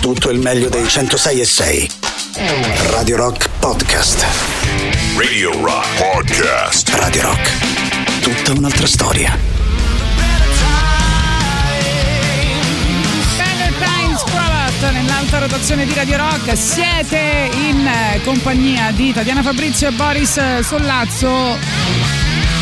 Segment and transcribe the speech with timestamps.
[0.00, 1.90] tutto il meglio dei 106 e 6.
[2.88, 4.24] Radio Rock Podcast.
[5.16, 6.88] Radio Rock Podcast.
[6.94, 8.20] Radio Rock.
[8.20, 9.36] Tutta un'altra storia.
[13.36, 16.56] Better Times Cravat nell'alta rotazione di Radio Rock.
[16.56, 21.58] Siete in eh, compagnia di Tatiana Fabrizio e Boris Sollazzo.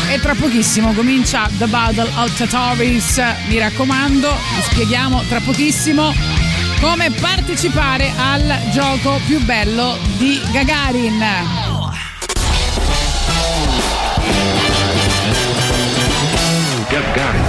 [0.09, 3.21] E tra pochissimo comincia The Battle of Tatoris.
[3.47, 6.38] Mi raccomando, vi spieghiamo tra pochissimo
[6.79, 11.19] come partecipare al gioco più bello di Gagarin.
[16.87, 17.45] Gagarin.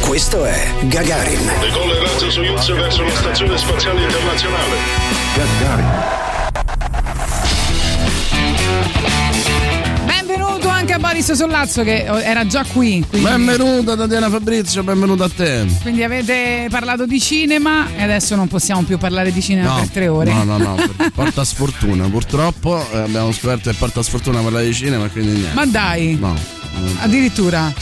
[0.00, 1.52] Questo è Gagarin.
[1.60, 4.76] Decolla il razzo Soyuz verso la stazione spaziale internazionale.
[5.34, 6.21] Gagarin.
[10.92, 13.04] Anche a Boris Sollazzo che era già qui.
[13.08, 15.66] Quindi, Benvenuta Tatiana Fabrizio, benvenuto a te.
[15.80, 20.08] quindi avete parlato di cinema e adesso non possiamo più parlare di cinema per tre
[20.08, 20.32] ore.
[20.32, 20.76] No, no, no,
[21.14, 22.08] porta sfortuna.
[22.08, 25.54] Purtroppo eh, abbiamo scoperto che porta sfortuna parlare di cinema, quindi niente.
[25.54, 26.34] Ma dai, No.
[27.00, 27.72] addirittura.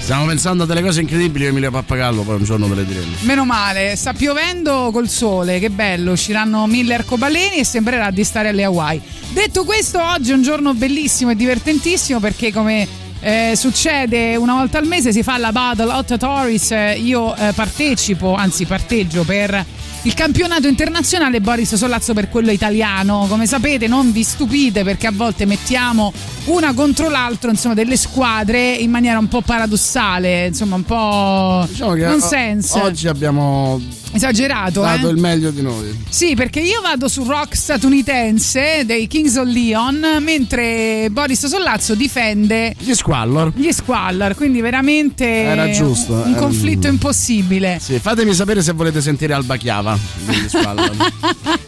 [0.00, 3.14] Stiamo pensando a delle cose incredibili Emilio Pappagallo poi un giorno ve le diremo.
[3.20, 8.48] Meno male, sta piovendo col sole, che bello, usciranno mille arcobaleni e sembrerà di stare
[8.48, 9.00] alle Hawaii.
[9.28, 12.88] Detto questo, oggi è un giorno bellissimo e divertentissimo perché come
[13.20, 17.52] eh, succede una volta al mese si fa la Battle Hot Tories, eh, io eh,
[17.52, 19.64] partecipo, anzi parteggio per
[20.02, 23.26] il campionato internazionale Boris Sollazzo per quello italiano.
[23.28, 26.12] Come sapete non vi stupite perché a volte mettiamo
[26.46, 31.92] una contro l'altro, insomma, delle squadre in maniera un po' paradossale, insomma, un po' Diciamo
[31.92, 32.78] che nonsense.
[32.78, 33.80] o- oggi abbiamo
[34.12, 35.12] Esagerato, dato eh?
[35.12, 35.96] il meglio di noi.
[36.08, 42.74] Sì, perché io vado sul rock statunitense dei Kings of Leon, mentre Boris Sollazzo difende
[42.78, 43.52] Gli Squallor.
[43.54, 47.78] gli Squallor, quindi veramente Era giusto, un, un era- conflitto impossibile.
[47.80, 50.90] Sì, fatemi sapere se volete sentire Alba Chiava degli Squallor.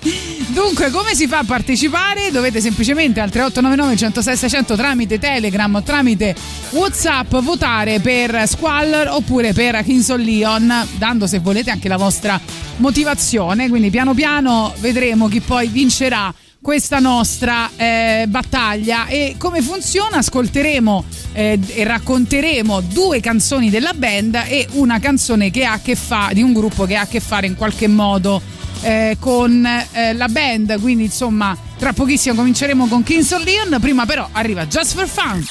[0.52, 2.30] Dunque, come si fa a partecipare?
[2.30, 6.34] Dovete semplicemente al 3899 106 600 tramite Telegram o tramite
[6.72, 12.38] WhatsApp votare per Squallor oppure per Kings of Leon, dando se volete anche la vostra
[12.76, 13.70] motivazione.
[13.70, 21.04] Quindi piano piano vedremo chi poi vincerà questa nostra eh, battaglia e come funziona ascolteremo
[21.32, 26.34] eh, e racconteremo due canzoni della band e una canzone che ha a che fare
[26.34, 30.28] di un gruppo che ha a che fare in qualche modo eh, con eh, la
[30.28, 35.08] band quindi insomma tra pochissimo cominceremo con Kings of Leon prima però arriva Just for
[35.08, 35.44] Fun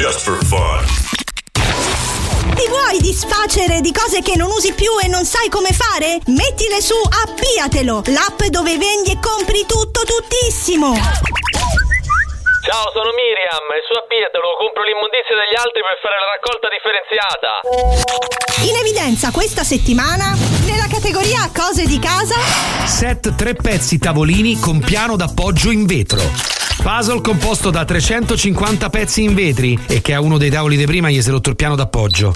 [0.00, 0.82] Just for fun.
[2.54, 6.20] Ti vuoi disfacere di cose che non usi più e non sai come fare?
[6.26, 10.94] Mettile su Appiatelo, l'app dove vendi e compri tutto tuttissimo.
[12.62, 17.64] Ciao, sono Miriam e su Appiatelo compro l'immondizia degli altri per fare la raccolta differenziata.
[18.68, 20.36] In evidenza questa settimana,
[20.68, 22.36] nella categoria cose di casa,
[22.84, 26.20] Set tre pezzi tavolini con piano d'appoggio in vetro.
[26.82, 31.10] Puzzle composto da 350 pezzi in vetri e che a uno dei tavoli di prima
[31.10, 32.34] gli si è rotto il piano d'appoggio.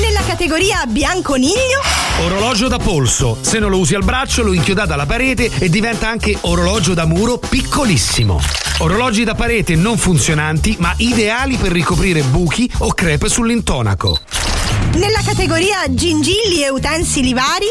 [0.00, 1.80] nella categoria bianconiglio,
[2.20, 3.38] Orologio da polso.
[3.40, 7.06] Se non lo usi al braccio lo inchiodate alla parete e diventa anche orologio da
[7.06, 8.40] muro piccolissimo.
[8.78, 14.20] Orologi da parete non funzionanti ma ideali per ricoprire buchi o crepe sull'intonaco.
[14.94, 17.66] Nella categoria gingilli e utensili vari,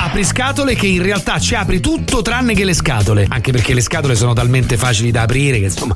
[0.00, 3.26] Apri scatole che in realtà ci apri tutto tranne che le scatole.
[3.28, 5.94] Anche perché le scatole sono talmente facili da aprire che insomma.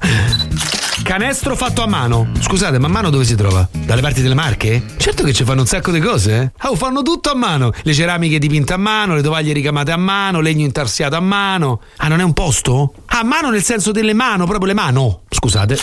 [1.02, 2.28] Canestro fatto a mano.
[2.38, 3.66] Scusate, ma a mano dove si trova?
[3.72, 4.82] Dalle parti delle Marche?
[4.98, 6.66] Certo che ci fanno un sacco di cose, eh?
[6.66, 7.72] Oh, fanno tutto a mano.
[7.82, 11.80] Le ceramiche dipinte a mano, le tovaglie ricamate a mano, legno intarsiato a mano.
[11.96, 12.94] Ah, non è un posto?
[13.06, 15.22] Ah, a mano nel senso delle mano, proprio le mano.
[15.28, 15.78] Scusate.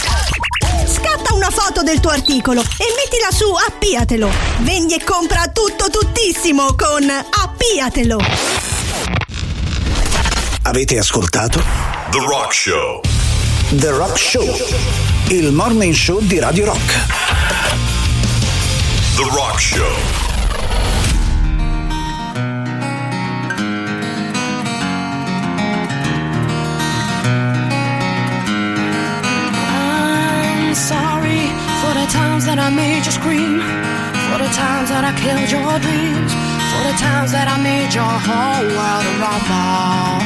[1.29, 4.29] Scatta una foto del tuo articolo e mettila su Appiatelo.
[4.59, 8.19] Vendi e compra tutto tuttissimo con Appiatelo.
[10.63, 11.63] Avete ascoltato
[12.12, 13.01] The Rock Show.
[13.69, 14.56] The Rock Show,
[15.28, 17.06] il morning show di Radio Rock.
[19.16, 20.28] The Rock Show.
[32.09, 33.61] The times that I made you scream,
[34.25, 36.33] for the times that I killed your dreams,
[36.73, 40.17] for the times that I made your whole world a rumble,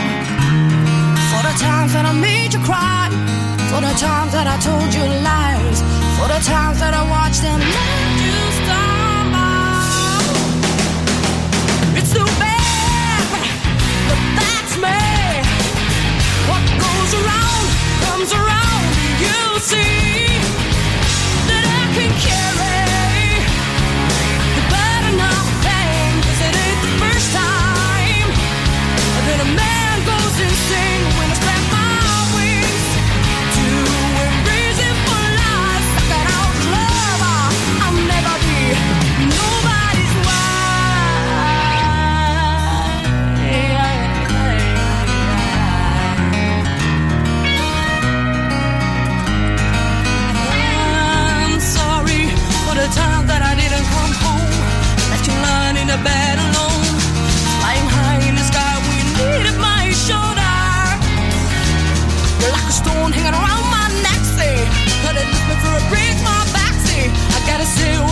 [1.27, 3.11] for the times that I made you cry,
[3.67, 5.83] for the times that I told you lies,
[6.15, 9.83] for the times that I watched them let you stumble.
[11.99, 13.27] It's too bad,
[14.07, 15.03] but that's me.
[16.47, 17.65] What goes around
[18.07, 18.87] comes around.
[19.19, 20.31] You see
[21.93, 22.92] can carry
[63.03, 64.59] phone hanging around my neck, see.
[65.03, 67.11] But it me for a break, my back, see.
[67.35, 68.02] I gotta see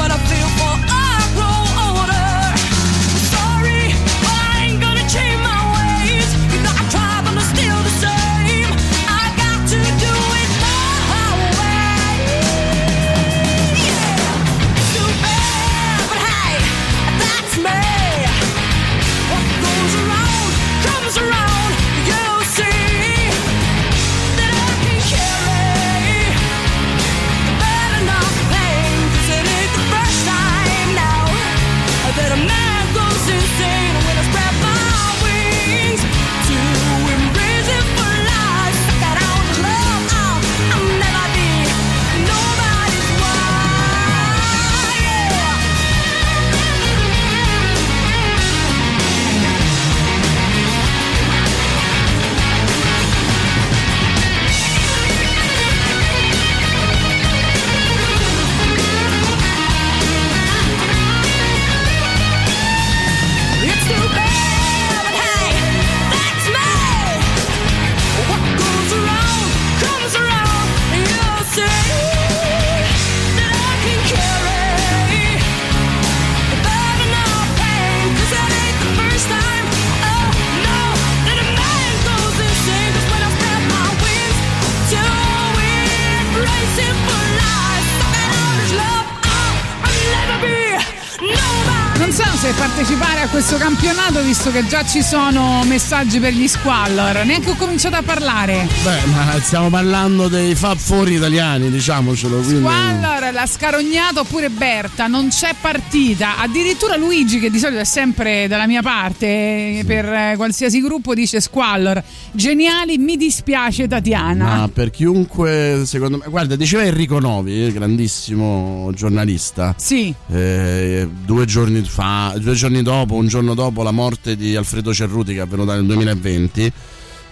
[93.41, 97.25] questo campionato visto che già ci sono messaggi per gli squallor.
[97.25, 98.67] Neanche ho cominciato a parlare.
[98.83, 102.37] Beh, ma stiamo parlando dei Fab Four italiani, diciamocelo.
[102.41, 102.59] Quindi...
[102.59, 106.37] Squallor, la scarognata oppure Berta, non c'è partita.
[106.37, 111.41] Addirittura Luigi, che di solito è sempre dalla mia parte, per eh, qualsiasi gruppo dice
[111.41, 112.03] Squallor.
[112.33, 114.55] Geniali, mi dispiace Tatiana.
[114.57, 119.75] Ma per chiunque, secondo me, guarda, diceva Enrico Novi, eh, grandissimo giornalista.
[119.77, 120.13] Sì.
[120.29, 125.33] Eh, due giorni fa, due giorni dopo, un giorno dopo la morte di Alfredo Cerruti,
[125.33, 126.71] che è avvenuta nel 2020.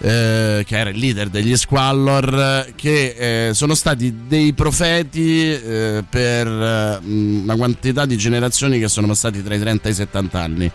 [0.02, 6.46] eh, che era il leader degli Squallor, che eh, sono stati dei profeti eh, per
[6.46, 10.70] eh, una quantità di generazioni che sono passati tra i 30 e i 70 anni.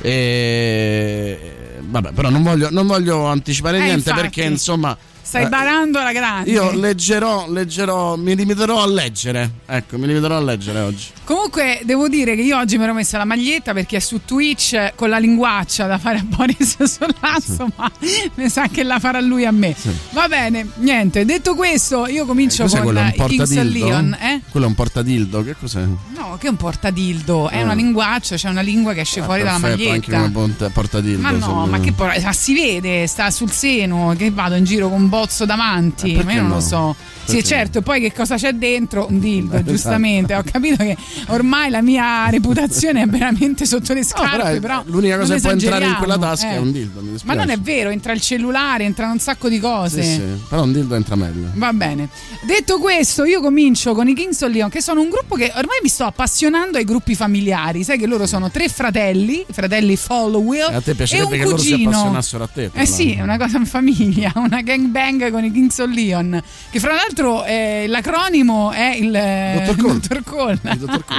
[0.00, 4.20] E, vabbè, però non voglio, non voglio anticipare Eh, niente infatti.
[4.20, 4.96] perché insomma.
[5.22, 6.50] Stai eh, barando la grande.
[6.50, 9.50] io leggerò, leggerò, mi limiterò a leggere.
[9.66, 11.06] Ecco, mi limiterò a leggere oggi.
[11.34, 14.94] Comunque devo dire che io oggi mi ero messa la maglietta perché è su Twitch
[14.96, 17.88] con la linguaccia da fare a Boris Sollazzo, ma
[18.34, 19.72] mi sa che la farà lui a me.
[20.10, 21.24] Va bene, niente.
[21.24, 23.00] Detto questo, io comincio Cos'è con quello?
[23.16, 23.62] Un Kings?
[23.62, 24.18] Leon.
[24.20, 24.40] Eh?
[24.50, 25.82] Quello è un portadildo, che cos'è?
[26.16, 27.62] No, che è un portadildo, è Ah.
[27.62, 30.30] una linguaccia, c'è una lingua che esce Ah, fuori dalla perfetto, anche maglietta.
[30.32, 31.20] come pont- portadildo.
[31.22, 31.66] Ma no, insomma.
[31.66, 35.08] ma che por- ma si vede, sta sul seno, che vado in giro con un
[35.08, 36.54] bozzo davanti, Eh, ma io non no?
[36.56, 36.96] lo so.
[37.24, 37.48] Sì, Perché?
[37.48, 39.06] certo, poi che cosa c'è dentro?
[39.08, 40.34] Un dildo, Eh, giustamente.
[40.34, 40.96] Ho capito che
[41.28, 45.40] ormai la mia reputazione è veramente sotto le No, scarpe, è- però, l'unica cosa che
[45.40, 46.54] può entrare in quella tasca eh.
[46.54, 47.02] è un dildo.
[47.24, 50.02] Ma non è vero, entra il cellulare, entrano un sacco di cose.
[50.02, 51.50] Sì, sì, però un dildo entra meglio.
[51.54, 52.08] Va bene.
[52.42, 55.88] Detto questo, io comincio con i Kingston Leon, che sono un gruppo che ormai mi
[55.88, 57.84] sto appassionando ai gruppi familiari.
[57.84, 60.70] Sai che loro sono tre fratelli, fratelli Followill.
[60.70, 61.90] E a te piacerebbe che loro si cugino.
[61.90, 62.70] appassionassero a te.
[62.72, 66.42] Eh sì, è una cosa in famiglia, una gangbang con i Kingston Leon.
[66.70, 70.58] Che fra l'altro eh, l'acronimo è il eh, Dottor Cole.
[70.78, 71.09] Dottor Cole.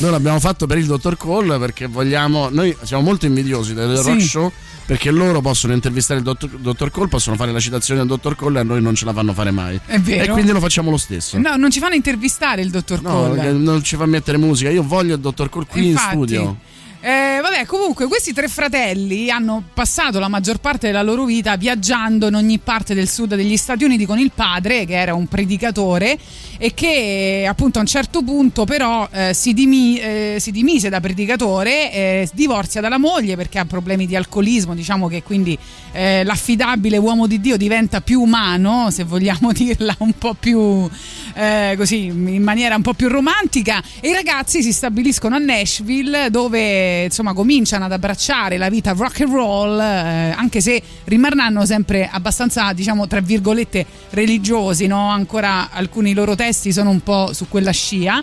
[0.00, 2.48] Noi l'abbiamo fatto per il dottor Cole perché vogliamo.
[2.50, 4.02] Noi siamo molto invidiosi del Sì.
[4.08, 4.52] rock show
[4.86, 8.58] perché loro possono intervistare il dottor, dottor Cole, possono fare la citazione del dottor Cole
[8.58, 9.78] e a noi non ce la fanno fare mai.
[9.86, 10.24] È vero.
[10.24, 11.38] E quindi lo facciamo lo stesso.
[11.38, 13.34] No, non ci fanno intervistare il Dottor No, Cole.
[13.34, 14.70] perché non ci fa mettere musica.
[14.70, 16.04] Io voglio il dottor Cole qui Infatti.
[16.06, 16.56] in studio.
[17.00, 22.26] Eh, vabbè, comunque questi tre fratelli hanno passato la maggior parte della loro vita viaggiando
[22.26, 26.18] in ogni parte del sud degli Stati Uniti con il padre, che era un predicatore,
[26.58, 30.98] e che appunto a un certo punto però eh, si, dimi- eh, si dimise da
[31.00, 35.56] predicatore, eh, divorzia dalla moglie perché ha problemi di alcolismo, diciamo che quindi
[35.92, 40.88] eh, l'affidabile uomo di Dio diventa più umano, se vogliamo dirla un po' più
[41.34, 46.28] eh, così, in maniera un po' più romantica, e i ragazzi si stabiliscono a Nashville
[46.30, 52.08] dove insomma cominciano ad abbracciare la vita rock and roll, eh, anche se rimarranno sempre
[52.10, 55.08] abbastanza, diciamo, tra virgolette religiosi, no?
[55.08, 58.22] Ancora alcuni loro testi sono un po' su quella scia.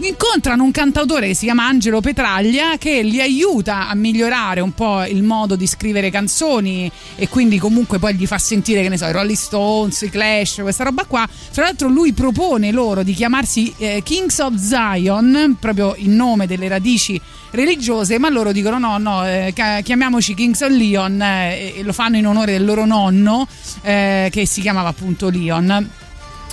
[0.00, 5.04] Incontrano un cantautore che si chiama Angelo Petraglia che li aiuta a migliorare un po'
[5.04, 9.06] il modo di scrivere canzoni e quindi comunque poi gli fa sentire che ne so
[9.06, 11.28] i Rolling Stones, i Clash, questa roba qua.
[11.28, 16.68] Fra l'altro lui propone loro di chiamarsi eh, Kings of Zion, proprio in nome delle
[16.68, 21.92] radici religiose, ma loro dicono no, no, eh, chiamiamoci Kings of Leon eh, e lo
[21.92, 23.46] fanno in onore del loro nonno
[23.82, 25.90] eh, che si chiamava appunto Leon.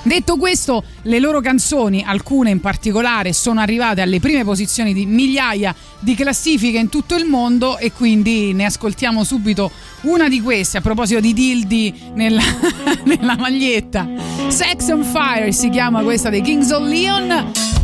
[0.03, 5.75] Detto questo, le loro canzoni, alcune in particolare, sono arrivate alle prime posizioni di migliaia
[5.99, 9.69] di classifiche in tutto il mondo e quindi ne ascoltiamo subito
[10.01, 12.41] una di queste a proposito di dildi nella,
[13.03, 14.07] nella maglietta.
[14.47, 17.78] Sex on Fire si chiama questa dei Kings of Leon.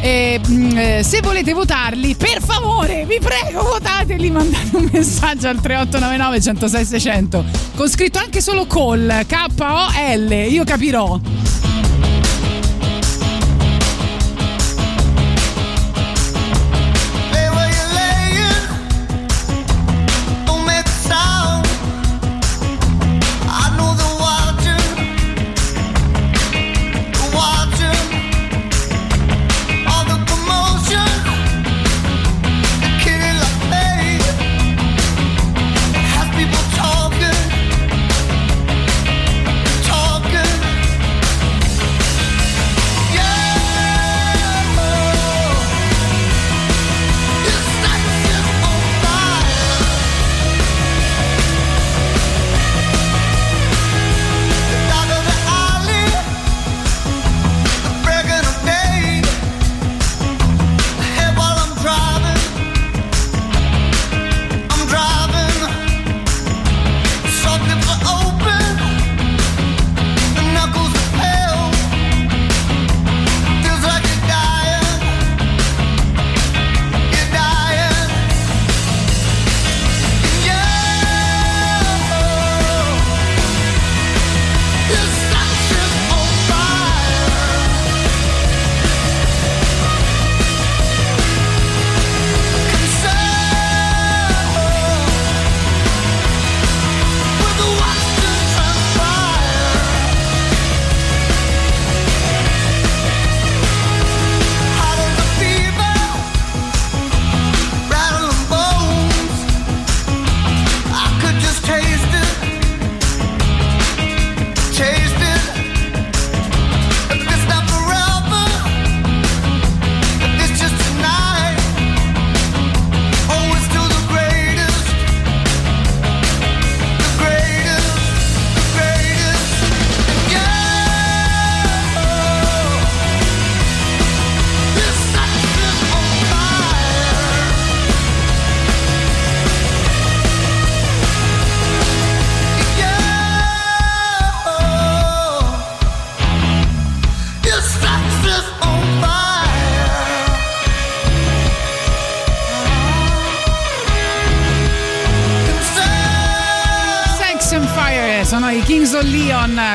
[0.00, 5.60] E, mm, eh, se volete votarli, per favore, vi prego, votateli, mandate un messaggio al
[5.60, 7.44] 3899 106 600
[7.76, 11.20] con scritto anche solo call, K-O-L, io capirò.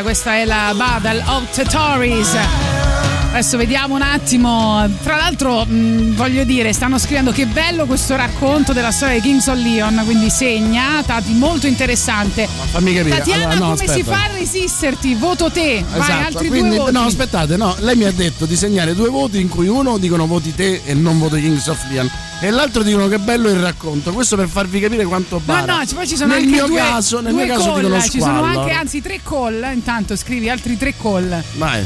[0.01, 2.74] Questa è la Battle of the Tories.
[3.35, 4.89] Adesso vediamo un attimo.
[5.03, 9.47] Tra l'altro, mh, voglio dire, stanno scrivendo che bello questo racconto della storia di Kings
[9.47, 10.01] of Leon.
[10.05, 12.47] Quindi segna, Tati, molto interessante.
[12.47, 13.17] Fammi capire.
[13.17, 14.11] Tatiana, Allora, no, come si aspetta.
[14.15, 15.15] fa a resisterti?
[15.15, 15.83] Voto te.
[15.85, 16.91] Vai, Esatto, altri quindi, due voti.
[16.93, 20.25] no, aspettate, no, lei mi ha detto di segnare due voti in cui uno dicono
[20.27, 24.13] voti te e non voto Kings of Leon e l'altro dicono che bello il racconto.
[24.13, 25.79] Questo per farvi capire quanto No, bara.
[25.79, 28.01] no, poi ci sono nel anche mio due, caso, nel due mio caso call, dicono
[28.01, 28.59] ci sono squallor.
[28.61, 29.73] anche anzi tre call.
[29.73, 31.43] Intanto scrivi altri tre call.
[31.57, 31.85] Vai.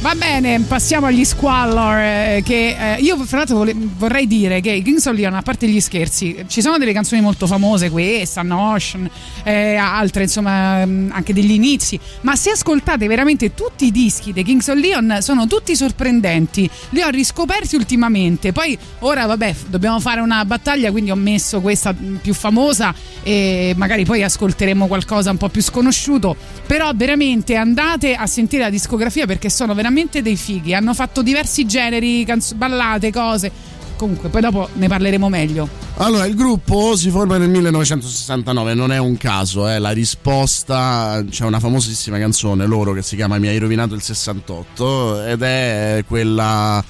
[0.00, 1.98] Va bene, passiamo agli squallor.
[1.98, 5.42] eh, che eh, io, fra l'altro, vole- vorrei dire che i Kings of Leon, a
[5.42, 9.10] parte gli scherzi, ci sono delle canzoni molto famose, questa, Notion,
[9.42, 11.98] eh, altre, insomma, mm, anche degli inizi.
[12.20, 16.70] Ma se ascoltate veramente tutti i dischi dei Kings of Leon, sono tutti sorprendenti.
[16.90, 18.52] Li ho riscoperti ultimamente.
[18.52, 23.74] Poi, ora, vabbè, dobbiamo fare una battaglia, quindi ho messo questa mm, più famosa e
[23.76, 26.36] magari poi ascolteremo qualcosa un po' più sconosciuto.
[26.68, 29.86] Però, veramente andate a sentire la discografia perché sono veramente
[30.22, 30.74] dei fighi.
[30.74, 33.50] Hanno fatto diversi generi, canzo- ballate, cose.
[33.96, 35.68] Comunque, poi dopo ne parleremo meglio.
[35.96, 41.44] Allora, il gruppo si forma nel 1969, non è un caso, è la risposta, c'è
[41.44, 46.84] una famosissima canzone loro che si chiama Mi hai rovinato il 68 ed è quella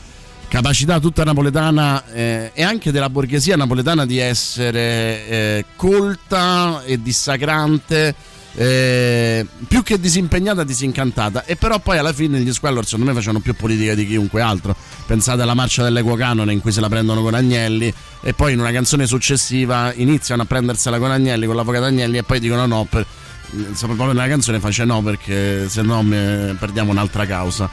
[0.49, 8.15] capacità tutta napoletana eh, e anche della borghesia napoletana di essere eh, colta e dissacrante.
[8.61, 11.45] Eh, più che disimpegnata disincantata.
[11.45, 14.75] E però poi alla fine gli Squallor secondo me facevano più politica di chiunque altro.
[15.07, 18.59] Pensate alla marcia dell'Equo Canone in cui se la prendono con Agnelli e poi in
[18.59, 22.85] una canzone successiva iniziano a prendersela con Agnelli con l'avvocato Agnelli e poi dicono no
[22.91, 23.07] per,
[23.53, 27.71] insomma, proprio nella canzone face no perché se no me- perdiamo un'altra causa.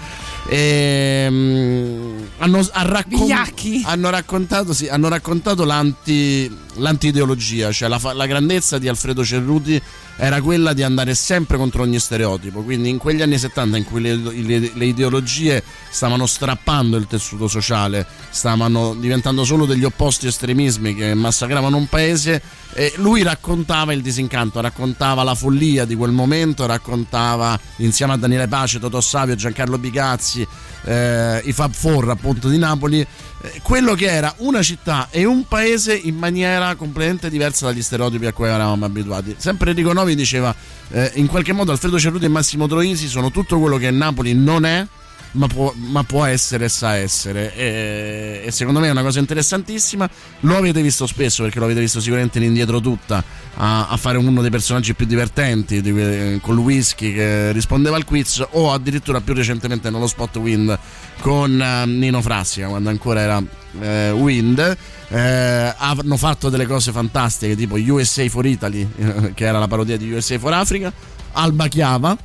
[0.47, 3.31] E, mm, hanno, ha raccon-
[3.85, 9.81] hanno raccontato, sì, hanno raccontato l'anti, l'anti-ideologia, cioè la, fa- la grandezza di Alfredo Cerruti
[10.17, 12.61] era quella di andare sempre contro ogni stereotipo.
[12.61, 17.47] Quindi in quegli anni 70 in cui le, le- le ideologie stavano strappando il tessuto
[17.47, 22.41] sociale, stavano diventando solo degli opposti estremismi che massacravano un paese,
[22.97, 28.79] lui raccontava il disincanto, raccontava la follia di quel momento, raccontava insieme a Daniele Pace,
[28.79, 30.45] Totò Savio, Giancarlo Bigazzi,
[30.83, 33.05] eh, i Fab Four appunto di Napoli,
[33.61, 38.33] quello che era una città e un paese in maniera completamente diversa dagli stereotipi a
[38.33, 39.35] cui eravamo abituati.
[39.37, 40.53] Sempre Enrico Novi diceva
[40.89, 44.65] eh, in qualche modo Alfredo Cerruti e Massimo Troisi sono tutto quello che Napoli non
[44.65, 44.85] è.
[45.35, 49.19] Ma può, ma può essere e sa essere e, e secondo me è una cosa
[49.19, 53.21] interessantissima lo avete visto spesso perché lo avete visto sicuramente in indietro tutta
[53.55, 58.45] a, a fare uno dei personaggi più divertenti di con whisky che rispondeva al quiz
[58.51, 60.79] o addirittura più recentemente nello spot Wind
[61.19, 63.43] con eh, Nino Frassica quando ancora era
[63.81, 68.87] eh, Wind eh, hanno fatto delle cose fantastiche tipo USA for Italy
[69.33, 70.91] che era la parodia di USA for Africa
[71.33, 72.15] Alba Chiava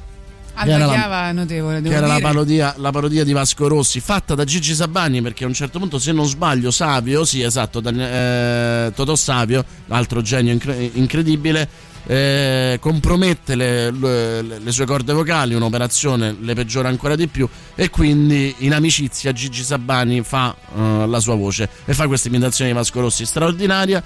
[0.62, 2.26] che era Alba la- Chiava notevole, che devo era la dire.
[2.26, 5.98] parodia, la parodia di Vasco Rossi fatta da Gigi Sabani perché a un certo punto
[5.98, 11.66] se non sbaglio Savio sì esatto Dan- eh, Totò Savio altro genio incre- incredibile
[12.06, 17.90] eh, compromette le, le- le sue corde vocali un'operazione le peggiora ancora di più e
[17.90, 22.76] quindi in amicizia Gigi Sabani fa eh, la sua voce e fa questa imitazione di
[22.76, 24.02] Vasco Rossi straordinaria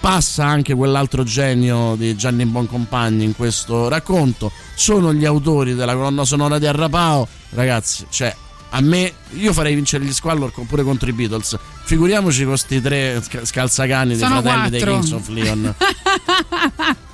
[0.00, 4.50] passa anche quell'altro genio di Gianni Boncompagni in questo racconto.
[4.74, 7.28] Sono gli autori della colonna sonora di Arrapao.
[7.50, 8.34] Ragazzi, cioè,
[8.70, 11.56] a me, io farei vincere gli Squallor pure contro i Beatles.
[11.84, 14.98] Figuriamoci con questi tre sca- scalzacani dei Sono fratelli dei quattro.
[14.98, 15.74] Kings of Leon.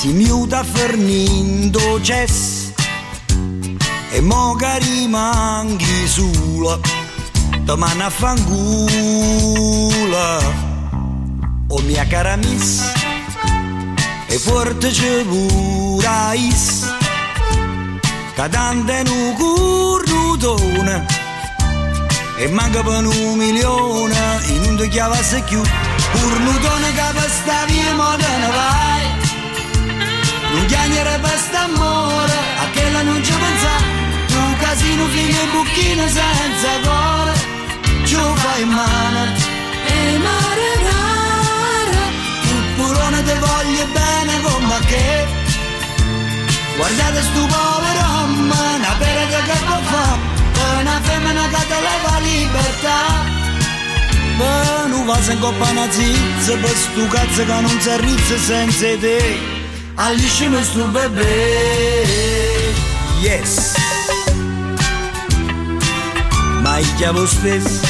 [0.00, 2.70] si miuta fornindo jazz
[4.12, 6.78] e mo che rimanghi sola
[7.64, 9.18] domani a fangula.
[11.68, 12.80] Oh mia cara miss,
[14.26, 16.90] e forte c'è pure is,
[18.34, 21.04] cadante nu currutone,
[22.38, 28.48] e manca per un milione, in un chiavasse più, currutone che per sta via moderna
[28.48, 28.89] vai,
[30.60, 33.72] non chiagnere per st'amore, a che la non ci pensa,
[34.36, 37.34] un casino figlio e bucchino senza cuore,
[38.04, 39.22] ci fai male,
[39.86, 42.04] e mare rara,
[42.76, 45.26] purone te voglio bene come che,
[46.76, 53.38] guardate sto povero uomo, una perete che può fare, una femmina che te leva libertà.
[54.36, 58.86] Ma non va se coppa una zizza per sto cazzo che non si arrizza senza
[58.98, 59.59] te
[60.02, 62.74] Alliscimi sto bebè
[63.20, 63.74] Yes.
[66.62, 67.86] Ma io chiamo stesso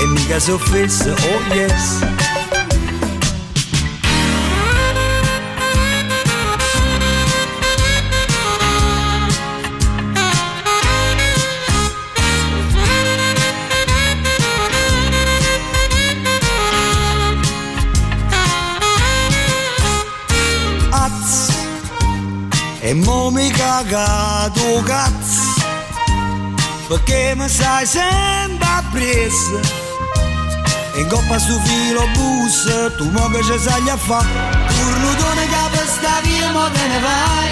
[0.00, 2.27] E mica si offesso Oh yes
[22.88, 25.42] E mo mi cagato cazzo
[26.88, 29.60] Perché mi sai sempre appresso.
[30.94, 34.24] E in coppa sto filo bus Tu mo che ci sai a fa.
[34.86, 37.50] Urlutone che per sta via mo te ne vai.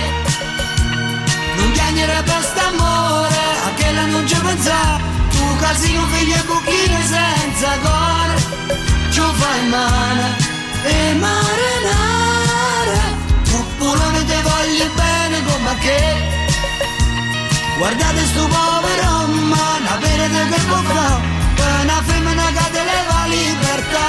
[1.59, 4.99] Non chiagnere per st'amore A che la non ci pensa.
[5.29, 8.37] Tu casino figlio e buchino senza cuore.
[9.11, 10.37] Ci fai male
[10.85, 13.16] E mare nara
[13.79, 16.01] Puppulone te voglio bene come che?
[17.77, 21.23] Guardate sto povero uomo Una perete che può fare
[21.55, 24.09] Per una femmina che te leva libertà.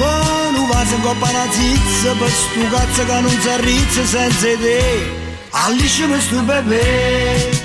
[0.00, 4.56] Oh, non va se coppa una zizza Per sto cazzo che non si arrizza senza
[4.58, 5.12] te
[5.50, 7.63] Alliscimi sto bebè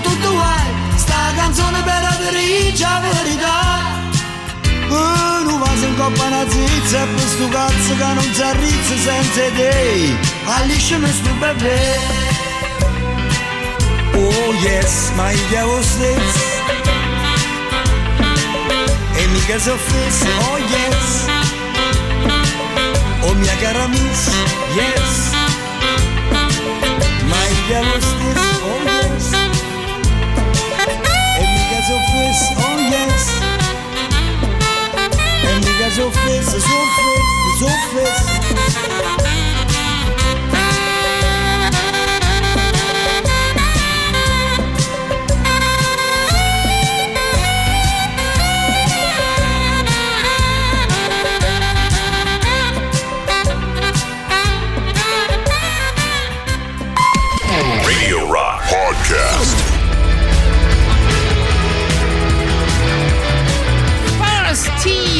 [0.00, 3.96] tutto guai Sta canzone per la la verità
[4.90, 8.96] Oh, non va in coppa una zizza E per sto cazzo che non si arrizza
[8.96, 11.98] senza te Alliscimi sto bebè.
[14.14, 16.46] Oh yes, ma io chiamo stesso.
[19.14, 21.26] E mica si offesso, oh yes.
[23.20, 24.30] Oh mia cara miss,
[24.74, 25.32] yes.
[27.26, 28.47] Ma il diavolo stesso,
[32.38, 33.40] si offesso, oh yes.
[35.42, 38.38] E mica si offesso, si offesso, si offesso
[38.78, 39.27] Radio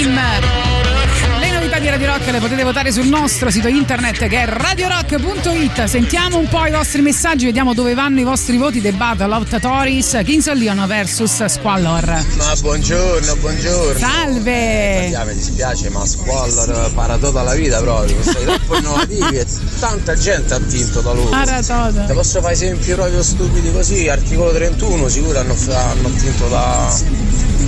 [0.09, 1.38] Team.
[1.38, 5.85] Le novità di Radio Rock le potete votare sul nostro sito internet che è radiorock.it.
[5.85, 9.49] Sentiamo un po' i vostri messaggi, vediamo dove vanno i vostri voti del Battle of
[9.49, 12.25] Tatoris, Kings of Leon vs Squallor.
[12.37, 13.99] Ma buongiorno, buongiorno.
[13.99, 15.14] Salve!
[15.14, 18.23] Ah, mi dispiace, ma Squallor para tutta la vita proprio.
[18.23, 19.47] Sei troppo innovativi e
[19.79, 21.29] tanta gente ha vinto da loro.
[21.29, 22.05] Paratoda.
[22.05, 24.09] Ti posso fare esempi proprio stupidi così?
[24.09, 26.92] Articolo 31 sicuro hanno, hanno vinto da,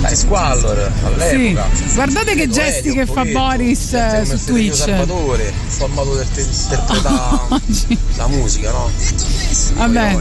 [0.01, 1.69] dai Squallor all'epoca.
[1.73, 1.93] Sì.
[1.93, 4.75] Guardate che gesti che fa Boris eh, su Twitch.
[4.75, 7.61] Salvatore, il modo di interpretare
[8.17, 8.89] la musica, no?
[9.75, 10.17] Vabbè,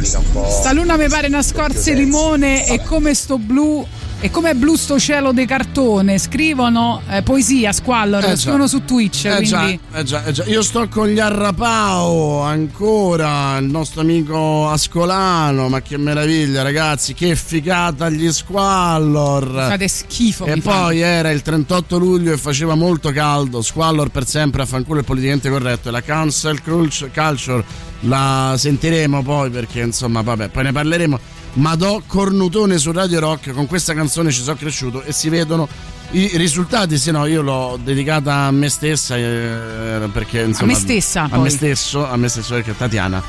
[0.49, 3.85] sta luna mi pare una scorza di limone e come sto blu
[4.23, 6.19] e come blu sto cielo di cartone.
[6.19, 8.37] Scrivono eh, poesia, squallor, Eh già.
[8.37, 9.25] scrivono su Twitch.
[9.25, 10.45] Eh già, quindi eh già, eh già.
[10.45, 17.35] Io sto con gli Arrapao ancora, il nostro amico Ascolano, ma che meraviglia ragazzi, che
[17.35, 19.69] figata gli Squallor.
[19.69, 20.45] fate schifo.
[20.45, 20.99] E poi fate.
[21.01, 25.49] era il 38 luglio e faceva molto caldo, Squallor per sempre, a fanculo il politicamente
[25.49, 27.65] corretto e la cancel culture- culture
[28.05, 31.21] la sentiremo poi perché insomma vabbè, poi ne parleremo.
[31.55, 35.69] Ma do cornutone su Radio Rock, con questa canzone ci sono cresciuto e si vedono
[36.13, 41.23] I risultati, sì, no, io l'ho dedicata a me stessa eh, perché insomma, me stessa,
[41.25, 41.41] a poi.
[41.43, 43.23] me stesso, a me stesso perché Tatiana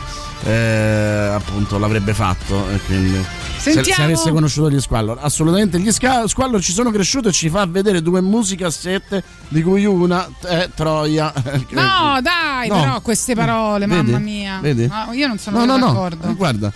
[0.43, 3.23] eh, appunto l'avrebbe fatto e quindi
[3.57, 7.31] se, Sentiamo- se avesse conosciuto gli Squallor, assolutamente gli Sca- Squallor ci sono cresciuti e
[7.31, 11.31] ci fa vedere due musicassette di cui una è Troia.
[11.69, 12.79] No, dai, No.
[12.79, 14.01] però queste parole, Vedi?
[14.12, 14.60] mamma mia.
[14.62, 14.88] Vedi?
[14.88, 16.27] No, io non sono No, no, no, d'accordo.
[16.29, 16.71] eh, guarda.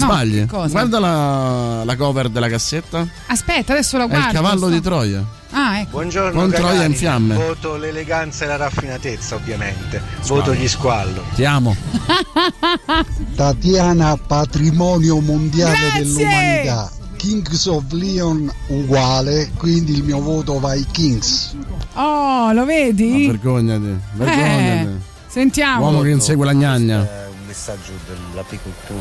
[0.00, 0.38] No, Sbagli.
[0.40, 0.68] che cosa?
[0.68, 3.06] Guarda la, la cover della cassetta.
[3.26, 4.26] Aspetta, adesso la È guardo.
[4.28, 5.24] il cavallo sto- di Troia.
[5.52, 5.90] Ah, ecco.
[5.90, 6.86] Buongiorno Con Troia cagari.
[6.92, 7.34] in fiamme.
[7.34, 10.00] Voto l'eleganza e la raffinatezza ovviamente.
[10.26, 11.22] Voto gli squallo.
[11.34, 11.74] Ti amo.
[13.34, 16.02] Tatiana, patrimonio mondiale Grazie!
[16.04, 16.90] dell'umanità.
[17.16, 21.54] Kings of Leon uguale, quindi il mio voto va ai Kings.
[21.94, 23.26] Oh, lo vedi?
[23.26, 23.98] Ma vergognati.
[24.14, 24.88] Vergognati.
[24.88, 24.88] Eh,
[25.26, 25.84] sentiamo.
[25.84, 27.06] Uomo che insegue la gnagna.
[27.50, 29.00] Messaggio dell'apicoltore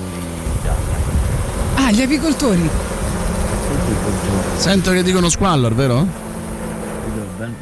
[0.55, 0.95] d'Italia.
[1.75, 2.67] Ah, gli apicoltori.
[4.57, 6.27] Sento che dicono Squallor, vero?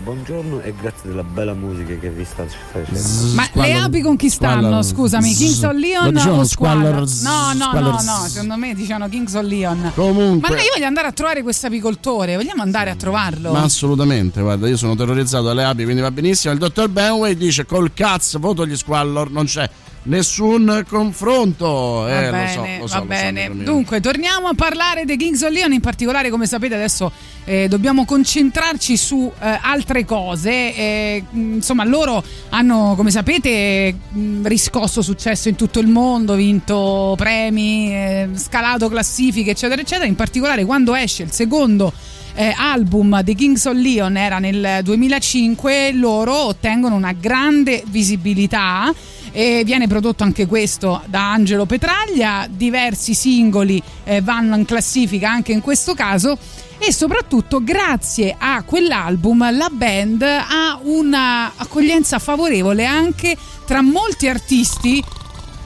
[0.03, 3.33] Buongiorno e grazie della bella musica che vi sta facendo.
[3.35, 4.81] Ma le api con chi stanno?
[4.81, 4.85] Squallor.
[4.85, 7.07] Scusami, Kings of Leon dicevano o Squallor?
[7.09, 9.91] Squallor- No, no, Squallor- no, no, secondo me dicevano Kings of Leon.
[9.93, 10.49] Comunque.
[10.49, 13.51] Ma noi voglio andare a trovare questo apicoltore, vogliamo andare a trovarlo?
[13.51, 16.53] Ma assolutamente, guarda, io sono terrorizzato dalle api, quindi va benissimo.
[16.53, 19.69] Il dottor Benway dice col cazzo voto gli Squallor, non c'è
[20.07, 22.07] nessun confronto.
[22.07, 23.49] Eh, va lo so, bene, lo so, va so, bene.
[23.49, 23.63] mio.
[23.63, 25.73] Dunque, torniamo a parlare dei Kings of Leon.
[25.73, 27.11] In particolare, come sapete, adesso
[27.45, 30.51] eh, dobbiamo concentrarci su eh, altre cose.
[30.51, 37.13] Eh, mh, insomma, loro hanno, come sapete, mh, riscosso successo in tutto il mondo, vinto
[37.17, 40.07] premi, eh, scalato classifiche, eccetera, eccetera.
[40.07, 41.93] In particolare, quando esce il secondo
[42.37, 48.93] eh, album dei Kings of Leon era nel 2005, loro ottengono una grande visibilità
[49.31, 55.51] e viene prodotto anche questo da Angelo Petraglia, diversi singoli eh, vanno in classifica anche
[55.51, 56.37] in questo caso
[56.77, 65.03] e soprattutto grazie a quell'album la band ha una accoglienza favorevole anche tra molti artisti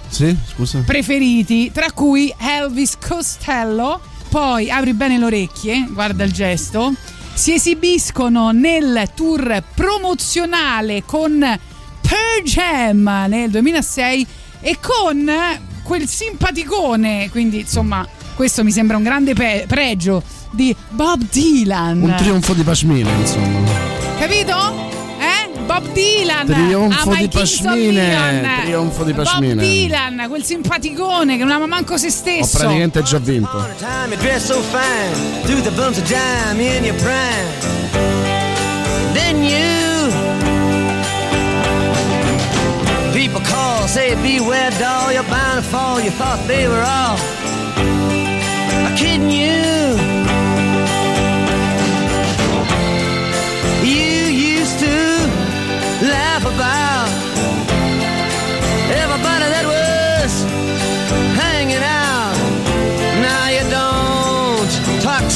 [0.08, 0.36] Sì,
[0.86, 4.00] preferiti, tra cui Elvis Costello.
[4.32, 6.94] Poi apri bene le orecchie, guarda il gesto.
[7.34, 14.26] Si esibiscono nel tour promozionale con Pearl Jam nel 2006
[14.62, 15.30] e con
[15.84, 22.02] quel simpaticone, quindi insomma, questo mi sembra un grande pe- pregio di Bob Dylan.
[22.02, 23.60] Un trionfo di pashmina, insomma.
[24.18, 25.01] Capito?
[25.72, 29.56] Bob Dylan Trionfo di pashmine, trionfo di Bob pashmine.
[29.56, 32.58] Dylan, quel simpaticone che non ama manco se Ho stesso.
[32.58, 33.70] praticamente già vinto.
[39.14, 40.12] Then you
[43.14, 46.02] people call, say beware doll, you're bound to fall.
[46.02, 47.18] You thought they were all
[48.98, 49.32] kidding.
[49.32, 50.11] You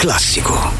[0.00, 0.79] classico.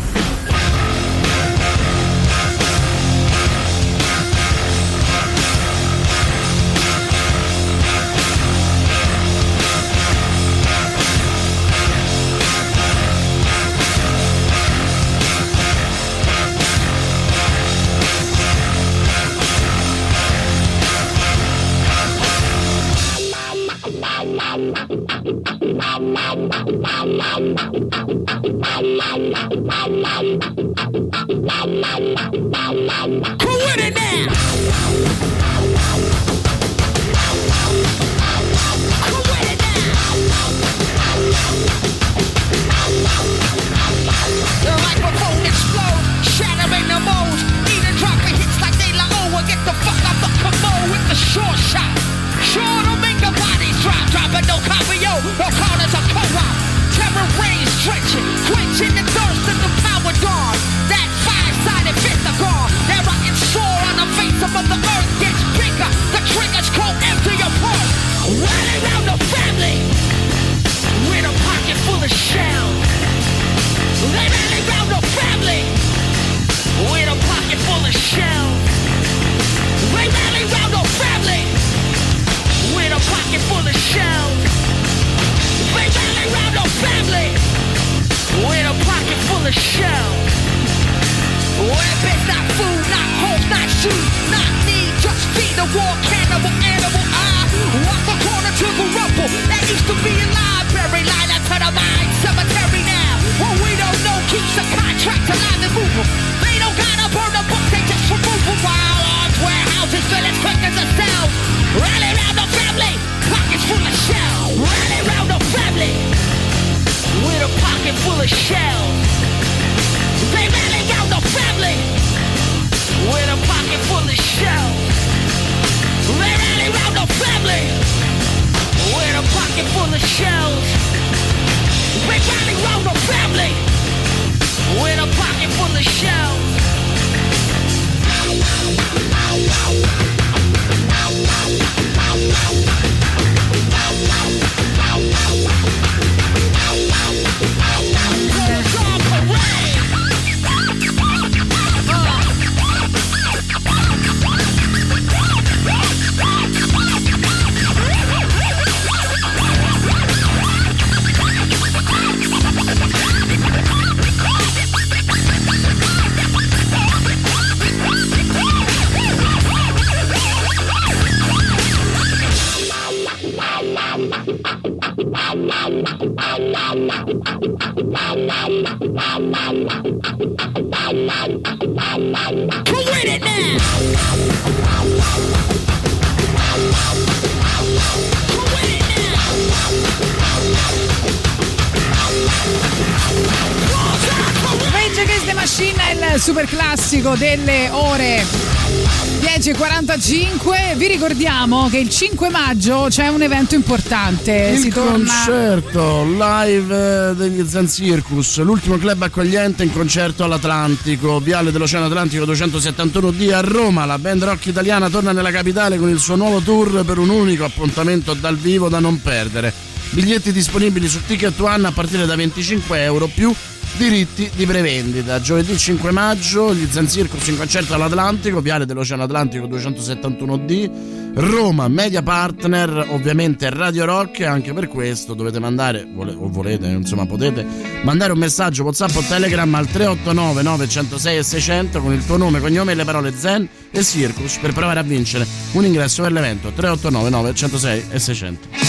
[201.80, 204.50] Il 5 maggio c'è un evento importante.
[204.52, 204.98] Il si torna.
[204.98, 212.24] concerto live eh, degli Zen Circus, l'ultimo club accogliente in concerto all'Atlantico, Viale dell'Oceano Atlantico
[212.24, 213.86] 271D a Roma.
[213.86, 217.44] La band rock italiana torna nella capitale con il suo nuovo tour per un unico
[217.44, 219.52] appuntamento dal vivo da non perdere.
[219.90, 223.34] Biglietti disponibili su Ticket One a partire da 25 euro più
[223.76, 225.20] diritti di prevendita.
[225.20, 232.02] Giovedì 5 maggio gli Zen Circus in concerto all'Atlantico, Viale dell'Oceano Atlantico 271D, Roma, media
[232.02, 234.22] partner, ovviamente Radio Rock.
[234.22, 237.44] Anche per questo dovete mandare, vole- o volete, insomma, potete
[237.82, 242.40] mandare un messaggio WhatsApp o Telegram al 389 906 e 600 con il tuo nome,
[242.40, 246.50] cognome e le parole Zen e Circus per provare a vincere un ingresso per l'evento
[246.54, 248.59] 389 906 e 600.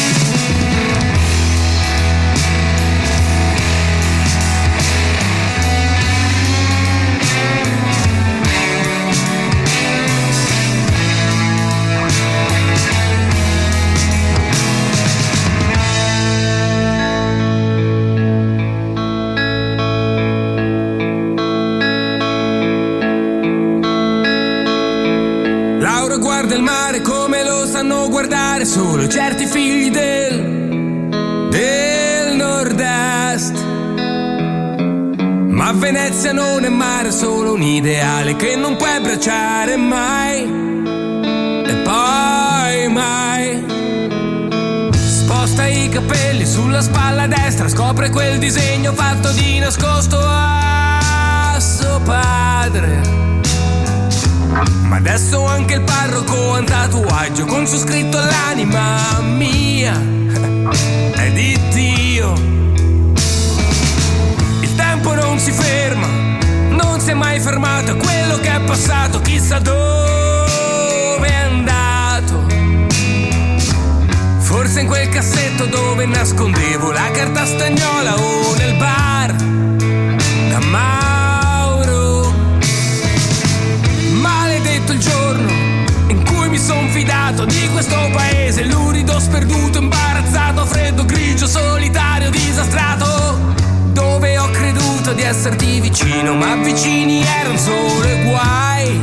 [55.32, 59.94] Ma adesso anche il parroco ha un tatuaggio con su scritto l'anima mia
[61.16, 62.34] è di Dio.
[64.60, 66.08] Il tempo non si ferma,
[66.72, 72.46] non si è mai fermato, quello che è passato, chissà dove è andato.
[74.40, 79.01] Forse in quel cassetto dove nascondevo la carta stagnola o nel bar
[87.42, 93.40] fidato di questo paese, lurido, sperduto, imbarazzato, freddo, grigio, solitario, disastrato.
[93.92, 99.02] Dove ho creduto di esserti vicino, ma vicini erano solo i guai.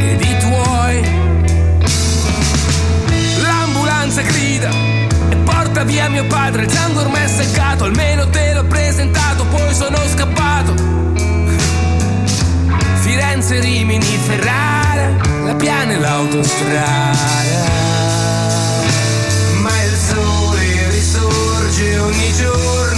[0.00, 1.02] Ed i tuoi.
[3.42, 4.70] L'ambulanza grida
[5.30, 9.74] e porta via mio padre, il sangue ormai è seccato, almeno te l'ho presentato, poi
[9.74, 10.74] sono scappato.
[13.00, 14.18] Firenze, Rimini,
[14.98, 17.16] Ferrara, la piana e l'autostrada.
[19.60, 22.97] Ma il sole risorge ogni giorno,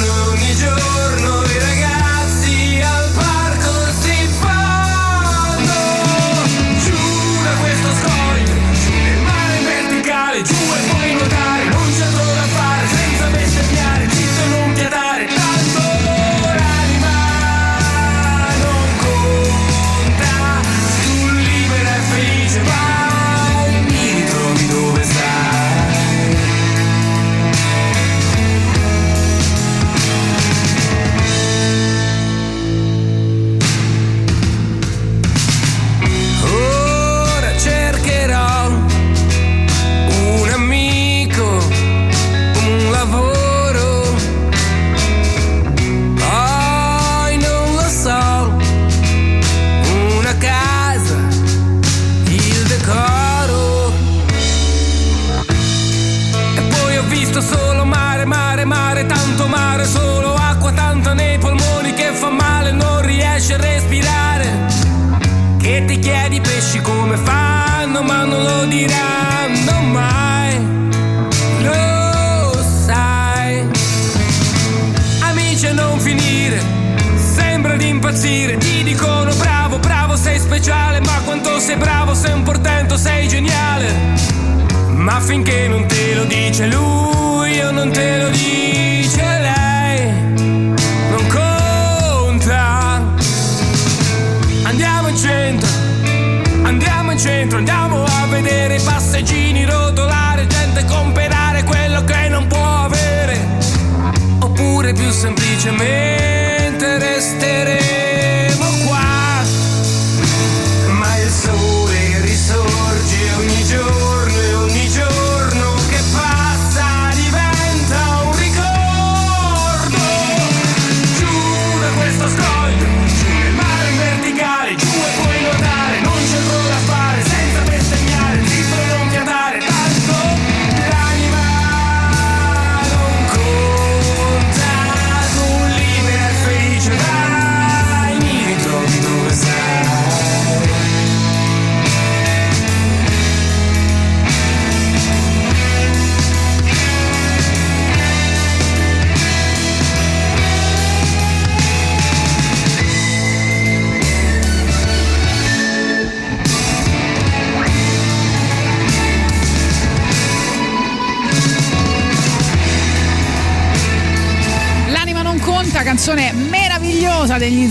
[86.61, 86.90] te lo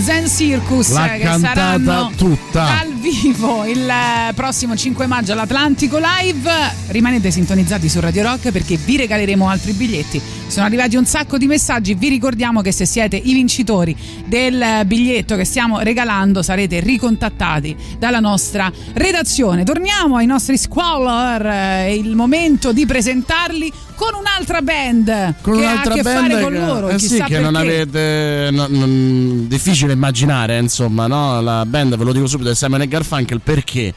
[0.00, 2.64] degli Zen Circus L'ha che cantata saranno tutta.
[2.64, 6.50] dal vivo il eh, prossimo 5 maggio all'Atlantico Live.
[6.86, 10.18] Rimanete sintonizzati su Radio Rock perché vi regaleremo altri biglietti.
[10.46, 11.92] Sono arrivati un sacco di messaggi.
[11.94, 18.18] Vi ricordiamo che se siete i vincitori del biglietto che stiamo regalando sarete ricontattati dalla
[18.20, 19.62] nostra redazione.
[19.64, 21.44] Torniamo ai nostri squalor.
[21.44, 26.02] eh, È il momento di presentarli con un'altra band con che un'altra ha a che
[26.02, 26.88] band fare con loro.
[26.88, 27.80] eh sì, che non perché.
[27.82, 30.28] avete no- non- difficile immaginare
[30.58, 31.40] insomma no?
[31.40, 33.92] la band ve lo dico subito è Simon e Garfunkel perché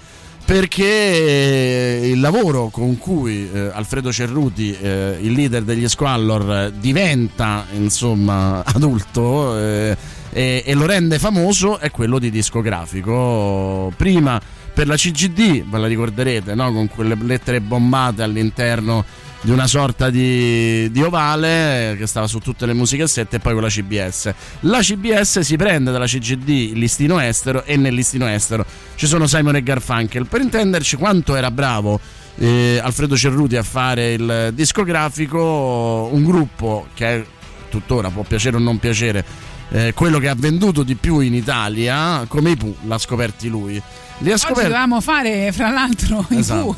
[0.45, 7.65] perché il lavoro con cui eh, Alfredo Cerruti, eh, il leader degli Squallor, eh, diventa
[7.73, 9.95] insomma adulto eh,
[10.31, 13.91] e, e lo rende famoso è quello di discografico.
[13.95, 14.39] Prima
[14.73, 16.73] per la CGD, ve la ricorderete, no?
[16.73, 19.05] con quelle lettere bombate all'interno
[19.43, 23.61] di una sorta di, di ovale che stava su tutte le musicassette e poi con
[23.61, 24.33] la CBS.
[24.61, 28.65] La CBS si prende dalla CGD il listino estero e nel listino estero
[28.95, 30.27] ci sono Simon e Garfunkel.
[30.27, 31.99] Per intenderci quanto era bravo
[32.35, 37.25] eh, Alfredo Cerruti a fare il discografico, un gruppo che è,
[37.69, 39.25] tuttora può piacere o non piacere,
[39.71, 43.81] eh, quello che ha venduto di più in Italia, come i Pooh, l'ha scoperti lui.
[44.23, 46.75] Li ha Oggi scoperti dovevamo fare, fra l'altro, Esatto.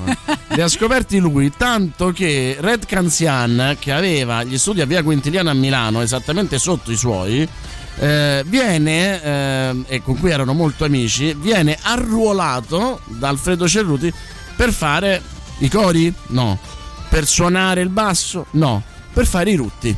[0.48, 5.52] Li ha scoperti lui tanto che Red Canzian che aveva gli studi a via Quintiliana
[5.52, 7.48] a Milano esattamente sotto i suoi
[7.98, 14.12] eh, viene eh, e con cui erano molto amici viene arruolato da Alfredo Cerruti
[14.56, 15.22] per fare
[15.60, 16.12] i cori?
[16.28, 16.58] no
[17.10, 18.48] per suonare il basso?
[18.52, 18.82] no
[19.14, 19.96] per fare i rutti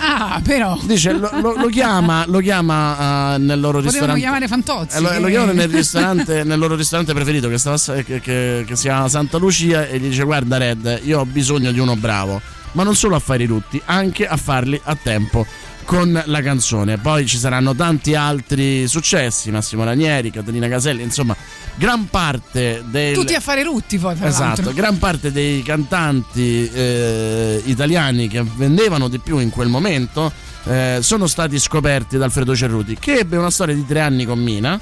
[0.00, 0.78] Ah, però.
[0.84, 4.20] Dice, lo, lo- lo chiama, lo chiama eh, nel loro Potevano ristorante.
[4.20, 4.96] chiamare Fantozzi.
[4.96, 8.76] Eh, lo, lo chiamano nel, ristorante, nel loro ristorante preferito che, stava, che, che- che
[8.76, 12.40] si chiama Santa Lucia e gli dice guarda Red io ho bisogno di uno bravo
[12.72, 15.46] ma non solo a fare i rutti anche a farli a tempo
[15.88, 21.34] con la canzone poi ci saranno tanti altri successi Massimo Ranieri, Caterina Caselli insomma
[21.76, 24.72] gran parte del Tutti a fare rutti poi, fra Esatto, l'altro.
[24.74, 30.30] gran parte dei cantanti eh, italiani che vendevano di più in quel momento
[30.64, 34.38] eh, sono stati scoperti da Alfredo Cerruti, che ebbe una storia di tre anni con
[34.38, 34.78] Mina.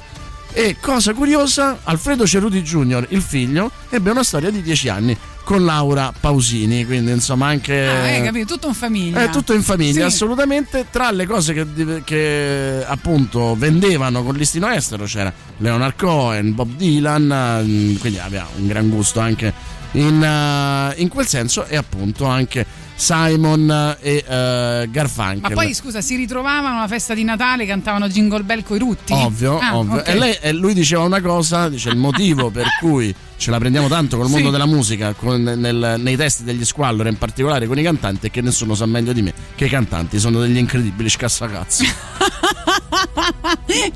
[0.51, 5.17] E cosa curiosa, Alfredo Cerruti Jr., il figlio, ebbe una storia di dieci anni
[5.47, 7.87] con Laura Pausini, quindi insomma anche...
[7.87, 8.55] Ah, hai capito?
[8.55, 9.21] Tutto in famiglia.
[9.23, 10.15] È tutto in famiglia, Sì.
[10.15, 10.87] assolutamente.
[10.91, 17.61] Tra le cose che, che, appunto vendevano con listino estero c'era Leonard Cohen, Bob Dylan,
[17.63, 19.53] mm, quindi aveva un gran gusto anche
[19.91, 25.39] in, eh, in quel senso e appunto anche Simon e eh, Garfunkel.
[25.39, 29.13] Ma poi scusa, si ritrovavano alla festa di Natale, cantavano Jingle Bell coi rutti?
[29.13, 29.99] Ovvio, Ah, ovvio.
[29.99, 30.07] ok.
[30.09, 33.87] E, lei- e lui diceva una cosa, dice il motivo per cui ce la prendiamo
[33.87, 34.51] tanto col mondo Sì.
[34.51, 38.41] della musica, con- nel- nei testi degli squallor, in particolare con i cantanti, è che
[38.41, 41.85] nessuno sa meglio di me che i cantanti sono degli incredibili scassacazzi.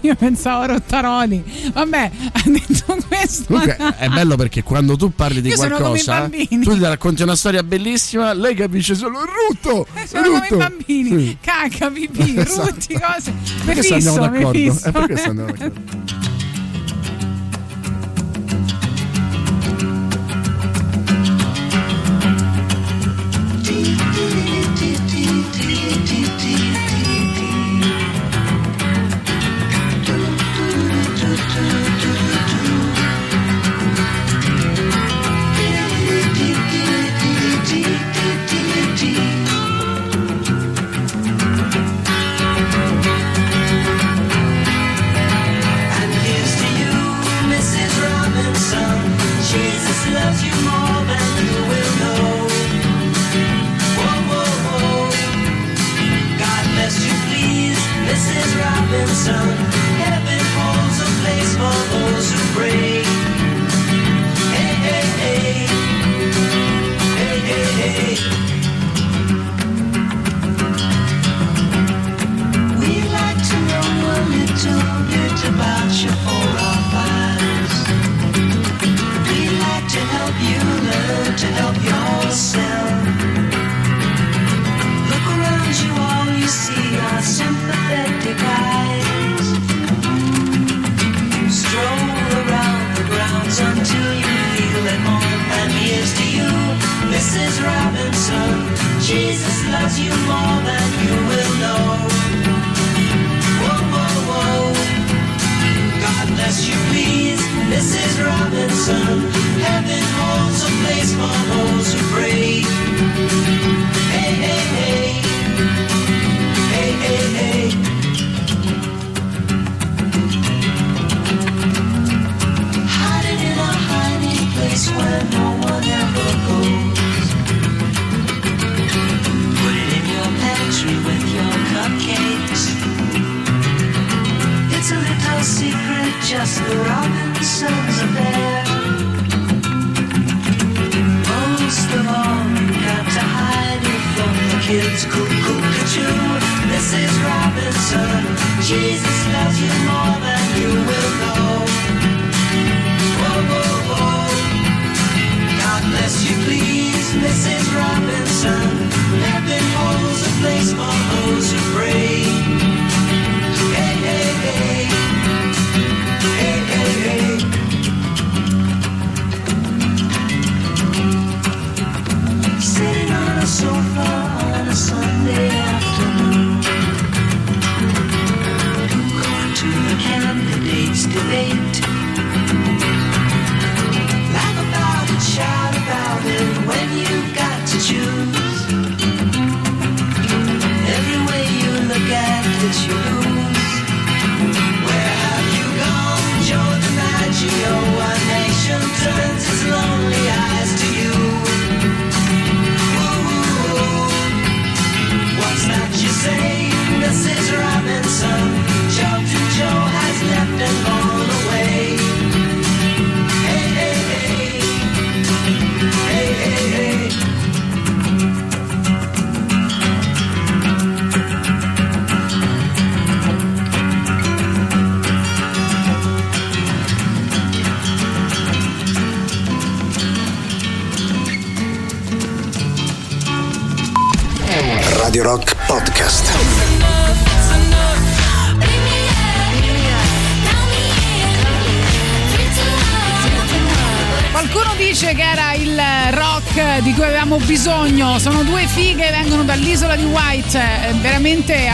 [0.02, 1.44] Io pensavo a Rottaroli.
[1.74, 3.46] Vabbè, ha detto questo.
[3.48, 7.64] Comunque è bello perché quando tu parli di Io qualcosa, tu ti racconti una storia
[7.64, 9.88] bellissima, lei capisce solo rutto.
[10.06, 10.58] Sono come i rutto.
[10.58, 11.38] bambini, Sì.
[11.42, 12.70] cacca, pipì, Esatto.
[12.70, 13.34] rutti, cose.
[13.66, 14.52] Per Mi questo andiamo d'accordo.
[14.52, 14.88] fisso.
[14.88, 16.21] È per questo andiamo d'accordo.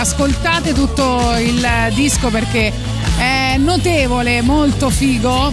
[0.08, 2.72] Ascoltate tutto il disco perché
[3.20, 5.52] è notevole, molto figo.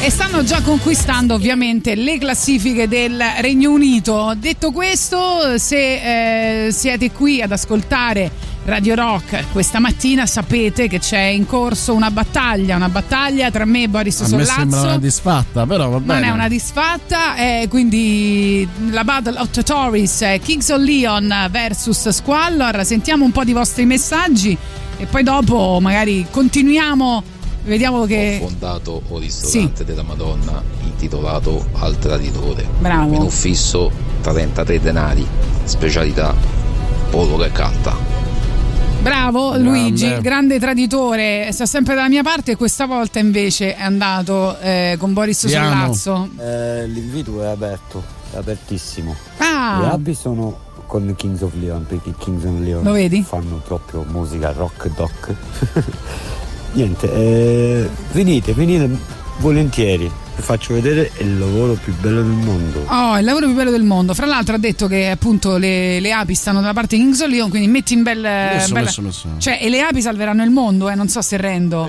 [0.00, 4.32] E stanno già conquistando ovviamente le classifiche del Regno Unito.
[4.38, 8.30] Detto questo, se eh, siete qui ad ascoltare
[8.66, 13.82] Radio Rock questa mattina sapete che c'è in corso una battaglia, una battaglia tra me
[13.82, 14.52] e Boris A me Sollazzo.
[14.52, 16.20] sembra una disfatta, però va bene.
[16.20, 21.48] Non è una disfatta, è quindi la Battle of the Tories, è Kings of Leon
[21.50, 22.86] versus Squallor.
[22.86, 24.56] Sentiamo un po' di vostri messaggi
[24.96, 27.22] e poi dopo magari continuiamo.
[27.64, 28.40] Vediamo che.
[28.42, 32.66] Ho fondato o ristorante della Madonna intitolato Al Traditore.
[32.78, 33.10] Bravo.
[33.10, 33.90] Menù fisso
[34.22, 35.26] 33 denari,
[35.64, 36.34] specialità
[37.10, 38.03] pollo e carta.
[39.04, 39.68] Bravo Grande.
[39.68, 44.96] Luigi, grande traditore, sta sempre dalla mia parte e questa volta invece è andato eh,
[44.98, 46.30] con Boris Sollazzo.
[46.38, 48.02] Eh, l'invito è aperto,
[48.32, 49.14] è apertissimo.
[49.36, 49.80] Ah.
[49.82, 53.22] Le api sono con Kings of Leon perché Kings of Leon Lo vedi?
[53.22, 55.34] fanno proprio musica rock doc.
[56.72, 58.88] Niente, eh, venite, venite
[59.40, 60.10] volentieri.
[60.36, 62.84] Vi faccio vedere il lavoro più bello del mondo.
[62.88, 64.14] Oh, il lavoro più bello del mondo.
[64.14, 67.28] Fra l'altro ha detto che appunto le, le api stanno dalla parte di Kings of
[67.28, 68.18] Leon, quindi metti in bel...
[68.20, 69.28] Messo, bella- messo, messo.
[69.38, 71.88] Cioè, e le api salveranno il mondo, eh, non so se rendo.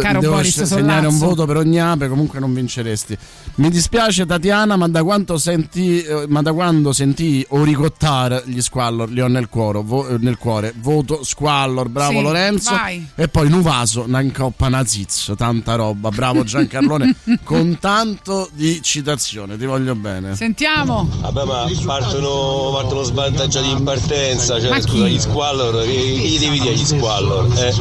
[0.00, 3.16] caro Devo Boris se- segnare un voto per ogni ape, comunque non vinceresti.
[3.56, 9.08] Mi dispiace Tatiana, ma da quanto senti eh, ma da quando senti oricottare gli squallor
[9.10, 10.74] li ho nel cuore, vo- eh, nel cuore.
[10.76, 12.70] voto squallor, bravo Sì, Lorenzo.
[12.74, 13.06] vai.
[13.14, 19.64] E poi Nuvaso, una incoppa nazizzo, tanta roba, bravo Giancarlone con tanto di citazione, ti
[19.64, 20.34] voglio bene.
[20.34, 21.08] Sentiamo.
[21.20, 25.12] Vabbè, ma partono, partono svantaggiati in partenza, cioè Ma scusa, chi?
[25.12, 27.46] gli squallor, che gli devi dire agli squallor?
[27.56, 27.72] Eh?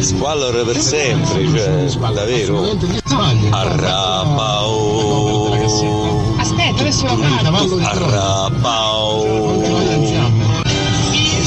[0.00, 2.78] Squallor per sempre, cioè, davvero.
[3.50, 4.70] Arrabao.
[6.38, 7.80] Aspetta, adesso lo faccio.
[7.80, 9.24] Arrabao.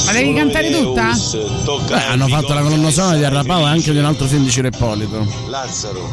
[0.05, 1.13] Ma devi cantare tutta?
[1.87, 4.51] Beh, hanno fatto la colonna sonora di Arrapao e anche di un altro film di
[4.51, 5.25] Cireppolito.
[5.47, 6.11] Lazzaro,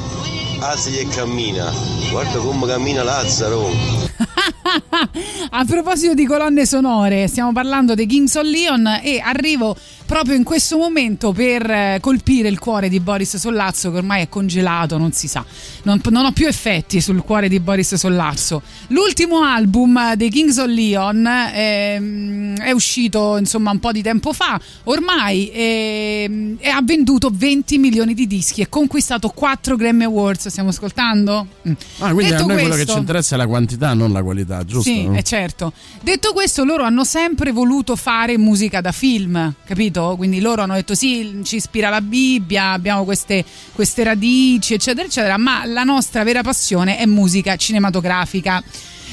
[0.63, 1.73] alzati e cammina.
[2.11, 3.69] Guarda come cammina Lazzaro.
[5.51, 9.77] A proposito di colonne sonore, stiamo parlando dei Kings of Leon e arrivo
[10.13, 14.29] proprio in questo momento per eh, colpire il cuore di Boris Sollazzo che ormai è
[14.29, 15.43] congelato, non si sa.
[15.85, 18.61] Non, non ho più effetti sul cuore di Boris Sollazzo.
[18.89, 24.61] L'ultimo album dei Kings of Leon ehm, è uscito insomma un po' di tempo fa,
[24.85, 31.47] ormai ehm, ha venduto 20 milioni di dischi e conquistato 4 Grammy Awards, stiamo ascoltando?
[31.67, 31.73] Mm.
[32.01, 34.23] Ah, quindi Detto a noi quello che questo- ci interessa è la quantità, non la
[34.23, 34.91] qualità, giusto?
[34.91, 35.73] sì, è certo.
[36.03, 40.01] Detto questo, loro hanno sempre voluto fare musica da film, capito?
[40.17, 45.37] Quindi loro hanno detto sì, ci ispira la Bibbia, abbiamo queste, queste radici, eccetera, eccetera,
[45.39, 48.63] ma la nostra vera passione è musica cinematografica.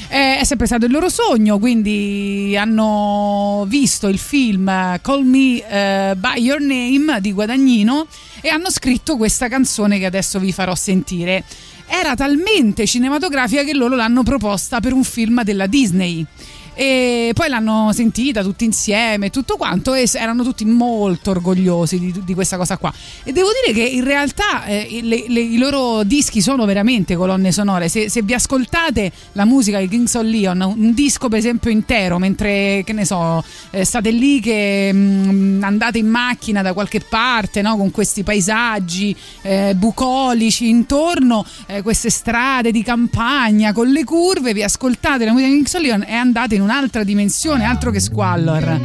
[0.08, 6.14] È sempre stato il loro sogno, quindi hanno visto il film eh, Call Me eh,
[6.16, 8.08] By Your Name di Guadagnino
[8.40, 11.44] e hanno scritto questa canzone che adesso vi farò sentire.
[11.86, 16.26] Era talmente cinematografica che loro l'hanno proposta per un film della Disney.
[16.74, 22.34] E poi l'hanno sentita tutti insieme tutto quanto e erano tutti molto orgogliosi di, di
[22.34, 22.92] questa cosa qua.
[23.22, 27.52] E devo dire che in realtà eh, le- le- i loro dischi sono veramente colonne
[27.52, 27.88] sonore.
[27.88, 32.18] Se, se vi ascoltate la musica di Kings of Leon, un disco per esempio intero,
[32.18, 37.62] mentre che ne so, eh, state lì che mm, andate in macchina da qualche parte
[37.62, 37.76] no?
[37.76, 44.62] con questi paesaggi eh, bucolici intorno, eh, queste strade di campagna con le curve, vi
[44.62, 48.80] ascoltate la musica di Kings of Leon e andate in un'altra dimensione, altro che squallor.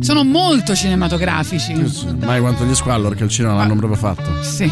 [0.00, 1.74] Sono molto cinematografici.
[2.20, 4.42] Mai quanto gli squallor che il cinema l'hanno proprio fatto.
[4.42, 4.70] Sì.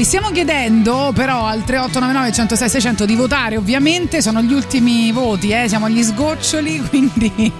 [0.00, 5.50] Vi stiamo chiedendo però al 3899 106 600 di votare, ovviamente sono gli ultimi voti,
[5.50, 7.52] eh, siamo agli sgoccioli, quindi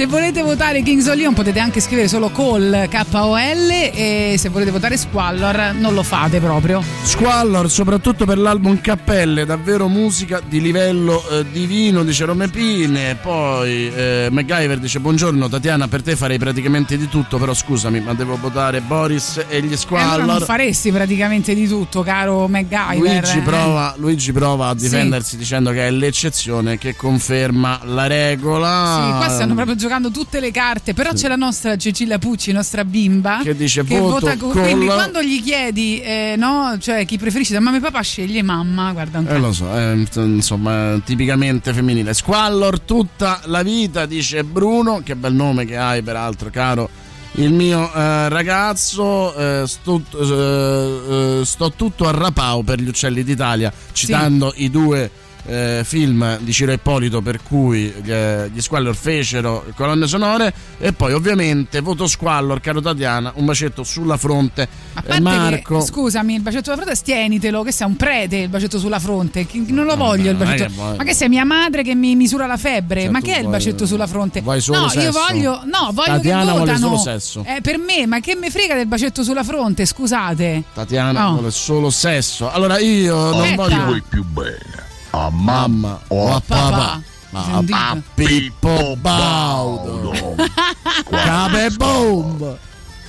[0.00, 4.70] se volete votare Kings of Leon potete anche scrivere solo call K-O-L e se volete
[4.70, 6.82] votare Squallor non lo fate proprio.
[7.02, 13.16] Squallor, soprattutto per l'album Cappelle, davvero musica di livello eh, divino, dice Romepine.
[13.16, 18.14] Poi eh, MacGyver dice: Buongiorno Tatiana, per te farei praticamente di tutto, però scusami, ma
[18.14, 20.24] devo votare Boris e gli allora Squallor.
[20.24, 22.96] non faresti praticamente di tutto, caro MacGyver.
[22.96, 23.42] Luigi eh.
[23.42, 29.02] prova, Luigi prova a difendersi dicendo che è l'eccezione che conferma la regola.
[29.04, 32.84] Sì, qua stanno proprio giocando tutte le carte, però c'è la nostra Cecilia Pucci, nostra
[32.84, 37.04] bimba, Che dice che voto vota co- col- Quindi quando gli chiedi, eh, no, cioè
[37.04, 39.26] chi preferisci da mamma e papà, sceglie mamma, guarda un.
[39.26, 42.14] Eh lo so, è, insomma, tipicamente femminile.
[42.14, 46.88] Squallor tutta la vita, dice Bruno, che bel nome che hai peraltro, caro.
[47.34, 53.22] Il mio eh, ragazzo, eh, sto, eh, eh, sto tutto a Rapao per gli uccelli
[53.22, 55.10] d'Italia, citando i due
[55.46, 61.12] eh, film di Ciro Ippolito per cui eh, gli Squallor fecero colonne sonore e poi
[61.12, 64.62] ovviamente voto Squallor, caro Tatiana, un bacetto sulla fronte.
[64.94, 68.36] A Eh, parte Marco, che, scusami, il bacetto sulla fronte, stienitelo, che sei un prete
[68.36, 69.46] il bacetto sulla fronte.
[69.66, 70.72] Non lo voglio il non è bacetto.
[70.90, 73.02] che Ma che sei mia madre che mi misura la febbre?
[73.02, 74.40] Cioè, ma che è il vuoi- bacetto sulla fronte?
[74.40, 75.18] vuoi solo no, io sesso?
[75.28, 75.60] voglio.
[75.64, 76.78] No, voglio Tatiana che vuole votano.
[76.78, 77.44] solo sesso.
[77.46, 79.84] Eh, per me, ma che me frega del bacetto sulla fronte?
[79.86, 80.62] Scusate.
[80.74, 81.32] Tatiana Oh.
[81.34, 82.50] vuole solo sesso.
[82.50, 83.54] Allora io non Aspetta.
[83.84, 84.02] voglio.
[84.08, 84.88] Più bene?
[85.10, 87.02] A mamma o a papà?
[87.30, 90.12] Ma a, a Pippo Baudo.
[91.10, 92.58] Cape Bomb.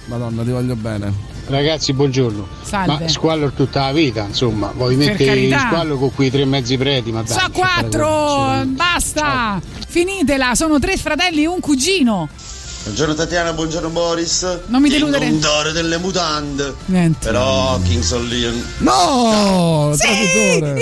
[0.06, 1.14] Madonna, ti voglio bene.
[1.48, 2.48] Ragazzi, buongiorno.
[2.64, 3.04] Salve.
[3.04, 4.72] Ma squallor tutta la vita, insomma.
[4.76, 7.12] Vuoi mettere il squallo con quei tre mezzi preti?
[7.12, 9.60] Ma dai, So quattro, basta.
[9.88, 12.30] Finitela, sono tre fratelli e un cugino.
[12.84, 14.42] Buongiorno Tatiana, buongiorno Boris.
[14.66, 15.28] Non mi King deludere.
[15.28, 16.74] Ondore delle mutande.
[16.86, 17.28] Niente.
[17.28, 18.64] Però Kings of Leon.
[18.80, 19.94] No!
[19.96, 20.80] Sì, io ti amo!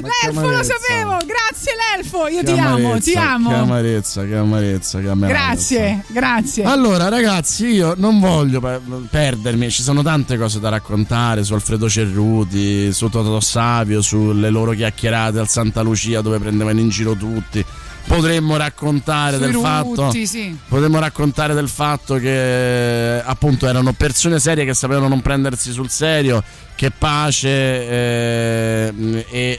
[0.00, 1.16] Ma L'elfo che lo sapevo!
[1.26, 2.26] Grazie l'elfo!
[2.28, 3.54] Io Che ti amo, ti Che amo!
[3.54, 5.38] amarezza, che amarezza, che amarezza.
[5.38, 6.64] Grazie, grazie.
[6.64, 8.80] Allora, ragazzi, io non voglio pe-
[9.10, 9.70] perdermi.
[9.70, 15.38] Ci sono tante cose da raccontare su Alfredo Cerruti, su Toto Savio, sulle loro chiacchierate
[15.38, 17.64] al Santa Lucia dove prendevano in giro tutti.
[18.06, 20.04] Potremmo raccontare Sui del fatto.
[20.04, 20.56] rutti, sì.
[20.68, 26.42] Potremmo raccontare del fatto che appunto erano persone serie che sapevano non prendersi sul serio,
[26.74, 29.58] che Pace eh, e,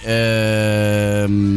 [1.24, 1.52] ehm,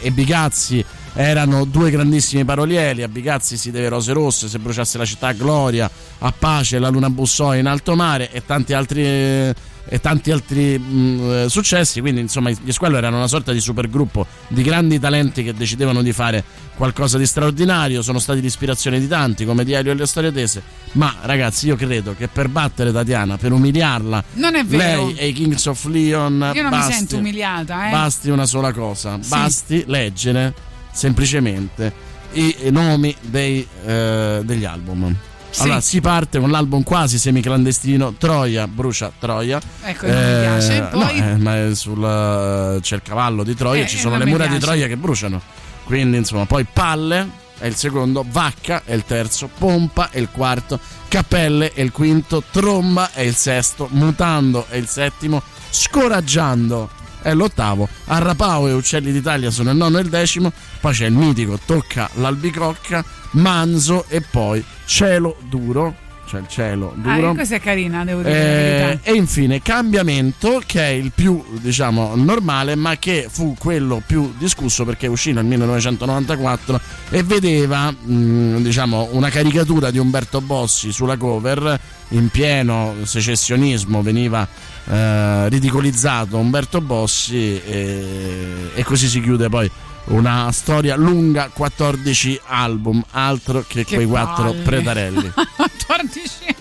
[0.00, 0.84] e Bigazzi
[1.14, 3.02] erano due grandissimi parolieri.
[3.02, 7.10] A Bigazzi si deve rose rosse, se bruciasse la città gloria, a Pace la luna
[7.10, 9.52] bussò in alto mare e tanti altri.
[9.90, 14.26] E tanti altri mh, eh, successi, quindi insomma gli Squello erano una sorta di supergruppo
[14.48, 16.44] di grandi talenti che decidevano di fare
[16.76, 20.62] qualcosa di straordinario, sono stati l'ispirazione di tanti come di Elio e le storie tese,
[20.92, 25.06] ma ragazzi io credo che per battere Tatiana, per umiliarla, Non è vero.
[25.06, 27.90] lei e i Kings of Leon Io non basti, mi sento umiliata, eh.
[27.90, 29.28] basti una sola cosa, Sì.
[29.28, 30.54] basti leggere
[30.92, 35.14] semplicemente i nomi dei, eh, degli album.
[35.50, 35.62] Sì.
[35.62, 39.60] Allora si parte con l'album quasi semiclandestino Troia brucia Troia.
[39.82, 40.82] Ecco, non mi piace.
[40.90, 44.26] Poi- no, eh, ma sul, c'è il cavallo di Troia, Eh, ci eh, sono le
[44.26, 44.64] mura di piace.
[44.64, 45.40] Troia che bruciano.
[45.84, 50.78] Quindi insomma, poi Palle è il secondo, Vacca è il terzo, Pompa è il quarto,
[51.08, 56.90] Cappelle è il quinto, Tromba è il sesto, Mutando è il settimo, Scoraggiando
[57.22, 61.12] è l'ottavo, Arrapao e Uccelli d'Italia sono il nono e il decimo, poi c'è il
[61.12, 67.30] mitico Tocca l'Albicocca, Manzo e poi Cielo Duro, cioè il cielo duro.
[67.30, 72.14] Ah, questa è carina, devo dire Eh, e infine Cambiamento che è il più diciamo
[72.14, 79.08] normale ma che fu quello più discusso perché uscì nel 1994 e vedeva mh, diciamo
[79.12, 84.46] una caricatura di Umberto Bossi sulla cover in pieno secessionismo veniva
[84.88, 89.70] eh, ridicolizzato Umberto Bossi e, e così si chiude poi
[90.08, 96.56] una storia lunga 14 album altro che, Che quei quattro pretarelli 14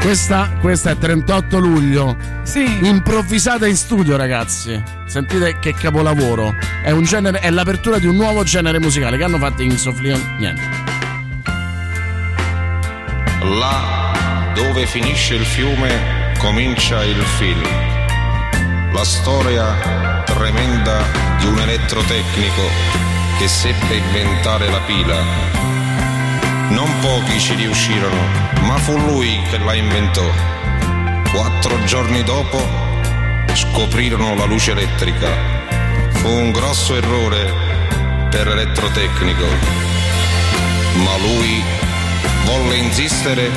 [0.00, 2.16] Questa, questa è 38 luglio.
[2.44, 2.86] Sì.
[2.86, 4.80] Improvvisata in studio, ragazzi.
[5.04, 6.54] Sentite che capolavoro.
[6.84, 9.16] È, un genere, è l'apertura di un nuovo genere musicale.
[9.16, 10.36] Che hanno fatto in of Leon?
[10.38, 10.62] Niente.
[13.58, 17.66] Là dove finisce il fiume comincia il film.
[18.92, 21.02] La storia tremenda
[21.38, 22.62] di un elettrotecnico
[23.38, 25.16] che seppe inventare la pila.
[26.68, 28.20] Non pochi ci riuscirono,
[28.62, 30.28] ma fu lui che la inventò.
[31.32, 32.62] Quattro giorni dopo
[33.54, 35.28] scoprirono la luce elettrica.
[36.10, 37.54] Fu un grosso errore
[38.28, 39.46] per l'elettrotecnico,
[40.96, 41.62] ma lui
[42.44, 43.50] volle insistere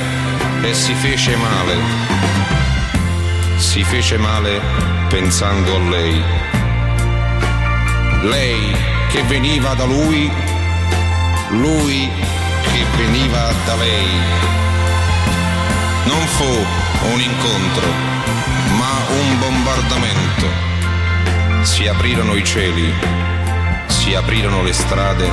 [0.62, 1.76] e si fece male.
[3.58, 4.62] Si fece male
[5.10, 6.24] pensando a lei.
[8.22, 8.76] Lei
[9.08, 10.30] che veniva da lui,
[11.52, 12.10] lui
[12.64, 14.08] che veniva da lei.
[16.04, 16.66] Non fu
[17.14, 17.88] un incontro,
[18.78, 18.92] ma
[19.22, 20.48] un bombardamento.
[21.62, 22.94] Si aprirono i cieli,
[23.88, 25.32] si aprirono le strade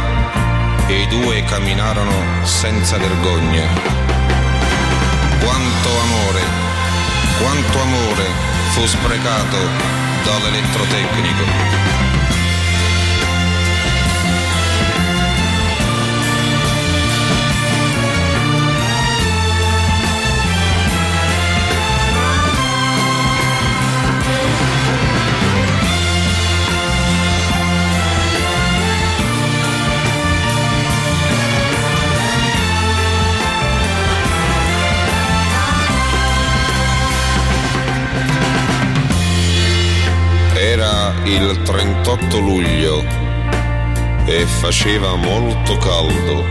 [0.86, 3.66] e i due camminarono senza vergogna.
[5.40, 6.40] Quanto amore,
[7.40, 8.24] quanto amore
[8.70, 9.58] fu sprecato
[10.24, 12.15] dall'elettrotecnico.
[41.26, 43.04] Il 38 luglio
[44.26, 46.44] e faceva molto caldo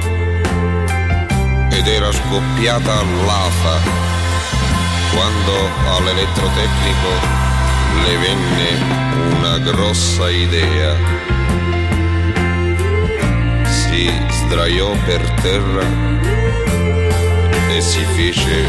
[1.71, 3.79] ed era scoppiata l'afa
[5.13, 7.09] quando all'elettrotecnico
[8.03, 10.93] le venne una grossa idea.
[13.63, 15.87] Si sdraiò per terra
[17.69, 18.67] e si fece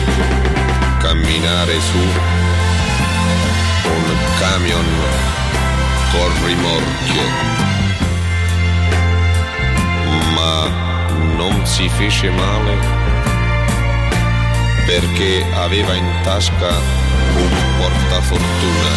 [1.01, 1.99] camminare su
[3.89, 4.87] un camion
[6.17, 7.23] con rimorchio.
[10.35, 10.69] Ma
[11.37, 13.05] non si fece male
[14.87, 16.69] perché aveva in tasca
[17.37, 18.91] un portafortuna.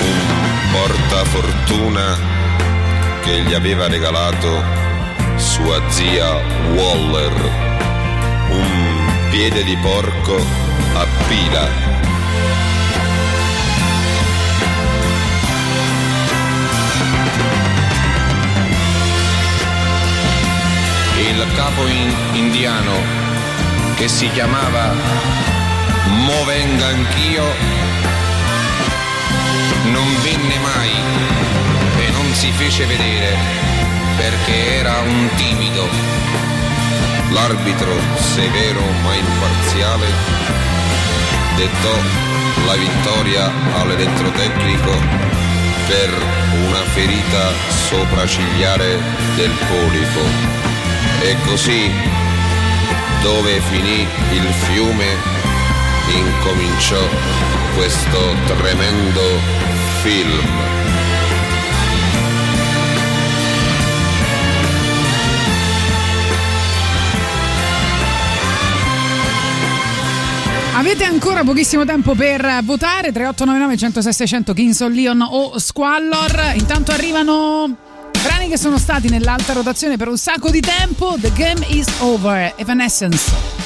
[0.00, 2.18] Un portafortuna
[3.22, 4.62] che gli aveva regalato
[5.36, 6.36] sua zia
[6.74, 7.68] Waller.
[8.50, 10.59] Un piede di porco
[10.94, 11.68] a pila.
[21.28, 22.92] Il capo in- indiano
[23.96, 24.94] che si chiamava
[26.06, 27.44] Mo anch'io
[29.84, 30.90] non venne mai
[31.98, 33.36] e non si fece vedere
[34.16, 35.88] perché era un timido.
[37.30, 40.59] L'arbitro, severo ma imparziale,
[41.60, 41.94] dettò
[42.64, 44.92] la vittoria all'elettrotecnico
[45.86, 46.10] per
[46.66, 47.52] una ferita
[47.86, 48.98] sopracigliare
[49.36, 50.20] del polipo.
[51.20, 51.92] E così,
[53.20, 55.16] dove finì il fiume,
[56.14, 57.06] incominciò
[57.74, 59.20] questo tremendo
[60.00, 60.79] film.
[70.80, 76.54] Avete ancora pochissimo tempo per votare 3899 106 600 Kingston Leon o Squallor.
[76.54, 77.76] Intanto arrivano
[78.22, 81.16] brani che sono stati nell'alta rotazione per un sacco di tempo.
[81.20, 82.54] The game is over.
[82.56, 83.59] Evanescence.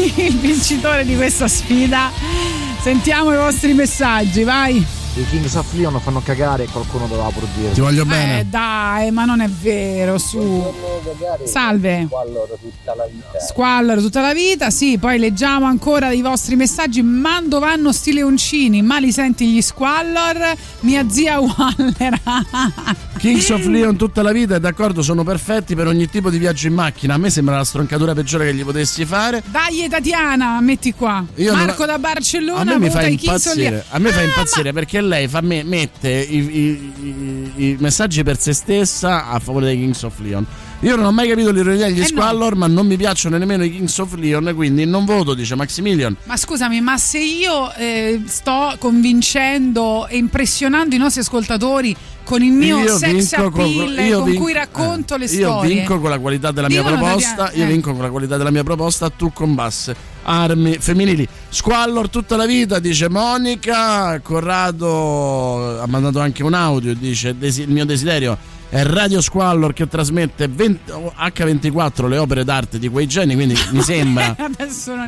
[0.16, 2.10] il vincitore di questa sfida.
[2.80, 4.84] Sentiamo i vostri messaggi, vai.
[5.16, 7.72] I Kings of Leon fanno cagare e qualcuno doveva pur dire.
[7.72, 10.72] Ti voglio Eh dai, ma non è vero, su.
[11.44, 12.06] Salve.
[12.08, 13.40] tutta la vita.
[13.40, 17.02] Squallor tutta la vita, sì, poi leggiamo ancora i vostri messaggi.
[17.02, 20.54] Mando vanno stile uncini, ma li senti gli squallor?
[20.80, 22.20] Mia zia Waller.
[23.20, 26.68] Kings of Leon tutta la vita, è d'accordo, sono perfetti per ogni tipo di viaggio
[26.68, 27.14] in macchina.
[27.14, 29.42] A me sembra la stroncatura peggiore che gli potessi fare.
[29.44, 31.22] Dai Tatiana, metti qua.
[31.34, 35.02] Io non- Marco da Barcellona A me mi fa impazzire, a me fa impazzire perché
[35.02, 39.76] lei fa me- mette i, i- i- i messaggi per se stessa a favore dei
[39.76, 40.46] Kings of Leon.
[40.82, 43.70] Io non ho mai capito l'ironia Eh degli Squallor, ma non mi piacciono nemmeno i
[43.70, 46.16] Kings of Leon, quindi non voto, dice Maximilian.
[46.24, 52.52] Ma scusami, ma se io eh, sto convincendo e impressionando i nostri ascoltatori con il
[52.52, 55.74] mio Io sex vinco con- appeal io con vin- cui racconto le Io storie?
[55.74, 57.50] vinco con la qualità della mia Dicono, proposta.
[57.52, 57.66] Io eh.
[57.66, 59.10] vinco con la qualità della mia proposta.
[59.10, 61.28] Tu con basse armi femminili.
[61.50, 64.18] Squallor tutta la vita, dice Monica.
[64.20, 66.94] Corrado ha mandato anche un audio.
[66.94, 68.38] Dice: "Desi- Il mio desiderio
[68.70, 73.34] è Radio Squallor che trasmette 20 H24 le opere d'arte di quei geni.
[73.34, 74.34] Quindi mi sembra.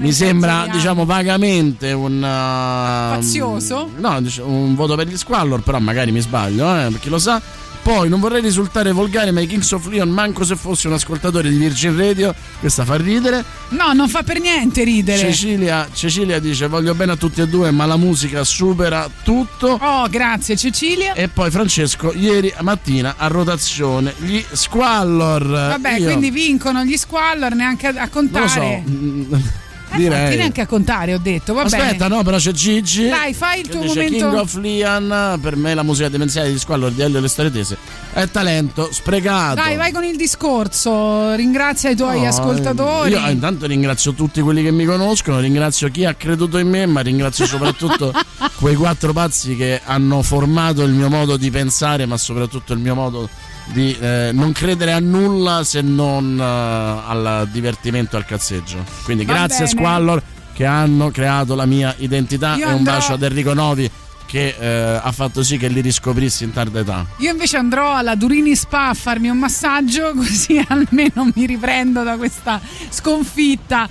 [0.00, 2.16] Mi sembra, diciamo, vagamente un.
[2.16, 3.88] uh, Fazioso?
[3.96, 7.40] No, un voto per gli Squallor, però magari mi sbaglio, eh, chi lo sa.
[7.82, 11.48] Poi non vorrei risultare volgare, ma i Kings of Leon, manco se fossi un ascoltatore
[11.50, 13.44] di Virgin Radio, questa fa ridere.
[13.70, 15.18] No, non fa per niente ridere.
[15.18, 19.78] Cecilia, Cecilia dice: Voglio bene a tutti e due, ma la musica supera tutto.
[19.82, 21.14] Oh, grazie Cecilia.
[21.14, 25.44] E poi Francesco, ieri mattina a rotazione, gli Squallor.
[25.44, 28.82] Vabbè, Io quindi vincono gli squallor neanche a, non lo contare.
[28.86, 29.60] so.
[29.99, 30.36] Eh, infatti, direi.
[30.36, 31.55] neanche a contare, ho detto.
[31.55, 32.16] Va Aspetta, bene.
[32.16, 33.09] no, però c'è Gigi.
[33.09, 34.28] Dai, fai il tuo dice momento.
[34.28, 37.51] King of Leon, per me la musica demenziale di Squallor di Elio e le storie
[37.51, 37.76] tese
[38.12, 39.55] è talento sprecato.
[39.55, 41.34] Dai, vai con il discorso.
[41.34, 43.11] Ringrazia i tuoi No, ascoltatori.
[43.11, 46.86] Io eh, intanto ringrazio tutti quelli che mi conoscono, ringrazio chi ha creduto in me,
[46.86, 48.12] ma ringrazio soprattutto
[48.60, 52.94] quei quattro pazzi che hanno formato il mio modo di pensare, ma soprattutto il mio
[52.94, 53.28] modo
[53.66, 58.84] di eh, non credere a nulla se non eh, al divertimento e al cazzeggio.
[59.05, 59.68] Quindi Va grazie bene.
[59.68, 60.22] Squallor
[60.52, 63.90] che hanno creato la mia identità Io e un andrò- bacio ad Enrico Novi
[64.26, 67.06] che eh, ha fatto sì che li riscoprissi in tarda età.
[67.18, 72.16] Io invece andrò alla Durini Spa a farmi un massaggio, così almeno mi riprendo da
[72.16, 72.59] questa
[72.89, 73.89] sconfitta.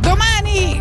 [0.00, 0.80] Domani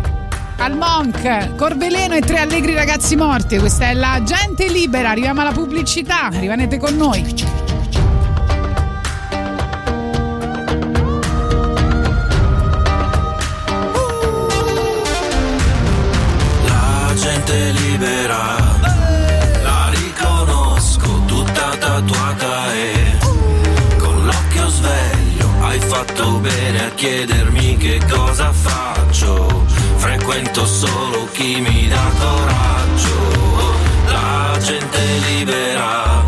[0.57, 3.57] al Monk, Corveleno e tre allegri ragazzi morti.
[3.57, 5.09] Questa è la gente libera.
[5.09, 6.29] Arriviamo alla pubblicità.
[6.31, 7.45] Rimanete con noi.
[16.63, 18.55] La gente libera,
[19.63, 23.17] la riconosco tutta tatuata e
[23.97, 29.66] con l'occhio sveglio hai fatto bene a chiedermi che cosa faccio.
[29.97, 33.75] Frequento solo chi mi dà coraggio.
[34.05, 34.99] La gente
[35.29, 36.23] libera,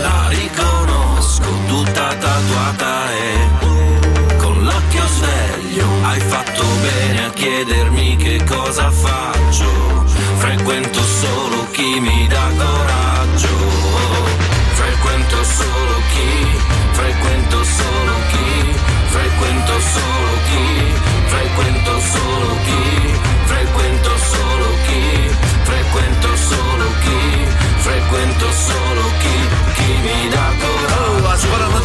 [0.00, 8.90] la riconosco tutta tatuata e con l'occhio sveglio hai fatto bene a chiedermi che cosa
[8.90, 9.68] faccio.
[10.36, 13.48] Frequento solo chi mi dà coraggio.
[14.74, 16.58] Frequento solo chi,
[16.92, 18.74] frequento solo chi,
[19.06, 20.79] frequento solo chi,
[21.60, 25.30] frequento solo chi, frequento solo chi,
[25.62, 27.46] frequento solo chi,
[27.76, 30.79] frequento solo chi, chi mi dà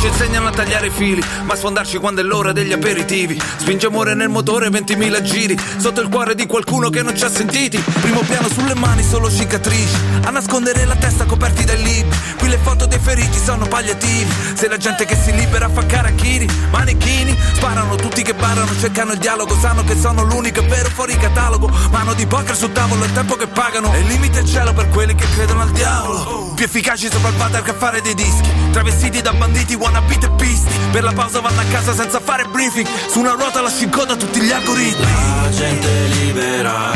[0.06, 3.41] ci insegnano a tagliare i fili, ma sfondarci quando è l'ora degli aperitivi.
[3.57, 7.30] Spinge amore nel motore 20.000 giri, sotto il cuore di qualcuno che non ci ha
[7.30, 7.82] sentiti.
[8.02, 12.18] Primo piano sulle mani, solo cicatrici, a nascondere la testa coperti dai libri.
[12.38, 14.32] Qui le foto dei feriti sono palliativi.
[14.53, 19.18] Se la gente che si libera fa caracchiri, manichini, sparano tutti che barano, cercano il
[19.18, 21.72] dialogo, sanno che sono l'unico vero fuori catalogo.
[21.90, 23.91] Mano di poker sul tavolo, il tempo che pagano.
[23.94, 26.53] E il limite è il cielo per quelli che credono al diavolo.
[26.53, 28.49] Più efficaci sopra il water che a fare dei dischi.
[28.72, 30.74] Travestiti da banditi, wannabe teppisti.
[30.92, 32.88] Per la pausa vanno a casa senza fare briefing.
[33.10, 35.06] Su una ruota lasci in coda tutti gli algoritmi.
[35.42, 36.92] La gente libera,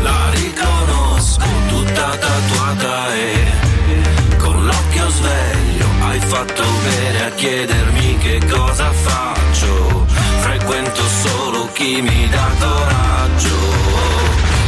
[0.00, 8.90] la riconosco tutta tatuata e con l'occhio sveglio hai fatto bene a chiedermi che cosa
[8.92, 10.06] faccio.
[10.40, 13.58] Frequento solo chi mi dà coraggio.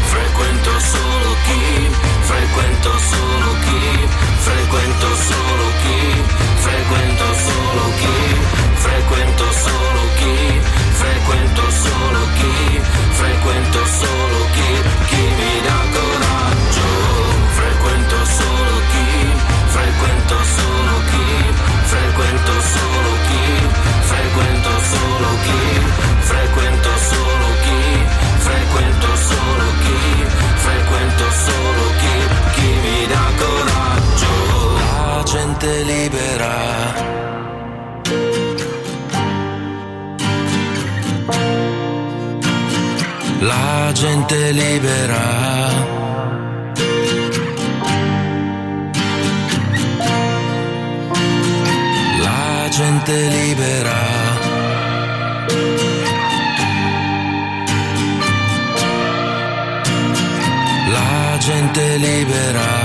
[0.05, 1.91] Frequento solo chi,
[2.21, 4.09] frequento solo chi,
[4.43, 6.23] frequento solo chi,
[6.67, 8.19] frequento solo chi,
[8.75, 10.61] frequento solo chi,
[11.03, 12.81] frequento solo chi,
[13.13, 15.02] frequento solo chi,
[44.23, 45.23] la gente libera.
[52.23, 54.01] La gente libera.
[60.93, 62.82] La gente libera.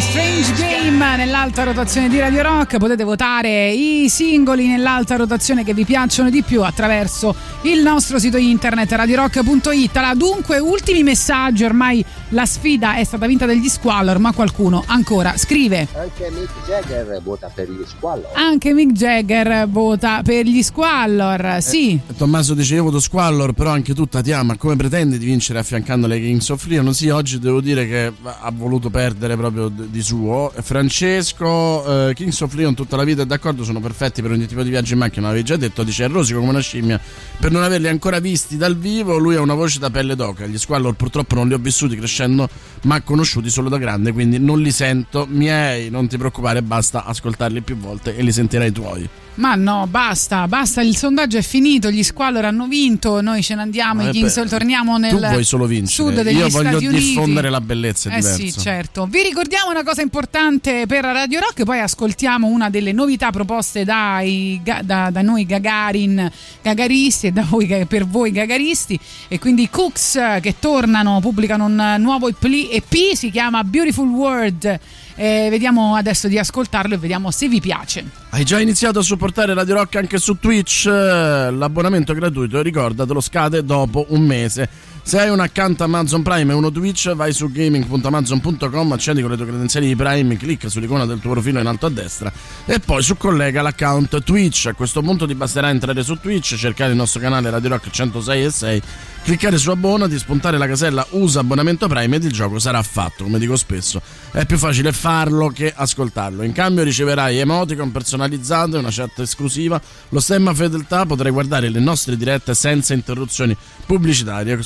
[0.00, 2.76] Strange Game nell'alta rotazione di Radio Rock.
[2.76, 8.36] Potete votare i singoli nell'alta rotazione che vi piacciono di più attraverso il nostro sito
[8.36, 9.96] internet radiorock.it.
[9.96, 11.64] Allora, dunque, ultimi messaggi.
[11.64, 12.04] Ormai
[12.34, 15.86] la sfida è stata vinta dagli Squallor, ma qualcuno ancora scrive.
[15.94, 18.30] Anche Mick Jagger vota per gli squallor.
[18.34, 21.58] Anche Mick Jagger vota per gli Squallor.
[21.60, 21.98] Sì.
[22.16, 26.18] Tommaso dice io voto Squallor, però anche tu Tatiana, come pretendi di vincere affiancando le
[26.18, 26.92] Kings of Leon?
[26.92, 30.52] Sì, oggi devo dire che ha voluto perdere proprio di suo.
[30.60, 34.62] Francesco, eh, Kings of Leon tutta la vita è d'accordo, sono perfetti per ogni tipo
[34.64, 37.00] di viaggio in macchina, l'avevi già detto, dice è rosico come una scimmia.
[37.38, 40.46] Per non averli ancora visti dal vivo, lui ha una voce da pelle d'oca.
[40.46, 44.60] Gli Squallor purtroppo non li ho vissuti crescendo, ma conosciuti solo da grande, quindi non
[44.60, 49.08] li sento miei, non ti preoccupare, basta ascoltarli più volte e li sentirai tuoi.
[49.36, 53.62] Ma no, basta, basta, il sondaggio è finito, gli Squallor hanno vinto, noi ce ne
[53.62, 56.86] andiamo, i Kings beh, torniamo nel tu vuoi solo vincere, sud degli io voglio Stati
[56.86, 57.04] Uniti.
[57.04, 58.40] diffondere la bellezza, è Eh diverso.
[58.40, 59.06] sì, certo.
[59.06, 64.60] Vi ricordiamo una cosa importante per Radio Rock, poi ascoltiamo una delle novità proposte dai,
[64.62, 66.30] da, da noi Gagarin,
[66.62, 71.64] Gagaristi e da voi, per voi Gagaristi e quindi i Cooks eh, che tornano, pubblicano
[71.64, 74.80] un nuovo EP si chiama Beautiful World.
[75.16, 78.04] Eh, vediamo adesso di ascoltarlo e vediamo se vi piace.
[78.30, 80.86] Hai già iniziato a supportare Radio Rock anche su Twitch?
[80.86, 84.68] L'abbonamento gratuito, ricordatelo, scade dopo un mese.
[85.06, 89.36] Se hai un account Amazon Prime e uno Twitch, vai su gaming.amazon.com, accedi con le
[89.36, 92.32] tue credenziali di Prime, clicca sull'icona del tuo profilo in alto a destra
[92.64, 94.66] e poi su collega l'account Twitch.
[94.66, 98.44] A questo punto ti basterà entrare su Twitch, cercare il nostro canale Radio Rock 106
[98.44, 98.82] e 6,
[99.24, 103.38] cliccare su abbonati, spuntare la casella usa abbonamento Prime ed il gioco sarà fatto, come
[103.38, 104.02] dico spesso.
[104.30, 106.42] È più facile farlo che ascoltarlo.
[106.42, 109.80] In cambio riceverai emoticon personalizzate, una chat esclusiva,
[110.10, 113.56] lo stemma fedeltà, potrai guardare le nostre dirette senza interruzioni
[113.86, 114.60] pubblicitarie,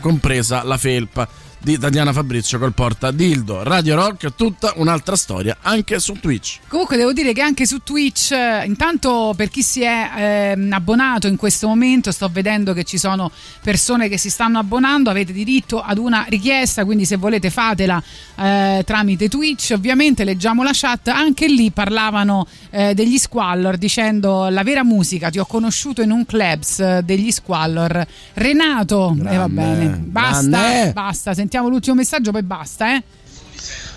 [0.00, 1.26] compresa la felpa
[1.64, 3.62] di Tatiana Fabrizio col porta Dildo.
[3.62, 6.58] Radio Rock, tutta un'altra storia anche su Twitch.
[6.68, 10.10] Comunque devo dire che anche su Twitch, eh, intanto per chi si è
[10.54, 13.30] ehm, abbonato in questo momento, sto vedendo che ci sono
[13.62, 18.02] persone che si stanno abbonando, avete diritto ad una richiesta, quindi se volete fatela
[18.36, 24.62] eh, tramite Twitch, ovviamente leggiamo la chat, anche lì parlavano eh, degli Squallor dicendo la
[24.62, 28.06] vera musica, ti ho conosciuto in un clubs eh, degli Squallor.
[28.34, 30.92] Renato, e va bene, basta, grande.
[30.92, 33.02] basta, sentiamo l'ultimo messaggio, poi basta, eh.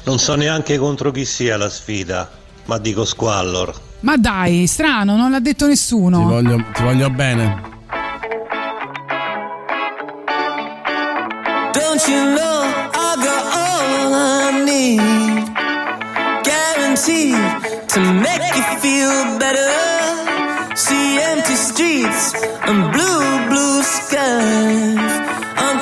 [0.03, 2.29] Non so neanche contro chi sia la sfida,
[2.65, 3.73] ma dico Squallor.
[4.01, 6.19] Ma dai, strano, non l'ha detto nessuno.
[6.19, 7.75] Ti voglio, ti voglio bene.
[11.73, 12.63] Don't you know
[12.93, 15.51] I got all I need?
[16.43, 20.75] Guaranteed to make you feel better.
[20.75, 22.33] See empty streets
[22.67, 25.25] and blue, blue skies.
[25.57, 25.81] I'm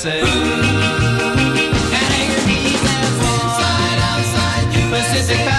[0.00, 0.22] say.
[0.22, 0.80] Ooh.
[4.90, 5.49] Pacific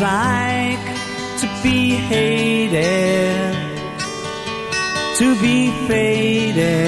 [0.00, 0.86] like
[1.40, 3.54] to be hated,
[5.18, 6.87] to be faded.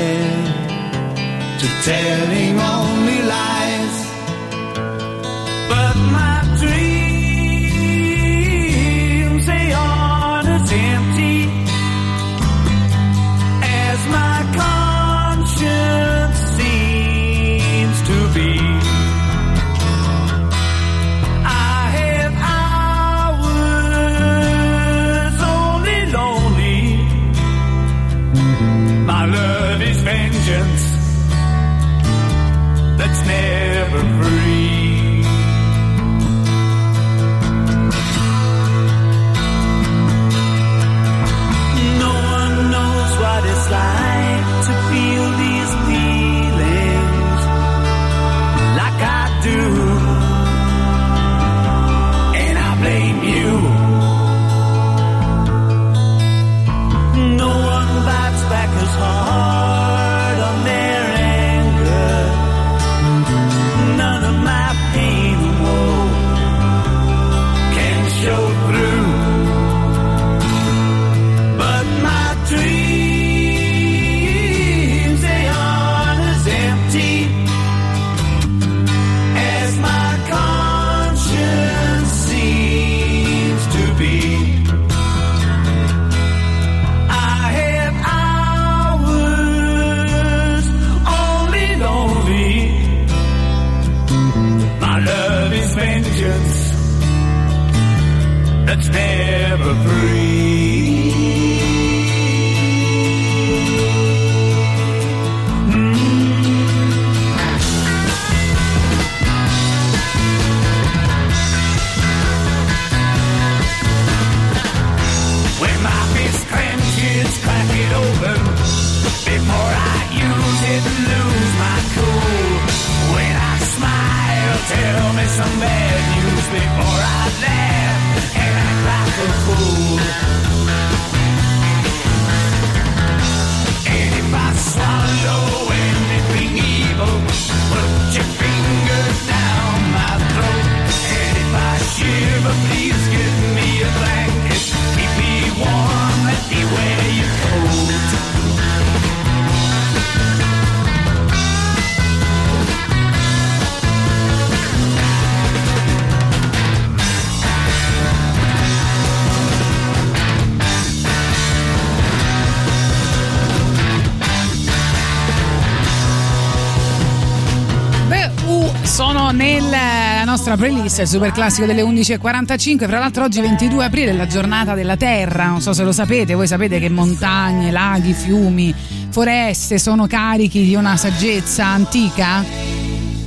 [170.50, 172.86] Nostra playlist, il super classico delle 11.45.
[172.86, 175.46] Fra l'altro, oggi 22 aprile è la giornata della terra.
[175.46, 178.74] Non so se lo sapete, voi sapete che montagne, laghi, fiumi,
[179.10, 182.44] foreste sono carichi di una saggezza antica?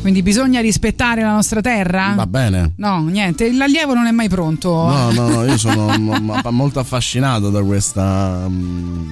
[0.02, 2.14] Quindi bisogna rispettare la nostra terra?
[2.16, 2.74] Va bene.
[2.78, 4.70] No, niente, l'allievo non è mai pronto.
[4.88, 5.96] No, no, no, io sono
[6.52, 8.46] molto affascinato da questa.
[8.50, 9.12] mm,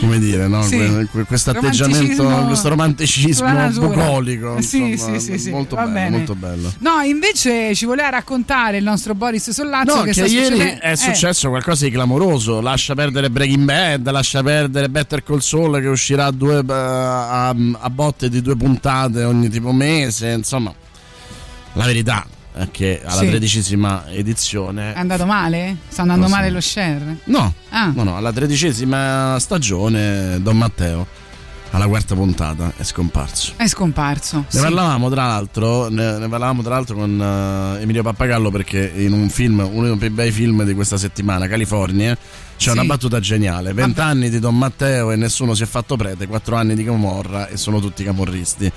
[0.00, 0.62] come dire, no?
[0.62, 0.76] Sì.
[0.76, 4.60] Que- que- questo atteggiamento, questo romanticismo bucolico.
[4.60, 6.10] Sì, insomma, sì, sì, molto bello, bene.
[6.10, 6.72] molto bello.
[6.78, 10.90] No, invece ci voleva raccontare il nostro Boris Sollazzo No, che, che, ieri succedendo- è
[10.92, 12.60] eh, successo qualcosa di clamoroso.
[12.60, 17.48] Lascia perdere Breaking Bad, lascia perdere Better Call Saul che uscirà a, due, eh, a,
[17.48, 20.30] a botte di due puntate ogni tipo mese.
[20.30, 20.72] Insomma,
[21.74, 22.26] la verità
[22.70, 23.28] che alla Sì.
[23.28, 25.76] tredicesima edizione È andato male?
[25.88, 27.18] Sta andando male lo share?
[27.24, 27.92] No, Ah.
[27.94, 31.06] no, no, alla tredicesima stagione Don Matteo,
[31.72, 33.54] alla quarta puntata, è scomparso.
[33.56, 34.36] È scomparso.
[34.38, 34.58] Ne sì.
[34.60, 37.20] parlavamo tra l'altro, ne, ne parlavamo tra l'altro con
[37.78, 41.48] eh, Emilio Pappagallo perché in un film, uno dei più bei film di questa settimana,
[41.48, 42.14] California,
[42.56, 42.70] c'è Sì.
[42.70, 43.72] una battuta geniale.
[43.72, 47.56] Vent'anni di Don Matteo e nessuno si è fatto prete, quattro anni di Camorra e
[47.56, 48.70] sono tutti camorristi.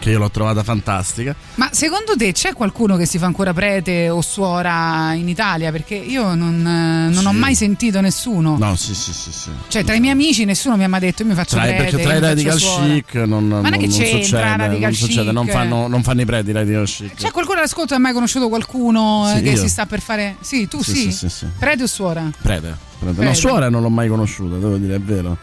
[0.00, 1.34] Che io l'ho trovata fantastica.
[1.56, 5.70] Ma secondo te c'è qualcuno che si fa ancora prete o suora in Italia?
[5.70, 7.36] Perché io non, eh, non ho Sì.
[7.36, 8.56] mai sentito nessuno.
[8.56, 9.50] No, sì, sì, sì, sì.
[9.68, 11.82] Cioè, tra i miei amici nessuno mi ha mai detto io mi faccio Tra, prete.
[11.82, 15.32] perché tra i radical chic non, non, non è che non c'entra succede, non, succede
[15.32, 17.14] non, fanno, non fanno i preti i radical chic.
[17.16, 19.56] C'è qualcuno all'ascolto che ha mai conosciuto qualcuno eh, Sì, che io.
[19.58, 20.36] si sta per fare.
[20.40, 20.92] Sì, tu sì.
[20.94, 21.46] Sì, sì, sì, sì.
[21.58, 22.22] Prete o suora?
[22.40, 23.14] Prete, prete.
[23.14, 23.22] Prete.
[23.24, 25.36] No, suora non l'ho mai conosciuta, devo dire, è vero.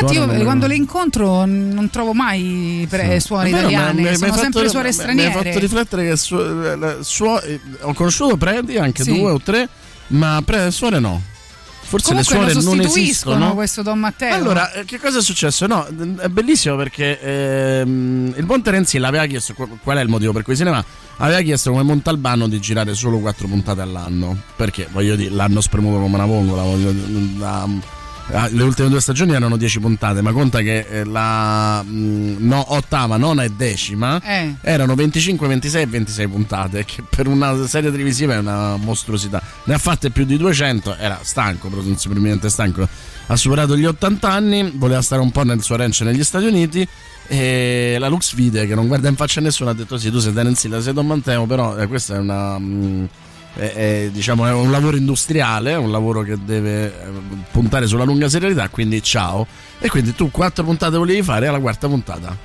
[0.00, 4.02] Infatti, io quando le incontro non trovo mai pre- suore È vero, italiane, ma mi-
[4.10, 5.28] mi sono fatto- sempre suore mi- straniere.
[5.30, 9.12] Mi hai fatto riflettere che su- la- suo- eh, ho conosciuto preti, anche Sì.
[9.16, 9.68] due o tre,
[10.08, 11.22] ma pre- suore no.
[11.86, 13.54] Forse Comunque le suore non esistono.
[13.54, 14.34] questo Don Matteo.
[14.34, 15.66] Allora, eh, che cosa è successo?
[15.66, 15.86] No,
[16.18, 20.42] è bellissimo perché ehm, il buon Terenzi l'aveva chiesto, qu- qual è il motivo per
[20.42, 20.84] cui se ne va?
[21.18, 26.00] Aveva chiesto come Montalbano di girare solo quattro puntate all'anno, perché voglio dire, l'hanno spremuto
[26.00, 27.06] come una vongola, voglio dire,
[28.26, 33.16] le ultime due stagioni erano dieci puntate, ma conta che eh, la mh, no, ottava,
[33.16, 34.54] nona e decima Eh.
[34.62, 39.42] erano 25, 26 e 26 puntate, che per una serie televisiva è una mostruosità.
[39.64, 42.88] Ne ha fatte più di 200, era stanco, presumibilmente stanco.
[43.26, 46.86] Ha superato gli 80 anni, voleva stare un po' nel suo ranch negli Stati Uniti.
[47.26, 50.18] E la Lux Vide, che non guarda in faccia a nessuno, ha detto: Sì, tu
[50.18, 52.58] sei Terence Hill, sei Don Matteo, però eh, questa è una.
[52.58, 53.08] mh,
[53.56, 56.92] è, è, diciamo, è un lavoro industriale, è un lavoro che deve eh,
[57.50, 58.68] puntare sulla lunga serialità.
[58.68, 59.46] Quindi, ciao.
[59.78, 62.36] E quindi tu quattro puntate volevi fare, alla quarta puntata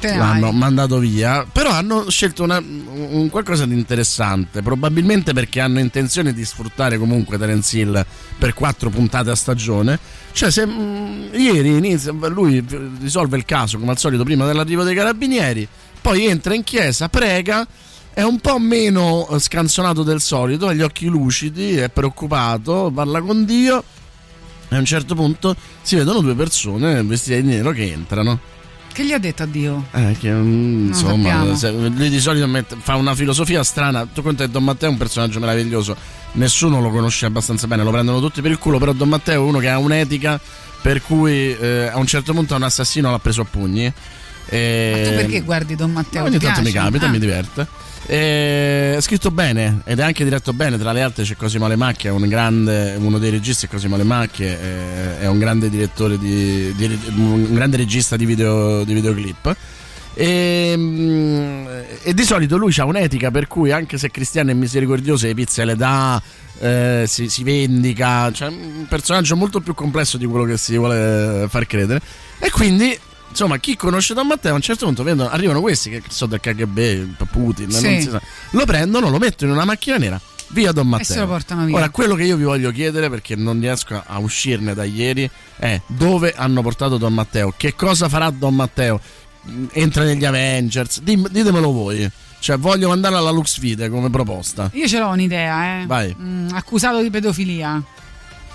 [0.00, 0.54] Te l'hanno vai.
[0.54, 1.46] mandato via.
[1.50, 4.62] Però hanno scelto una- un qualcosa di interessante.
[4.62, 8.04] Probabilmente perché hanno intenzione di sfruttare comunque Terence Hill
[8.38, 9.98] per quattro puntate a stagione.
[10.32, 12.64] Cioè, se mh, ieri inizia, lui
[13.00, 15.66] risolve il caso come al solito prima dell'arrivo dei carabinieri,
[16.00, 17.66] poi entra in chiesa, prega.
[18.18, 23.20] È un po' meno eh, scanzonato del solito, ha gli occhi lucidi, è preoccupato, parla
[23.20, 23.80] con Dio.
[24.70, 28.40] E a un certo punto si vedono due persone vestite di nero che entrano.
[28.92, 29.86] Che gli ha detto addio?
[29.92, 34.04] Eh, che, mm, insomma, se- lui di solito mette- fa una filosofia strana.
[34.12, 35.94] Tu conta che Don Matteo è un personaggio meraviglioso,
[36.32, 38.78] nessuno lo conosce abbastanza bene, lo prendono tutti per il culo.
[38.78, 40.40] Però Don Matteo è uno che ha un'etica
[40.82, 43.92] per cui eh, a un certo punto un assassino l'ha preso a pugni.
[44.50, 45.04] E...
[45.08, 46.24] Tu perché guardi Don Matteo?
[46.24, 46.84] Ogni Ti tanto mi piace?
[46.88, 47.10] capita, Ah.
[47.10, 47.86] mi diverte.
[48.10, 50.78] E è scritto bene ed è anche diretto bene.
[50.78, 55.18] Tra le altre c'è Cosimo Lemacchia, un grande, uno dei registi è Cosimo Lemacchia, è,
[55.18, 59.56] è un grande direttore di, di- un grande regista di, video, di videoclip.
[60.14, 61.66] E, mm,
[62.02, 65.66] e di solito lui ha un'etica per cui anche se cristiano e misericordioso le pizze
[65.66, 66.20] le dà,
[66.60, 71.46] eh, si, si vendica, cioè un personaggio molto più complesso di quello che si vuole
[71.50, 72.00] far credere.
[72.38, 72.98] E quindi,
[73.28, 76.40] insomma, chi conosce Don Matteo a un certo punto vedono, arrivano questi che sono del
[76.40, 78.02] KGB, Putin, Sì.
[78.02, 81.04] sa, lo prendono, lo mettono in una macchina nera via Don Matteo.
[81.06, 81.76] se lo portano via.
[81.76, 85.80] Ora, quello che io vi voglio chiedere, perché non riesco a uscirne da ieri, è
[85.86, 87.52] dove hanno portato Don Matteo?
[87.56, 89.00] Che cosa farà Don Matteo?
[89.72, 91.00] Entra negli Avengers?
[91.00, 92.10] Dim- ditemelo voi.
[92.40, 94.70] Cioè, voglio mandarla alla Lux Vide come proposta.
[94.74, 95.86] Io ce l'ho un'idea, eh.
[95.86, 96.14] Vai.
[96.18, 97.82] Mm, accusato di pedofilia.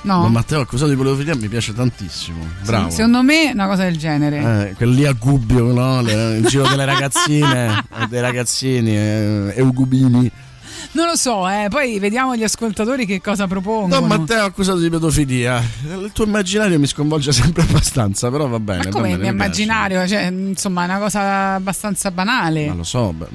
[0.04, 0.22] No?
[0.22, 2.46] Don Matteo accusato di pedofilia mi piace tantissimo.
[2.66, 2.90] Bravo.
[2.90, 4.70] Sì, secondo me una cosa del genere.
[4.70, 6.02] Eh, quel lì a Gubbio, no?
[6.02, 10.30] Le- il giro delle ragazzine, eh, dei ragazzini, eh, eugubini.
[10.92, 11.68] Non lo so, eh.
[11.70, 14.00] Poi vediamo gli ascoltatori che cosa propongono.
[14.00, 15.64] Don Matteo accusato di pedofilia.
[15.84, 18.84] Il tuo immaginario mi sconvolge sempre abbastanza, però va bene.
[18.86, 20.06] Ma come il mio immaginario?
[20.06, 22.68] Cioè, insomma, è una cosa abbastanza banale.
[22.68, 23.28] Ma lo so, beh,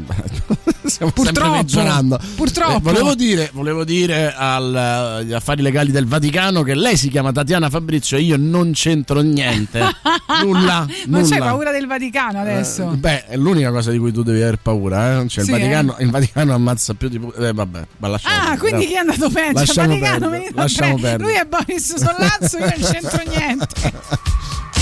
[0.88, 2.18] stiamo Purtroppo, peggiorando.
[2.36, 2.76] purtroppo.
[2.76, 7.32] Eh, volevo dire, volevo dire al- agli affari legali del Vaticano che lei si chiama
[7.32, 9.80] Tatiana Fabrizio e io non c'entro niente.
[10.42, 10.86] nulla.
[11.06, 11.26] Nulla.
[11.28, 12.92] c'hai paura del Vaticano adesso?
[12.92, 15.20] Eh, beh, è l'unica cosa di cui tu devi aver paura.
[15.20, 15.28] Eh?
[15.28, 17.20] Cioè, Sì, il, Vaticano, il Vaticano ammazza più di.
[17.38, 19.48] Eh, vabbè, ma lasciamo Ah, quindi chi è andato peggio?
[19.48, 21.22] Il Lasciamo Vaticano, perdere, lasciamo perdere.
[21.22, 23.92] Lui è Boris Sollazzo, io non c'entro niente.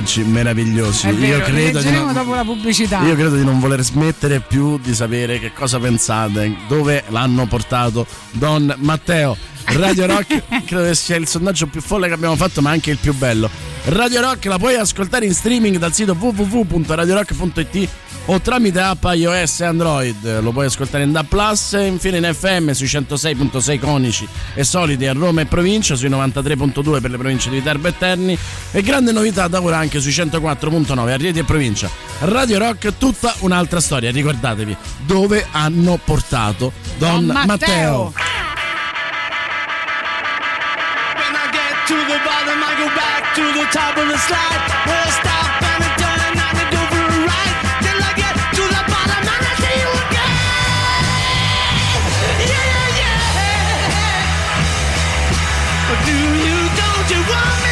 [0.00, 1.08] messaggi meravigliosi.
[1.08, 3.02] È vero, io, credo di non, dopo la pubblicità.
[3.02, 8.06] io credo di non voler smettere più di sapere che cosa pensate, dove l'hanno portato
[8.32, 9.36] Don Matteo.
[9.64, 12.98] Radio Rock credo che sia il sondaggio più folle che abbiamo fatto, ma anche il
[12.98, 13.48] più bello.
[13.84, 17.88] Radio Rock la puoi ascoltare in streaming dal sito www.radiorock.it
[18.32, 20.40] o tramite app iOS e Android.
[20.40, 25.06] Lo puoi ascoltare in DAB Plus e infine in FM sui 106.6 conici e solidi
[25.06, 28.38] a Roma e provincia, sui 93.2 per le province di Viterbo e Terni
[28.70, 31.90] e grande novità da ora anche sui 104.9 a Rieti e provincia.
[32.20, 37.46] Radio Rock tutta un'altra storia, ricordatevi dove hanno portato Don, Don Matteo.
[37.46, 38.12] Matteo.
[41.16, 44.70] When I get to the bottom, I go back to the top of the slide.
[44.86, 45.49] Where I stop
[57.10, 57.69] you want me?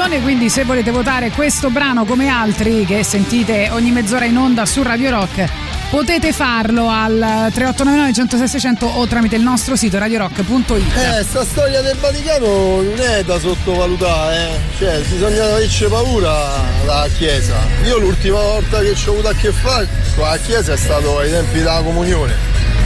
[0.00, 4.64] Rotazione, quindi se volete votare questo brano come altri che sentite ogni mezz'ora in onda
[4.64, 5.46] su Radio Rock,
[5.90, 10.96] potete farlo al 3899 106 600 o tramite il nostro sito radiorock.it.
[10.96, 14.58] Eh, sta storia del Vaticano non è da sottovalutare, eh.
[14.78, 17.56] Cioè, bisogna averci paura dalla Chiesa.
[17.84, 21.18] Io l'ultima volta che ci ho avuto a che fare con la Chiesa è stato
[21.18, 22.34] ai tempi della comunione,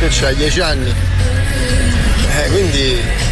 [0.01, 0.91] che c'hai dieci anni.
[0.91, 3.24] Eh, quindi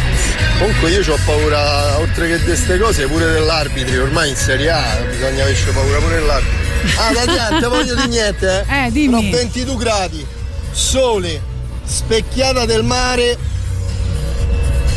[0.63, 4.81] comunque io ho paura, oltre che di queste cose, pure dell'arbitri, ormai in Serie A
[5.09, 7.01] bisogna averci paura pure dell'arbitro.
[7.01, 8.85] Ah, Tatiana, te voglio di niente, eh?
[8.85, 9.29] Eh, dimmi.
[9.29, 10.25] Però 22 gradi,
[10.71, 11.41] sole,
[11.83, 13.37] specchiata del mare,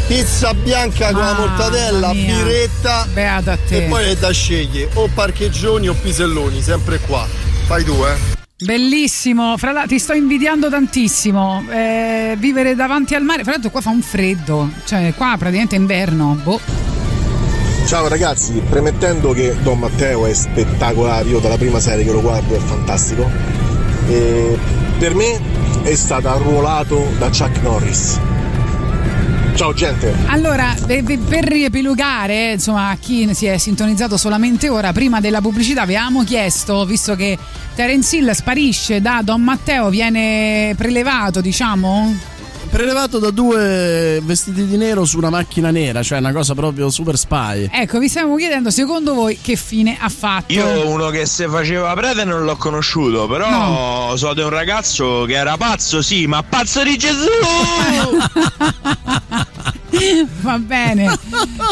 [0.06, 2.34] pizza bianca con la Mamma mortadella, mia.
[2.36, 3.76] birretta Beata a te.
[3.84, 7.26] e poi è da scegliere o parcheggioni o piselloni, sempre qua.
[7.66, 8.35] Fai tu, eh.
[8.58, 11.62] Bellissimo, fra l'altro ti sto invidiando tantissimo.
[11.70, 15.78] Eh, vivere davanti al mare, fra l'altro qua fa un freddo, cioè qua praticamente è
[15.78, 16.40] inverno.
[16.42, 16.58] Boh.
[17.84, 22.54] Ciao ragazzi, premettendo che Don Matteo è spettacolare, io dalla prima serie che lo guardo
[22.54, 23.30] è fantastico.
[24.08, 24.58] E
[24.98, 25.38] per me
[25.82, 28.18] è stato arruolato da Chuck Norris.
[29.56, 30.14] Ciao gente!
[30.26, 36.24] Allora, per, riepilogare, insomma, a chi si è sintonizzato solamente ora, prima della pubblicità avevamo
[36.24, 37.38] chiesto, visto che
[37.74, 42.14] Terence Hill sparisce da Don Matteo, viene prelevato, diciamo?
[42.68, 47.16] Prelevato da due vestiti di nero su una macchina nera, cioè una cosa proprio super
[47.16, 47.70] spy.
[47.72, 50.52] Ecco, vi stiamo chiedendo secondo voi che fine ha fatto.
[50.52, 55.34] Io uno che se faceva prete non l'ho conosciuto, però so di un ragazzo che
[55.34, 57.26] era pazzo, sì, ma pazzo di Gesù!
[60.40, 61.18] Va bene.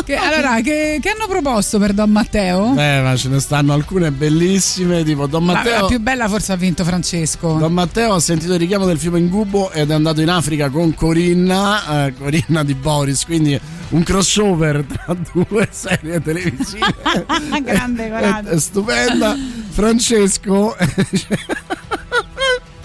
[0.05, 2.73] Che- allora, che, che hanno proposto per Don Matteo?
[2.77, 5.81] Eh, ma ce ne stanno alcune bellissime, tipo Don La, Matteo.
[5.83, 7.55] la più bella forse ha vinto Francesco.
[7.59, 10.95] Don Matteo ha sentito il richiamo del fiume Ingubo ed è andato in Africa con
[10.95, 13.59] Corinna, eh, Corinna di Boris, quindi
[13.91, 16.87] un crossover tra due serie televisive.
[17.63, 18.49] Grande è, coraggio.
[18.49, 19.37] è stupenda.
[19.71, 20.77] Francesco.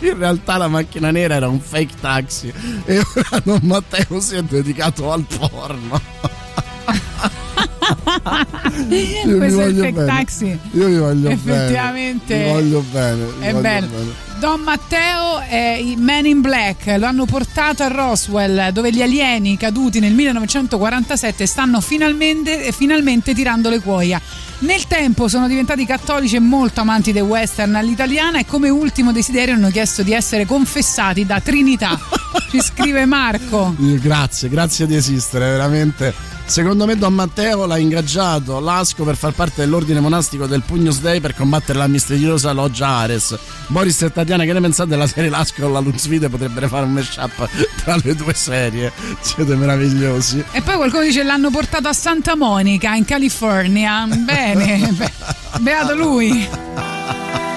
[0.02, 2.54] In realtà la macchina nera era un fake taxi
[2.86, 6.02] e ora Don Matteo si è dedicato al porno.
[8.90, 10.06] Io Questo è il voglio fake bene.
[10.06, 10.60] taxi.
[10.72, 12.36] Io vi voglio Effettivamente.
[12.36, 12.52] bene.
[12.52, 13.24] Voglio bene.
[13.40, 13.88] È voglio bello.
[13.88, 14.28] bene.
[14.40, 19.58] Don Matteo è i Men in Black, lo hanno portato a Roswell dove gli alieni
[19.58, 24.22] caduti nel 1947 stanno finalmente, finalmente tirando le cuoia.
[24.60, 29.56] Nel tempo sono diventati cattolici e molto amanti del western all'italiana e come ultimo desiderio
[29.56, 32.00] hanno chiesto di essere confessati da Trinità.
[32.50, 33.76] Ci scrive Marco.
[33.78, 36.14] Grazie, grazie di esistere, veramente.
[36.50, 41.22] Secondo me Don Matteo l'ha ingaggiato Lasco per far parte dell'ordine monastico del Pugnus Dei
[41.22, 43.38] per combattere la misteriosa loggia Ares.
[43.68, 46.28] Boris e Tatiana, che ne pensate della serie Lasco con la Luxvide?
[46.28, 47.48] Potrebbero fare un mashup
[47.84, 48.92] tra le due serie.
[49.22, 50.44] Siete meravigliosi.
[50.52, 54.08] E poi qualcuno dice l'hanno portato a Santa Monica in California.
[54.08, 55.12] Bene, be-
[55.60, 56.48] beato lui.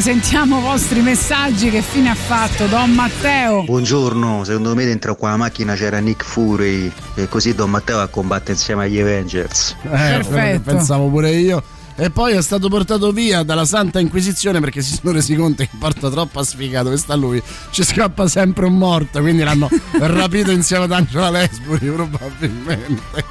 [0.00, 5.30] sentiamo i vostri messaggi che fine ha fatto Don Matteo Buongiorno, secondo me dentro qua
[5.30, 9.76] la macchina c'era Nick Fury e così Don Matteo va a combattere insieme agli Avengers.
[9.82, 11.62] Eh, che pensavo pure io.
[12.00, 15.70] E poi è stato portato via dalla Santa Inquisizione perché si sono resi conto che
[15.80, 17.42] porta troppa sfiga dove sta lui.
[17.72, 19.68] Ci scappa sempre un morto, quindi l'hanno
[19.98, 23.24] rapito insieme ad Angela Lesburi probabilmente.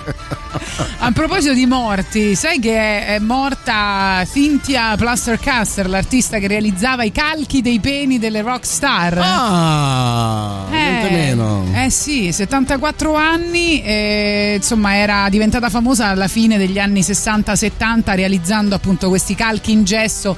[0.99, 7.61] A proposito di morti, sai che è, morta Cynthia Plastercaster, l'artista che realizzava i calchi
[7.61, 9.18] dei peni delle rock star?
[9.22, 11.65] Ah, niente meno.
[11.73, 18.56] Eh sì, 74 anni, e, insomma era diventata famosa alla fine degli anni 60-70 realizzando
[18.76, 20.36] appunto questi calchi in gesso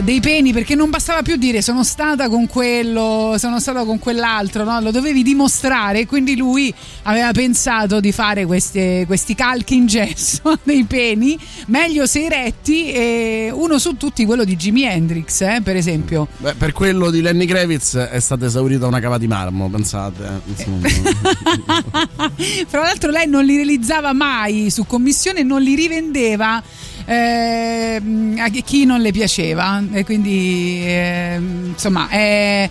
[0.00, 4.64] dei peni perché non bastava più dire sono stata con quello, sono stata con quell'altro,
[4.64, 4.80] no?
[4.80, 6.72] lo dovevi dimostrare, quindi lui
[7.02, 13.50] aveva pensato di fare queste- questi calchi in gesso dei peni, meglio se eretti, e
[13.52, 16.28] uno su tutti quello di Jimi Hendrix, eh, per esempio.
[16.38, 20.40] Beh, per quello di Lenny Kravitz è stata esaurita una cava di marmo, pensate.
[20.56, 20.62] eh.
[22.66, 26.62] Fra l'altro lei non li realizzava mai su commissione, non li rivendeva
[27.04, 32.68] ehm, a chi non le piaceva e quindi ehm, insomma è-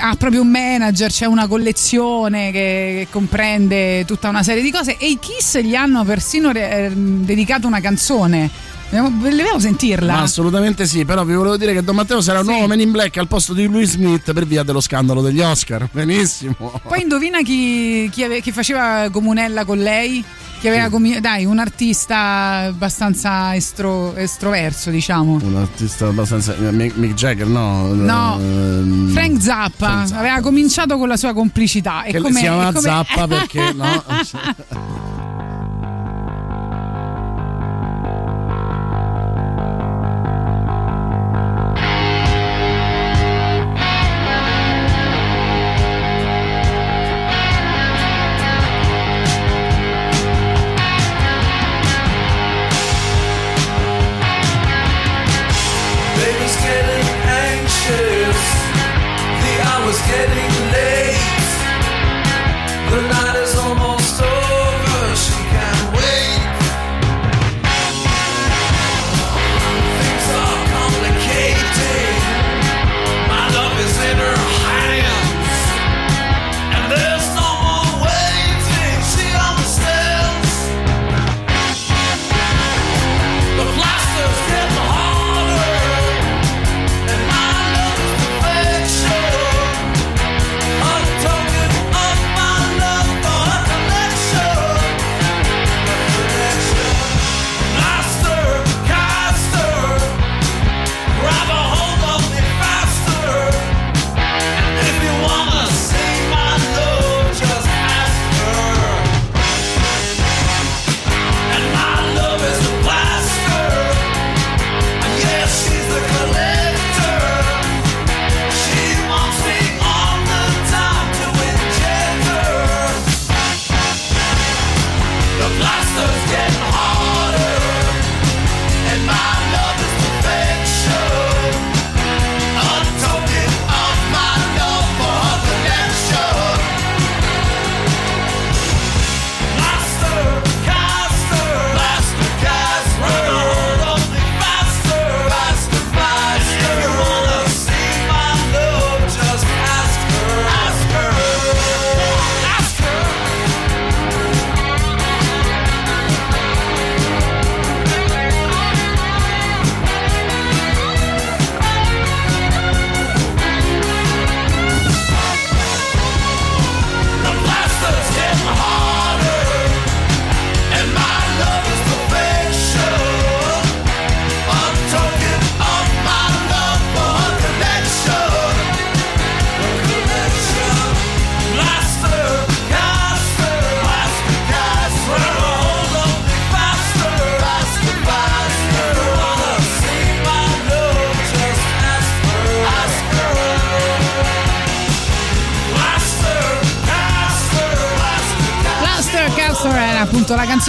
[0.00, 5.08] ha proprio un manager, c'è una collezione che, comprende tutta una serie di cose e
[5.08, 8.50] i Kiss gli hanno persino re- ehm, dedicato una canzone.
[8.90, 10.14] Vogliamo sentirla?
[10.14, 12.90] Ma assolutamente sì, però vi volevo dire che Don Matteo sarà un nuovo Men in
[12.90, 15.88] Black al posto di Will Smith per via dello scandalo degli Oscar.
[15.92, 16.80] Benissimo.
[16.88, 20.24] Poi indovina chi, chi ave- chi faceva comunella con lei?
[20.60, 25.38] Chi aveva comi- dai, un artista abbastanza estro- estroverso, diciamo.
[25.42, 26.54] Un artista abbastanza.
[26.58, 27.94] Mick Mick Jagger, no?
[27.94, 28.36] No.
[28.38, 30.20] Ehm, Frank Zappa, Frank Zappa.
[30.20, 32.02] aveva cominciato con la sua complicità.
[32.04, 34.04] E Che come, si chiama come- Zappa perché no?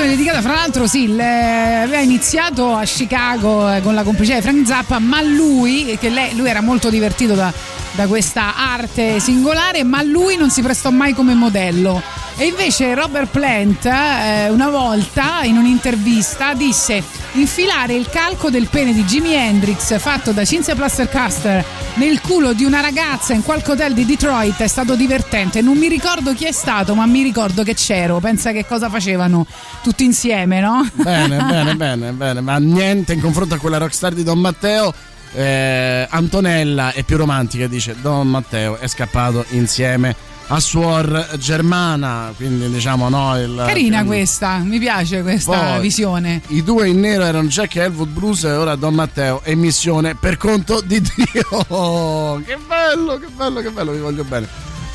[0.02, 0.42] canzone dedicata.
[0.42, 5.22] Fra l'altro, sì, aveva iniziato a Chicago eh, con la complicità di Frank Zappa, ma
[5.22, 7.54] lui, che lei- lui era molto divertito da,
[7.92, 12.02] da questa arte singolare, ma lui non si prestò mai come modello.
[12.38, 17.04] E invece Robert Plant eh, una volta in un'intervista disse
[17.34, 21.64] infilare il calco del pene di Jimi Hendrix fatto da Cinzia Plastercaster
[21.96, 25.62] nel culo di una ragazza in qualche hotel di Detroit è stato divertente.
[25.62, 28.20] Non mi ricordo chi è stato, ma mi ricordo che c'ero.
[28.20, 29.46] Pensa che cosa facevano
[29.84, 30.88] tutti insieme, no?
[30.94, 34.94] Bene, bene, bene, bene, ma niente in confronto a quella rockstar di Don Matteo.
[35.34, 40.16] eh, Antonella è più romantica, dice Don Matteo è scappato insieme
[40.54, 43.40] a Suor Germana, quindi diciamo no.
[43.40, 46.42] Il, Carina quindi- questa, mi piace questa Poi, visione.
[46.48, 50.36] I due in nero erano Jack Elwood Blues e ora Don Matteo e missione per
[50.36, 52.42] conto di Dio.
[52.46, 54.48] Che bello, che bello, che bello, vi voglio bene.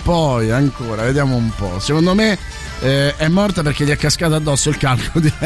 [0.03, 1.81] Poi ancora, vediamo un po'.
[1.81, 2.39] Secondo me
[2.81, 5.33] eh, è morta perché gli è cascato addosso il calco di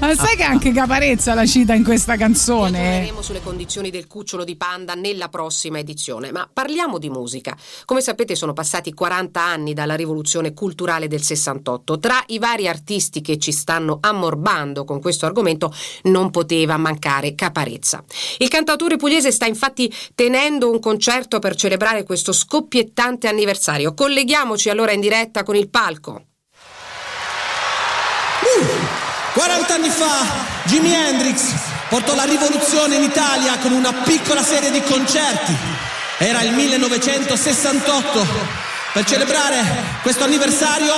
[0.00, 2.78] Ma sai che anche Caparezza la cita in questa canzone?
[2.78, 7.56] Torneremo sulle condizioni del cucciolo di panda nella prossima edizione, ma parliamo di musica.
[7.84, 11.98] Come sapete sono passati 40 anni dalla rivoluzione culturale del 68.
[11.98, 15.72] Tra i vari artisti che ci stanno ammorbando con questo argomento
[16.04, 18.04] non poteva mancare Caparezza.
[18.38, 23.51] Il cantautore pugliese sta infatti tenendo un concerto per celebrare questo scoppiettante anniversario.
[23.94, 26.26] Colleghiamoci allora in diretta con il palco.
[29.32, 30.26] 40 anni fa
[30.64, 31.54] Jimi Hendrix
[31.88, 35.54] portò la rivoluzione in Italia con una piccola serie di concerti.
[36.18, 38.26] Era il 1968.
[38.92, 39.64] Per celebrare
[40.02, 40.92] questo anniversario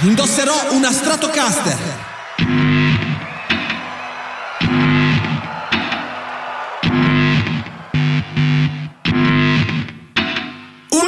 [0.00, 2.05] indosserò una Stratocaster.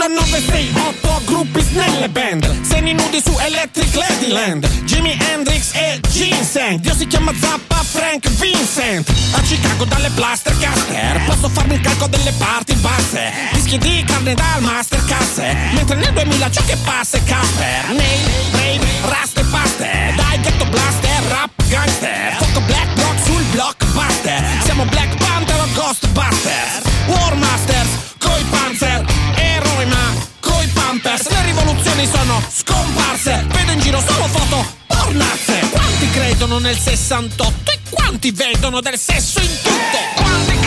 [0.08, 2.62] 968 gruppi nelle band.
[2.62, 4.66] Semi nudi su Electric Ladyland.
[4.84, 9.08] Jimi Hendrix e Ginseng Dio si chiama Zappa Frank Vincent.
[9.32, 13.32] A Chicago dalle Plastercaster Posso farmi il calco delle parti basse.
[13.52, 18.48] Dischi di carne dal master casse Mentre nel 2000 ciò che passa è Casper Name,
[18.50, 20.12] Brave, Rasta e Paste.
[20.16, 22.34] Dai ghetto blaster, rap gangster.
[22.38, 24.44] Fuoco black block sul blockbuster.
[24.64, 26.86] Siamo Black Panther o Ghostbusters.
[27.06, 27.34] War
[31.98, 38.30] rivoluzioni sono scomparse Vedo in giro solo foto pornazze Quanti credono nel 68 e quanti
[38.30, 39.98] vedono del sesso in tutto?
[40.14, 40.57] Quanti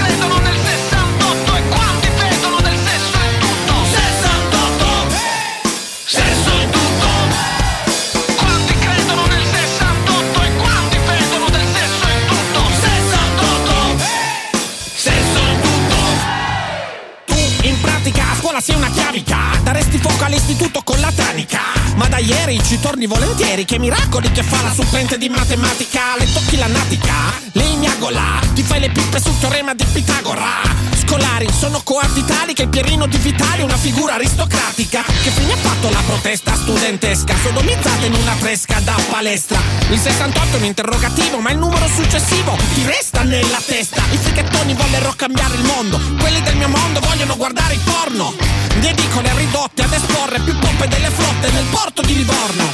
[23.02, 26.18] torni volentieri Che miracoli che fa la supplente di matematica.
[26.18, 30.71] Le tocchi la natica, lei mi agola Ti fai le pippe sul teorema di Pitagora
[31.12, 35.52] Scolari sono coarti tali che il Pierino di Vitali è una figura aristocratica Che fine
[35.52, 37.36] ha fatto la protesta studentesca?
[37.36, 39.60] Sodomizzata in una fresca da palestra.
[39.90, 44.02] Il 68 è un interrogativo ma il numero successivo ti resta nella testa.
[44.12, 46.00] I fichettoni vollero cambiare il mondo.
[46.18, 48.34] Quelli del mio mondo vogliono guardare il porno.
[48.80, 52.70] Di edicole ridotte ad esporre più pompe delle flotte nel porto di Livorno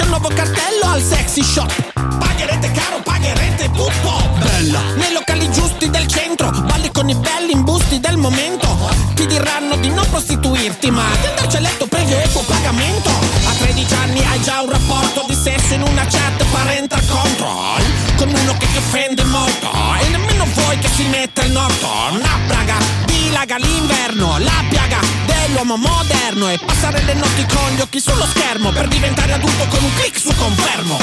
[0.00, 1.92] C'è un nuovo cartello al sexy shop.
[2.18, 4.30] Pagherete caro, pagherete tutto.
[4.38, 4.80] Bella.
[4.94, 8.66] Nei locali giusti del centro Balli con i belli imbusti del momento.
[9.14, 13.10] Ti diranno di non prostituirti Ma di andarci a letto previo equo pagamento.
[13.10, 17.82] A 13 anni hai già un rapporto di sesso in una chat parental control.
[18.16, 19.68] Con uno che ti offende molto.
[20.00, 20.29] E nemmeno
[20.70, 26.58] vuoi che si metta il Norton La praga dilaga l'inverno La piaga dell'uomo moderno E
[26.64, 30.32] passare le notti con gli occhi sullo schermo Per diventare adulto con un clic su
[30.36, 30.98] confermo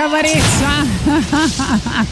[0.00, 0.80] Dai, caparezza.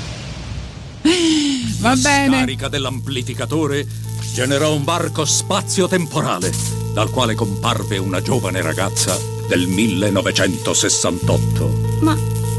[1.81, 2.37] Va La bene.
[2.37, 3.87] scarica dell'amplificatore
[4.35, 6.53] generò un varco spazio-temporale
[6.93, 11.97] dal quale comparve una giovane ragazza del 1968.
[12.01, 12.15] Ma,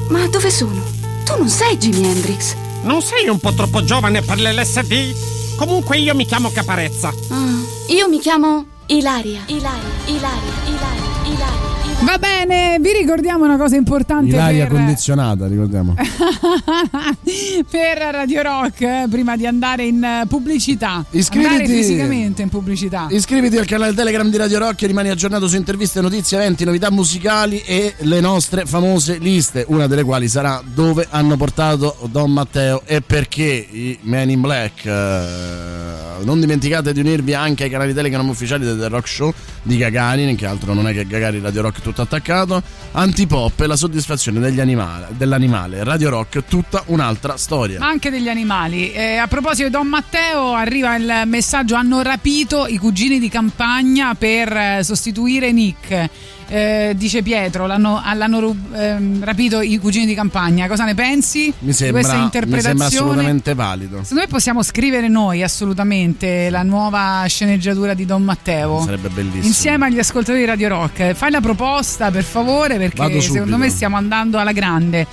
[0.10, 0.82] ma dove sono?
[1.26, 2.56] Tu non sei Jimi Hendrix.
[2.84, 5.56] Non sei un po' troppo giovane per l'LSD?
[5.58, 7.14] Comunque io mi chiamo Caparezza.
[7.30, 9.44] Ah, io mi chiamo Ilaria.
[9.48, 11.69] Ilaria, Ilaria, Ilaria, Ilaria.
[12.02, 15.96] Va bene, vi ricordiamo una cosa importante L'aria per, condizionata, ricordiamo.
[17.70, 21.04] per Radio Rock eh, prima di andare in pubblicità.
[21.10, 23.08] Iscriviti- Andare fisicamente in pubblicità.
[23.10, 26.90] Iscriviti al canale Telegram di Radio Rock e rimani aggiornato su interviste, notizie, eventi, novità
[26.90, 32.82] musicali e le nostre famose liste, una delle quali sarà dove hanno portato Don Matteo
[32.86, 34.86] e perché i Men in Black.
[34.86, 40.36] Eh, non dimenticate di unirvi anche ai canali Telegram ufficiali del Rock Show di Gagarin,
[40.36, 42.62] che altro non è che Gagarin Radio Rock tutto attaccato,
[42.92, 47.80] Antipop e la soddisfazione animali- dell'animale, Radio Rock tutta un'altra storia.
[47.80, 48.92] Ma anche degli animali.
[48.92, 54.14] Eh, a proposito di Don Matteo, arriva il messaggio: hanno rapito i cugini di campagna
[54.14, 56.10] per eh, sostituire Nick.
[56.52, 60.68] Eh, dice Pietro, l'hanno, l'hanno ehm, rapito i cugini di campagna.
[60.68, 62.68] Cosa ne pensi Mi di sembra, questa mi interpretazione?
[62.80, 64.00] sembra assolutamente valido.
[64.02, 68.82] Secondo me possiamo scrivere noi assolutamente la nuova sceneggiatura di Don Matteo.
[68.84, 69.46] Sarebbe bellissimo.
[69.46, 71.14] Insieme agli ascoltatori di Radio Rock.
[71.14, 75.06] Fai la proposta per favore perché secondo me stiamo andando alla grande.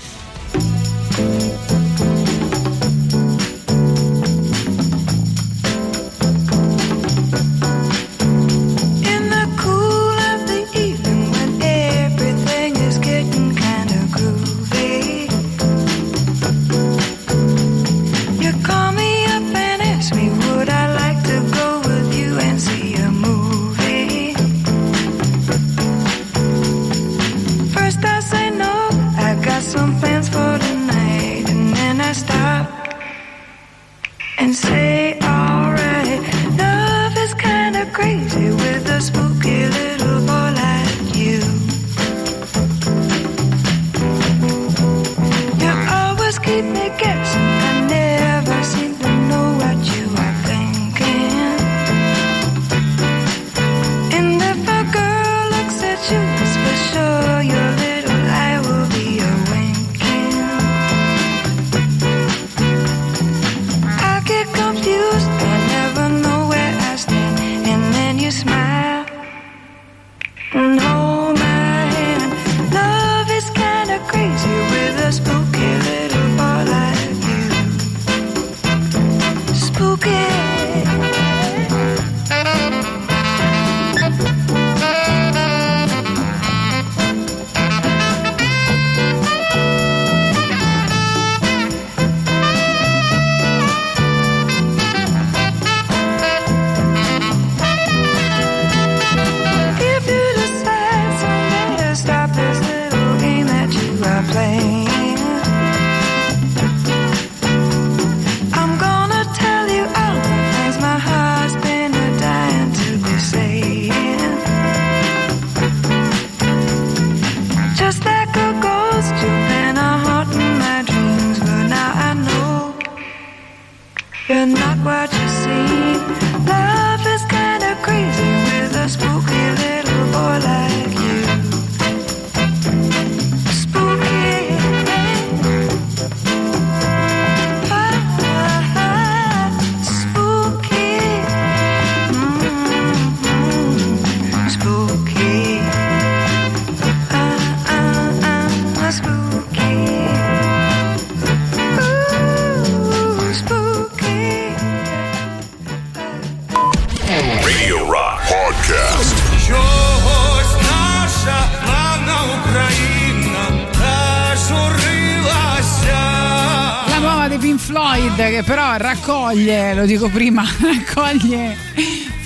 [168.76, 171.56] Raccoglie, lo dico prima, raccoglie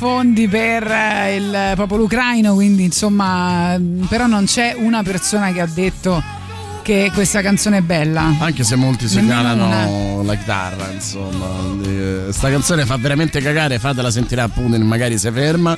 [0.01, 3.79] fondi per eh, il popolo ucraino, quindi insomma,
[4.09, 6.23] però non c'è una persona che ha detto
[6.83, 8.35] che questa canzone è bella.
[8.39, 11.47] Anche se molti segnalano la chitarra, insomma.
[11.85, 15.77] Eh, Sta canzone fa veramente cagare, fatela sentire a Putin, magari si ferma.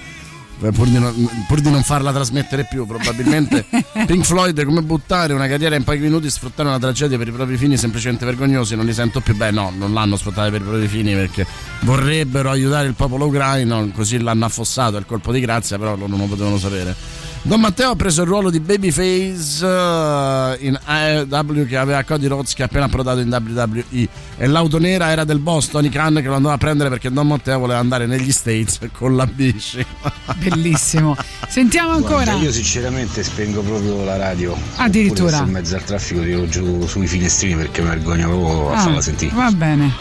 [0.62, 3.66] Eh, Pur di, non, pur di non farla trasmettere più, probabilmente
[4.06, 7.32] Pink Floyd è come buttare una carriera in pochi minuti, sfruttare una tragedia per i
[7.32, 8.76] propri fini semplicemente vergognosi.
[8.76, 9.34] Non li sento più.
[9.34, 11.46] Beh, no, non l'hanno sfruttata per i propri fini perché
[11.80, 14.96] vorrebbero aiutare il popolo ucraino, così l'hanno affossato.
[14.96, 16.94] È il colpo di grazia, però loro non lo potevano sapere.
[17.44, 22.54] Don Matteo ha preso il ruolo di Babyface eh, in AEW che aveva Cody Rhodes
[22.54, 26.28] che è appena approdato in WWE e l'auto nera era del boss Tony Khan che
[26.28, 29.84] lo andava a prendere perché Don Matteo voleva andare negli States con la bici.
[30.36, 31.16] Bellissimo.
[31.48, 32.24] Sentiamo ancora.
[32.24, 34.56] Guarda, io sinceramente spengo proprio la radio.
[34.76, 35.38] Addirittura.
[35.38, 39.00] In mezzo al traffico tiro giù sui finestrini perché mi vergogno proprio a Ah, farla
[39.00, 39.34] sentire.
[39.34, 39.92] Va bene.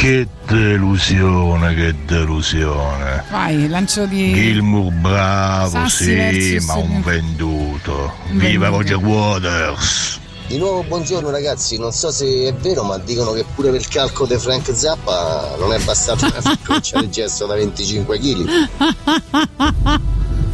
[0.00, 3.22] Che delusione, che delusione.
[3.30, 4.32] Vai, lancio di.
[4.32, 8.12] Gilmour bravo, Sassi sì, versus- ma un venduto.
[8.30, 8.94] Un Viva venduto.
[8.94, 10.18] Roger Waters.
[10.46, 13.88] Di nuovo buongiorno ragazzi, non so se è vero ma dicono che pure per il
[13.88, 18.68] calco di Frank Zappa non è bastato una saccoccia di gesso da 25 kg.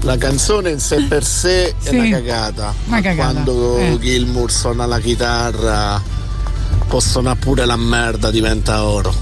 [0.03, 1.89] La canzone in sé per sé Sì.
[1.91, 2.63] è una cagata.
[2.87, 3.97] Una ma cagata, Quando eh.
[4.01, 6.03] Gilmour suona la chitarra,
[6.89, 9.15] può suonare pure la merda, diventa oro.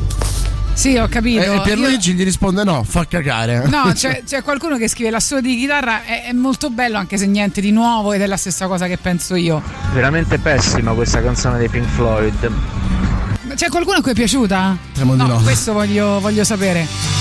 [0.74, 1.40] Sì, ho capito.
[1.40, 3.66] E, e Io- Pierluigi gli risponde no, fa cagare.
[3.66, 7.26] No, c'è, c'è qualcuno che scrive l'assolo di chitarra è, è molto bello anche se
[7.26, 9.62] niente di nuovo ed è la stessa cosa che penso io.
[9.92, 12.52] Veramente pessima questa canzone dei Pink Floyd.
[13.54, 14.76] C'è qualcuno a cui è piaciuta?
[14.92, 15.40] Temo di no.
[15.40, 17.13] Questo voglio, voglio sapere.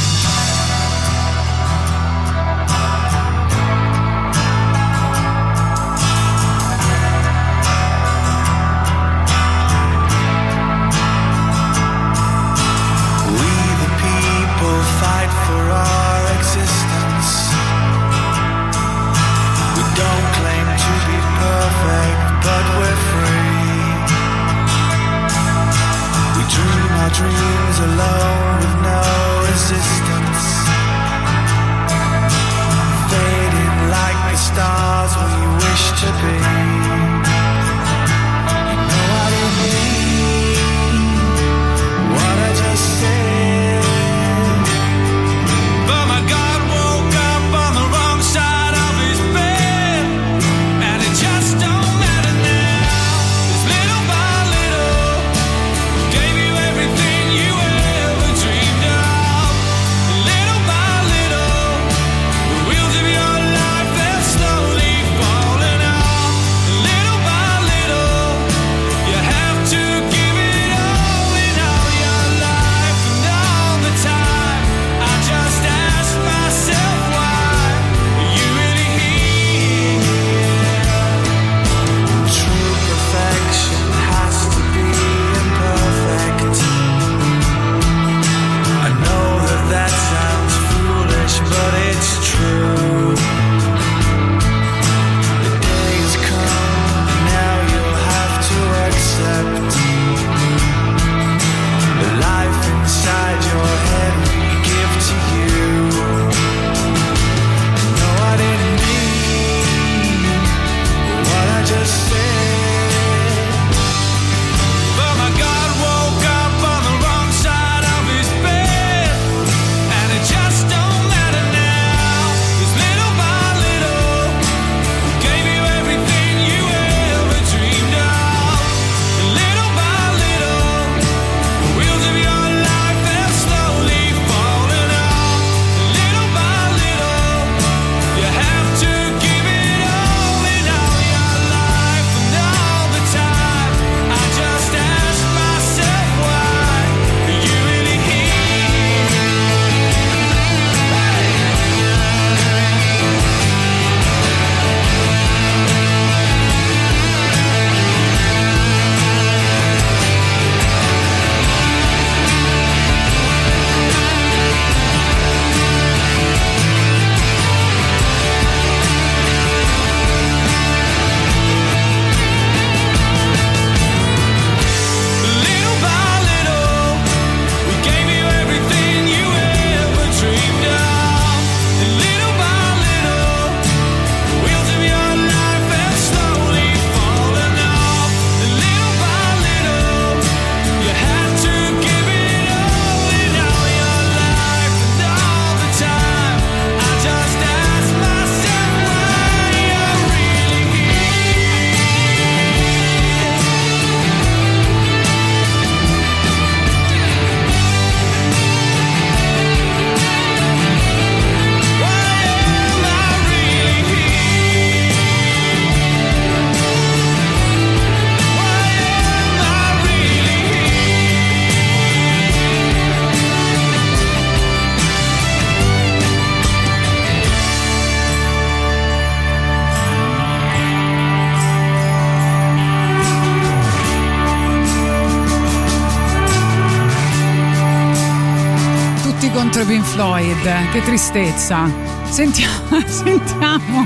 [240.74, 241.70] Che tristezza.
[242.10, 243.86] Sentiamo, sentiamo.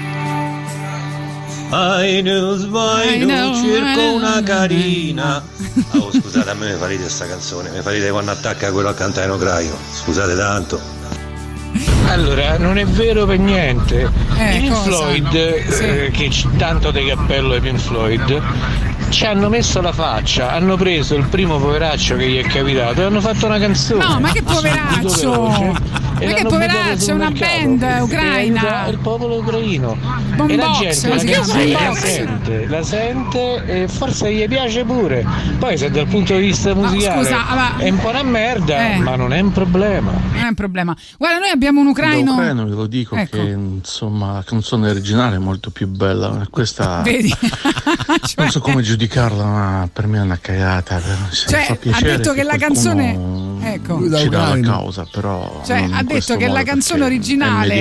[1.70, 5.44] Ai nel I know, cerco una carina.
[5.92, 9.28] Oh, scusate, a me mi farete questa canzone, mi farete quando attacca quello a cantare
[9.28, 9.76] in ucraino.
[9.92, 10.97] Scusate tanto.
[12.08, 14.10] Allora, non è vero per niente.
[14.38, 14.76] Eh, Pink?
[14.84, 18.42] Floyd, eh, che tanto di cappello ai Pink Floyd,
[19.10, 23.04] ci hanno messo la faccia, hanno preso il primo poveraccio che gli è capitato e
[23.06, 24.04] hanno fatto una canzone.
[24.06, 25.96] No, ma che poveraccio!
[26.20, 28.88] Ma che poveraccio, una band ucraina.
[28.88, 29.96] Il popolo ucraino.
[30.36, 35.26] Bombox, e la gente la canzone la sente, la sente e forse gli piace pure.
[35.60, 38.98] Poi se dal punto di vista musicale scusa, ma- è un po' una merda, Eh.
[38.98, 40.12] ma non è un problema.
[40.12, 40.96] Non è un problema.
[41.18, 42.32] Guarda, noi abbiamo un ucraino.
[42.32, 43.38] Da ucraino ve lo dico Ecco.
[43.38, 46.48] che insomma la canzone originale è molto più bella.
[46.50, 47.34] Questa Vedi?
[48.38, 51.00] non so come giudicarla, ma per me è una cagata.
[51.30, 53.57] Se Cioè, ha detto che la canzone.
[53.74, 54.02] Ecco.
[54.18, 55.62] Ci dà la causa, però.
[55.66, 57.76] Cioè, ha detto che la canzone originale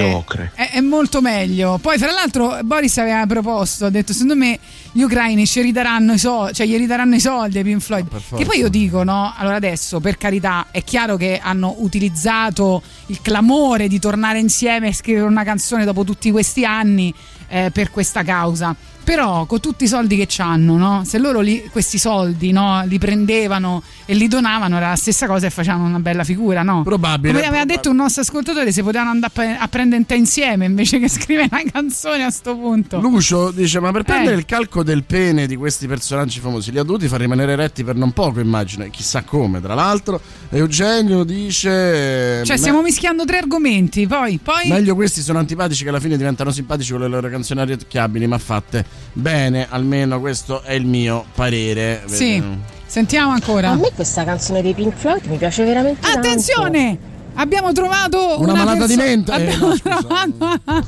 [0.54, 1.78] È è, è molto meglio.
[1.80, 4.58] Poi, fra l'altro, Boris aveva proposto: ha detto, secondo me
[4.92, 8.08] gli ucraini ci ridaranno i soldi, cioè gli ridaranno i soldi ai Pink Floyd.
[8.36, 9.32] Che poi io dico, no?
[9.36, 14.94] Allora adesso, per carità, è chiaro che hanno utilizzato il clamore di tornare insieme e
[14.94, 17.12] scrivere una canzone dopo tutti questi anni
[17.48, 18.74] eh, per questa causa.
[19.06, 21.02] Però con tutti i soldi che hanno, no?
[21.04, 25.46] se loro li- questi soldi no, li prendevano e li donavano era la stessa cosa
[25.46, 26.82] e facevano una bella figura, no?
[26.82, 27.32] Probabile.
[27.32, 30.16] Come aveva detto un nostro ascoltatore, se potevano andare a, pre- a prendere un tè
[30.16, 32.98] insieme invece che scrivere una canzone a sto punto.
[32.98, 34.38] Lucio dice: Ma per prendere Eh.
[34.38, 37.94] il calco del pene di questi personaggi famosi li ha dovuti far rimanere eretti per
[37.94, 38.84] non poco, immagino.
[38.90, 40.20] Chissà come, tra l'altro.
[40.48, 45.90] Eugenio dice: Cioè, "Me- stiamo mischiando tre argomenti, poi, poi Meglio questi sono antipatici che
[45.90, 50.72] alla fine diventano simpatici con le loro canzoni orecchiabili, ma fatte bene, almeno questo è
[50.72, 52.02] il mio parere.
[52.06, 52.42] Sì.
[52.86, 53.70] Sentiamo ancora.
[53.70, 56.18] A me questa canzone dei Pink Floyd mi piace veramente tanto.
[56.18, 56.98] Attenzione!
[57.38, 59.32] Abbiamo trovato Una una, malata di perso- mente.
[59.32, 60.86] Eh, Abbiamo no, trovato-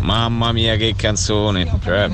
[0.00, 2.08] Mamma mia che canzone, cioè,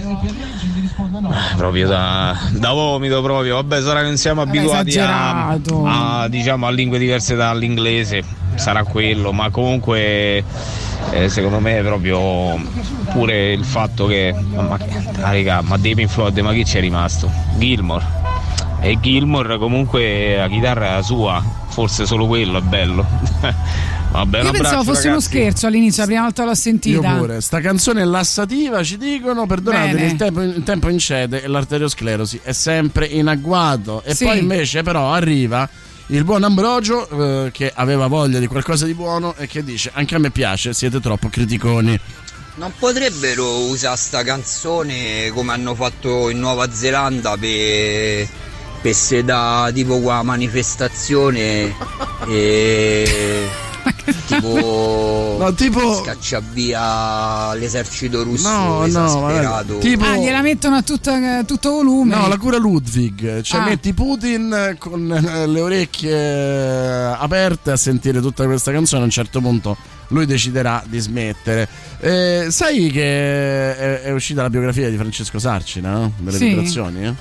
[1.56, 5.48] proprio da, da vomito proprio, vabbè sarà che non siamo abituati a,
[5.84, 8.24] a, diciamo, a lingue diverse dall'inglese,
[8.56, 10.44] sarà quello, ma comunque
[11.10, 12.60] eh, secondo me è proprio
[13.12, 14.78] pure il fatto che, ma,
[15.20, 17.30] ah, raga, ma dei Pink Floyd, ma chi c'è rimasto?
[17.56, 18.04] Gilmore,
[18.90, 23.04] e Gilmore comunque la chitarra è la sua, forse solo quello è bello.
[24.08, 25.26] Vabbè, Io pensavo fosse uno ragazzi.
[25.28, 27.14] scherzo all'inizio, la prima volta l'ho Io sentita.
[27.16, 30.06] pure, sta canzone è lassativa, ci dicono, perdonatemi, Bene.
[30.06, 34.02] il tempo, il tempo incede e l'arteriosclerosi è sempre in agguato.
[34.04, 34.24] E Sì.
[34.24, 35.68] poi invece però arriva
[36.06, 40.14] il buon Ambrogio eh, che aveva voglia di qualcosa di buono e che dice anche
[40.14, 41.98] a me piace, siete troppo criticoni.
[42.54, 48.26] Non potrebbero usare sta canzone come hanno fatto in Nuova Zelanda per,
[48.80, 51.74] per sedà tipo qua manifestazione
[52.28, 53.48] e
[54.26, 59.78] tipo, No, tipo- scaccia via l'esercito russo No, no, esasperato.
[59.78, 62.14] tipo- Ah, gliela mettono a tutta- tutto volume.
[62.16, 63.64] No, la cura Ludwig, cioè Ah.
[63.64, 69.10] metti Putin con eh, le orecchie eh, aperte a sentire tutta questa canzone, a un
[69.10, 69.76] certo punto
[70.08, 71.68] lui deciderà di smettere.
[72.00, 76.12] Eh, sai che è, è uscita la biografia di Francesco Sarcina, no?
[76.18, 76.48] delle Sì.
[76.48, 77.04] vibrazioni?
[77.06, 77.14] eh?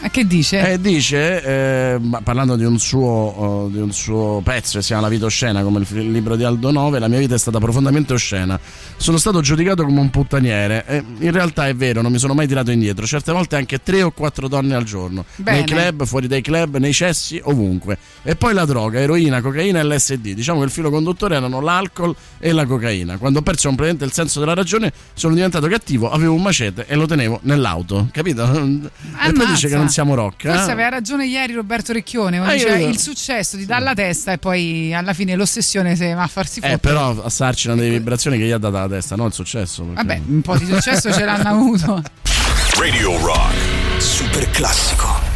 [0.00, 0.72] Ma che dice?
[0.72, 5.02] Eh, dice, eh, parlando di un, suo, eh, di un suo pezzo che si chiama
[5.02, 8.12] La vita oscena, come il, libro di Aldo Nove, la mia vita è stata profondamente
[8.12, 8.58] oscena.
[8.96, 10.84] Sono stato giudicato come un puttaniere.
[10.86, 13.06] E in realtà è vero, non mi sono mai tirato indietro.
[13.06, 15.24] Certe volte anche tre o quattro donne al giorno.
[15.34, 15.58] Bene.
[15.58, 17.98] Nei club, fuori dai club, nei cessi, ovunque.
[18.22, 20.32] E poi la droga, eroina, cocaina e l'SD.
[20.32, 23.18] Diciamo che il filo conduttore erano l'alcol e la cocaina.
[23.18, 26.94] Quando ho perso completamente il senso della ragione, sono diventato cattivo, avevo un macete e
[26.94, 28.08] lo tenevo nell'auto.
[28.12, 28.46] Capito?
[29.20, 29.52] E poi Ammazza.
[29.52, 30.46] dice che non siamo rock.
[30.48, 30.72] Forse eh?
[30.72, 34.92] aveva ragione ieri Roberto Recchione, Ah, diceva il successo ti dà la testa e poi
[34.94, 36.78] alla fine l'ossessione se va a farsi Eh, fottere.
[36.78, 39.26] però a Sarcina delle vibrazioni che gli ha data la testa, no?
[39.26, 39.82] Il successo.
[39.84, 42.02] perché- Vabbè, un po' di successo ce l'hanno avuto.
[42.78, 43.54] Radio Rock.
[44.00, 45.27] Super classico.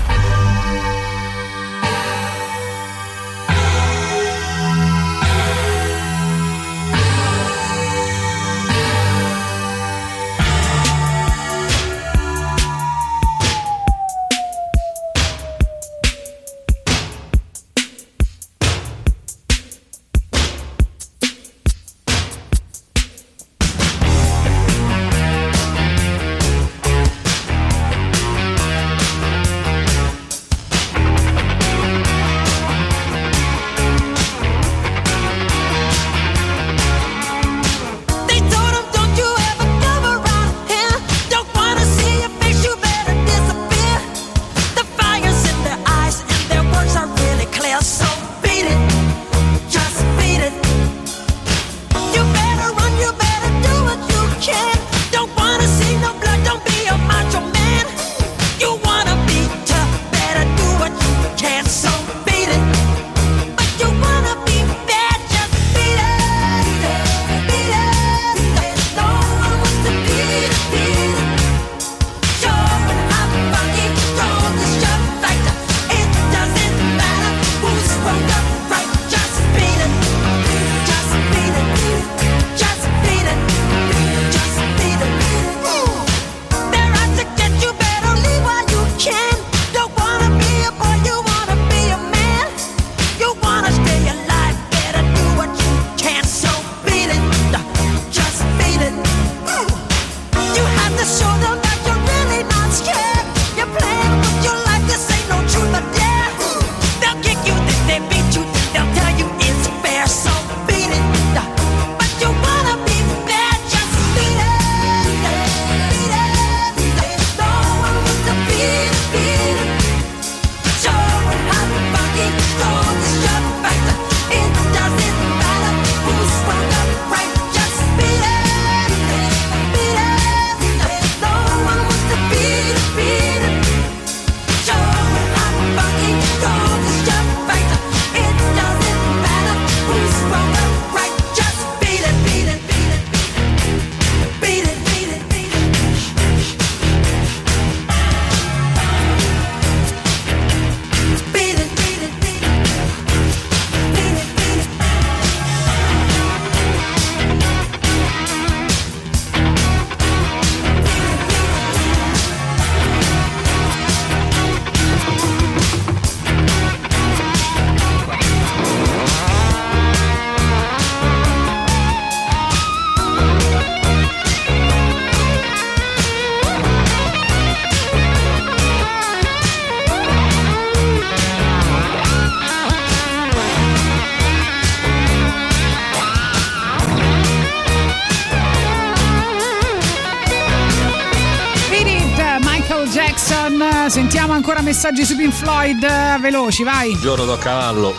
[194.42, 195.82] Ancora messaggi su Pink Floyd.
[195.84, 196.98] eh, Veloci, vai.
[197.00, 197.94] Giorno da cavallo.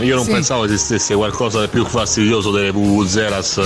[0.00, 0.30] Io non Sì.
[0.30, 3.60] pensavo esistesse qualcosa di più fastidioso delle Vuvuzelas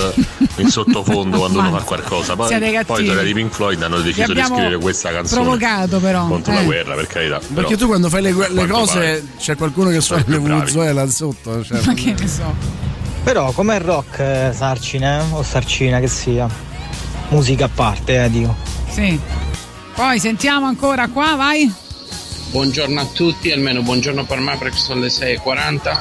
[0.57, 2.35] in sottofondo quando uno fa qualcosa.
[2.35, 2.49] Poi,
[2.85, 6.27] poi sono di Pink Floyd hanno deciso di scrivere questa canzone provocato, però.
[6.27, 6.65] contro la Eh.
[6.65, 7.37] guerra, per carità.
[7.39, 9.23] Perché però- tu quando fai le, le cose pare.
[9.37, 10.39] c'è qualcuno che suona le.
[10.39, 11.63] Venezuela sotto.
[11.63, 12.53] Cioè, Ma che ne so.
[13.23, 15.23] Però com'è il rock eh, Sarcina eh?
[15.31, 16.47] o Sarcina che sia?
[17.29, 18.53] Musica a parte, eh, dico.
[18.89, 19.17] Sì.
[19.95, 21.71] Poi sentiamo ancora qua, vai.
[22.51, 25.97] Buongiorno a tutti, almeno buongiorno per me perché sono le 6.40.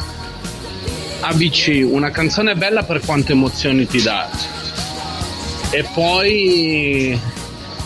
[1.21, 4.29] ABC, una canzone bella per quante emozioni ti dà.
[5.71, 7.19] E poi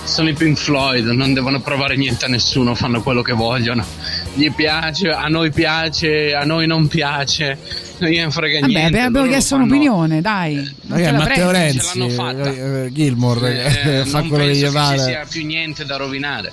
[0.04, 3.84] sono i Pink Floyd, non devono provare niente a nessuno, fanno quello che vogliono.
[4.32, 7.58] Gli piace, a noi piace, a noi non piace,
[7.98, 8.98] non gliene frega Vabbè, niente.
[8.98, 10.74] abbiamo chiesto fanno- un'opinione, dai.
[10.82, 11.50] Non te la Matteo.
[11.50, 12.50] Renzi, ce l'hanno fatta.
[12.50, 15.44] eh, eh, Gilmore, Eh, eh, fa non quello che penso gli che ci sia più
[15.44, 16.52] niente da rovinare.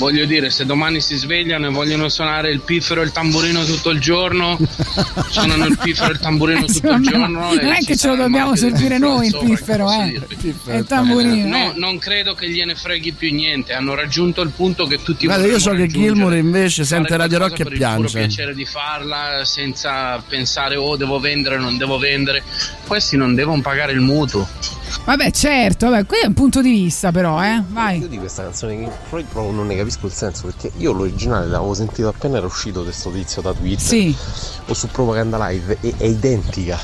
[0.00, 3.90] Voglio dire, se domani si svegliano e vogliono suonare il piffero e il tamburino tutto
[3.90, 4.58] il giorno,
[5.28, 7.52] suonano il piffero e il tamburino tutto il giorno.
[7.52, 10.06] non è che ce lo dobbiamo servire noi il piffero, eh.
[10.06, 10.54] dirvi.
[10.68, 11.48] E il tamburino.
[11.48, 11.72] No, eh.
[11.76, 13.74] non credo che gliene freghi più niente.
[13.74, 15.86] Hanno raggiunto il punto che tutti Guarda, io so che.
[15.86, 18.18] Gilmore invece sente Radio Rock e il piange.
[18.20, 22.42] piacere di farla senza pensare oh devo vendere non devo vendere
[22.90, 24.48] questi non devono pagare il mutuo
[25.04, 27.62] Vabbè, certo, vabbè, qui è un punto di vista, però, eh.
[27.68, 28.00] Vai.
[28.00, 30.92] Io di questa canzone di Pink Floyd proprio non ne capisco il senso perché io
[30.92, 34.14] l'originale l'avevo sentito appena era uscito questo tizio da Twitter Sì.
[34.66, 36.78] o su Propaganda Live e è identica.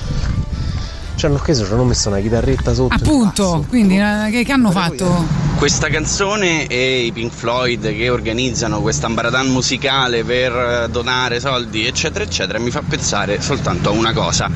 [1.16, 2.94] Cioè hanno preso, ci hanno messo una chitarretta sotto.
[2.94, 5.24] Appunto, quindi eh, che, che hanno fatto?
[5.56, 11.86] Questa canzone e i Pink Floyd che organizzano questa ambaradan musicale per eh, donare soldi,
[11.86, 14.50] eccetera, eccetera, mi fa pensare soltanto a una cosa.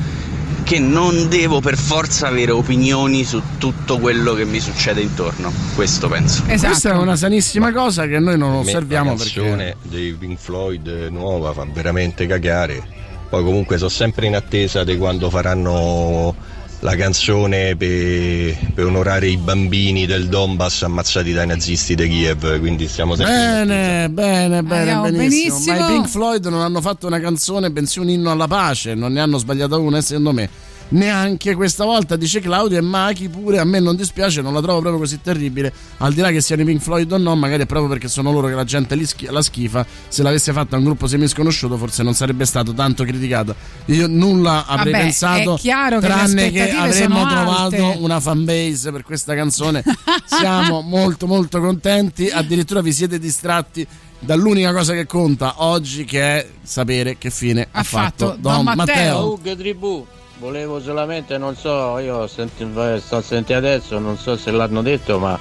[0.71, 5.51] Che non devo per forza avere opinioni su tutto quello che mi succede intorno.
[5.75, 6.43] Questo penso.
[6.47, 6.67] Esatto.
[6.69, 9.41] Questa è una sanissima cosa che noi non osserviamo la perché.
[9.41, 12.81] canzone dei Pink Floyd nuova fa veramente cagare.
[13.29, 16.33] Poi comunque sono sempre in attesa di quando faranno
[16.81, 22.59] la canzone per, per onorare i bambini del Donbass ammazzati dai nazisti di Kiev.
[22.59, 23.33] Quindi stiamo sempre.
[23.33, 25.55] Bene, bene, bene, Andiamo benissimo.
[25.55, 25.79] benissimo.
[25.79, 29.13] Ma i Pink Floyd non hanno fatto una canzone, bensì un inno alla pace, non
[29.13, 30.49] ne hanno sbagliata una, secondo me.
[30.91, 34.79] Neanche questa volta dice Claudio e Machi pure a me non dispiace, non la trovo
[34.79, 35.71] proprio così terribile.
[35.97, 38.31] Al di là che siano i Pink Floyd o no, magari è proprio perché sono
[38.31, 39.85] loro che la gente li schi- la schifa.
[40.09, 43.55] Se l'avesse fatta un gruppo semisconosciuto, forse non sarebbe stato tanto criticato.
[43.85, 47.97] Io nulla avrei Vabbè, pensato, è chiaro che le tranne che aspettative avremmo trovato alte.
[47.99, 49.83] una fanbase per questa canzone.
[50.25, 53.87] Siamo molto molto contenti, addirittura vi siete distratti
[54.19, 59.17] dall'unica cosa che conta oggi che è sapere che fine ha, fatto, Don, Matteo.
[59.17, 60.05] Oh, che tribù!
[60.41, 62.65] Volevo solamente, non so, io senti-
[62.97, 65.37] sto sentendo adesso, non so se l'hanno detto, ma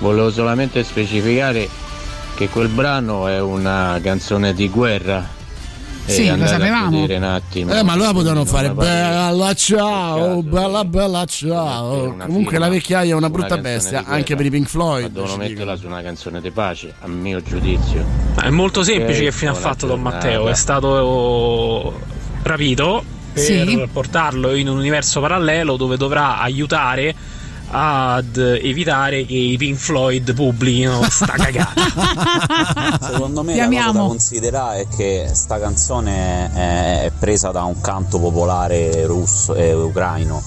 [0.00, 1.68] volevo solamente specificare
[2.34, 5.24] che quel brano è una canzone di guerra.
[6.04, 7.04] Sì, lo sapevamo.
[7.04, 7.72] un attimo.
[7.72, 12.16] Eh, ma allora potevano fare bella ciao, bella bella ciao.
[12.16, 15.12] Comunque firma, la vecchiaia è una una brutta bestia, anche per i Pink Floyd.
[15.12, 18.04] Devono metterla su una canzone di pace, a mio giudizio.
[18.34, 20.00] È molto semplice Ok, che fine ha fatto Don.
[20.00, 22.00] Matteo, è stato
[22.42, 23.88] rapito per Sì.
[23.92, 27.14] portarlo in un universo parallelo dove dovrà aiutare
[27.72, 32.98] ad evitare che i Pink Floyd pubblichino sta cagata.
[33.12, 37.62] Secondo me Ti la cosa da considerare è che sta canzone è, è presa da
[37.62, 40.42] un canto popolare russo e ucraino,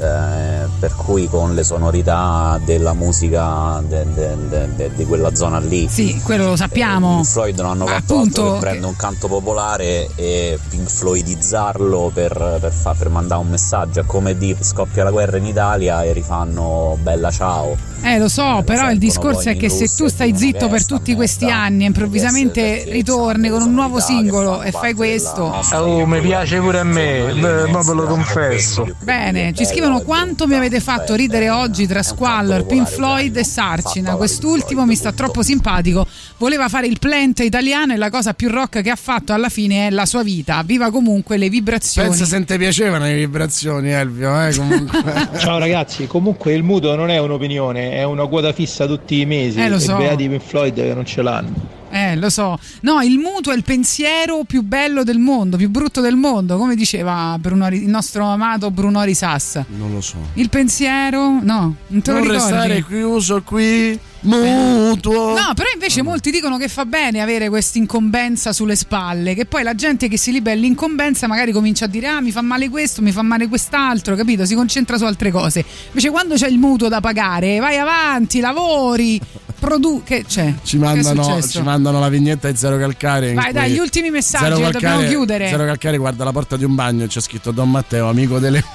[0.00, 5.58] eh, per cui con le sonorità della musica de- de- de- de- di quella zona
[5.58, 5.88] lì.
[5.88, 7.16] Sì, quello lo sappiamo.
[7.16, 12.10] Pink Floyd non hanno fatto appunto, altro che prendere un canto popolare e Pink Floydizzarlo
[12.12, 14.00] per, per, fa- per mandare un messaggio.
[14.00, 17.76] È come di scoppia la guerra in Italia e rifanno bella ciao.
[18.02, 21.50] Eh, lo so, però il discorso è che se tu stai zitto per tutti questi
[21.50, 25.54] anni e improvvisamente ritorni con un nuovo singolo e fai questo.
[25.72, 28.86] Oh, mi piace pure a me, ma ve lo confesso.
[29.02, 34.14] Bene, ci scrivono quanto mi avete fatto ridere oggi tra Squallor, Pink Floyd e Sarcina.
[34.14, 36.06] Quest'ultimo mi sta troppo simpatico.
[36.38, 39.88] Voleva fare il plant italiano e la cosa più rock che ha fatto alla fine
[39.88, 40.62] è la sua vita.
[40.64, 42.08] Viva comunque le vibrazioni.
[42.08, 44.52] Pensa se te piacevano le vibrazioni, Elvio, eh.
[45.38, 49.60] Ciao ragazzi, comunque il mutuo non è un'opinione, è una quota fissa tutti i mesi.
[49.60, 49.96] Eh, lo so.
[49.96, 51.78] E beati i Pink Floyd che non ce l'hanno.
[51.90, 52.58] Eh, lo so.
[52.82, 56.76] No, il mutuo è il pensiero più bello del mondo, più brutto del mondo, come
[56.76, 59.60] diceva Bruno il nostro amato Bruno Risas.
[59.76, 60.16] Non lo so.
[60.34, 62.52] Il pensiero, no, non te lo non ricordi?
[62.52, 65.30] restare chiuso qui, mutuo.
[65.30, 69.62] No, però invece molti dicono che fa bene avere questa incombenza sulle spalle, che poi
[69.62, 73.02] la gente che si libera l'incombenza magari comincia a dire ah mi fa male questo,
[73.02, 74.44] mi fa male quest'altro, capito?
[74.44, 75.64] Si concentra su altre cose.
[75.88, 79.20] Invece quando c'è il mutuo da pagare, vai avanti, lavori,
[79.60, 80.54] produ- che c'è?
[80.62, 83.34] Ci mandano, ci mandano la vignetta di Zero Calcare.
[83.34, 85.48] Vai, dai, gli ultimi messaggi, Zero che dobbiamo Calcare- chiudere.
[85.48, 88.64] Zero Calcare guarda la porta di un bagno e c'è scritto Don Matteo, amico delle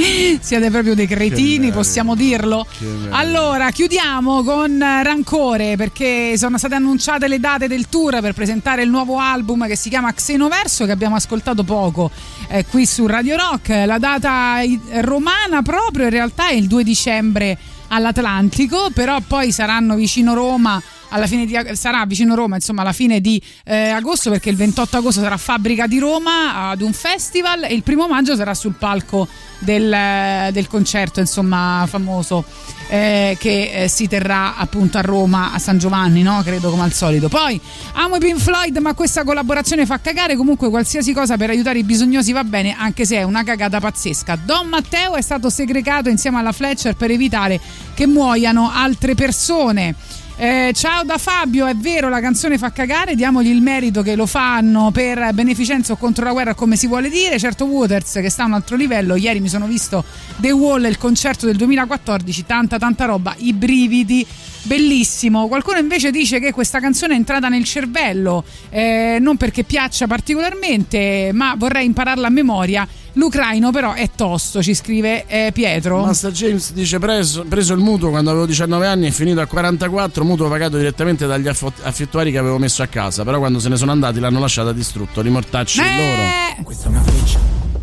[0.40, 2.66] Siete proprio dei cretini, possiamo dirlo.
[3.10, 8.82] Allora, chiudiamo con eh, Rancore perché sono state annunciate le date del tour per presentare
[8.82, 12.10] il nuovo album che si chiama Xenoverso che abbiamo ascoltato poco
[12.48, 13.68] eh, qui su Radio Rock.
[13.86, 17.58] La data i- romana proprio in realtà è il 2 dicembre
[17.88, 20.80] all'Atlantico, però poi saranno vicino Roma
[21.10, 24.96] alla fine di sarà vicino Roma insomma alla fine di eh, agosto perché il 28
[24.96, 29.28] agosto sarà Fabbrica di Roma ad un festival e il primo maggio sarà sul palco
[29.58, 32.44] del, eh, del concerto insomma famoso
[32.90, 36.42] eh, che eh, si terrà appunto a Roma a San Giovanni no?
[36.42, 37.28] credo come al solito.
[37.28, 37.58] Poi
[37.94, 40.36] amo i Pink Floyd ma questa collaborazione fa cagare.
[40.36, 44.36] Comunque qualsiasi cosa per aiutare i bisognosi va bene anche se è una cagata pazzesca.
[44.44, 47.60] Don Matteo è stato segregato insieme alla Fletcher per evitare
[47.94, 49.94] che muoiano altre persone
[50.40, 54.24] eh, ciao da Fabio, è vero la canzone fa cagare, diamogli il merito che lo
[54.24, 58.44] fanno per beneficenza o contro la guerra come si vuole dire, certo Waters che sta
[58.44, 60.02] a un altro livello, ieri mi sono visto
[60.36, 64.26] The Wall, il concerto del 2014, tanta tanta roba, i brividi,
[64.62, 70.06] bellissimo, qualcuno invece dice che questa canzone è entrata nel cervello, eh, non perché piaccia
[70.06, 76.04] particolarmente, ma vorrei impararla a memoria, l'ucraino però è tosto, ci scrive eh, Pietro.
[76.04, 80.24] Master James dice preso, preso il mutuo quando avevo 19 anni e finito a 44,
[80.24, 83.92] mutuo pagato direttamente dagli affittuari che avevo messo a casa, però quando se ne sono
[83.92, 85.96] andati l'hanno lasciata distrutto, rimortacci Eh!
[85.96, 86.68] loro.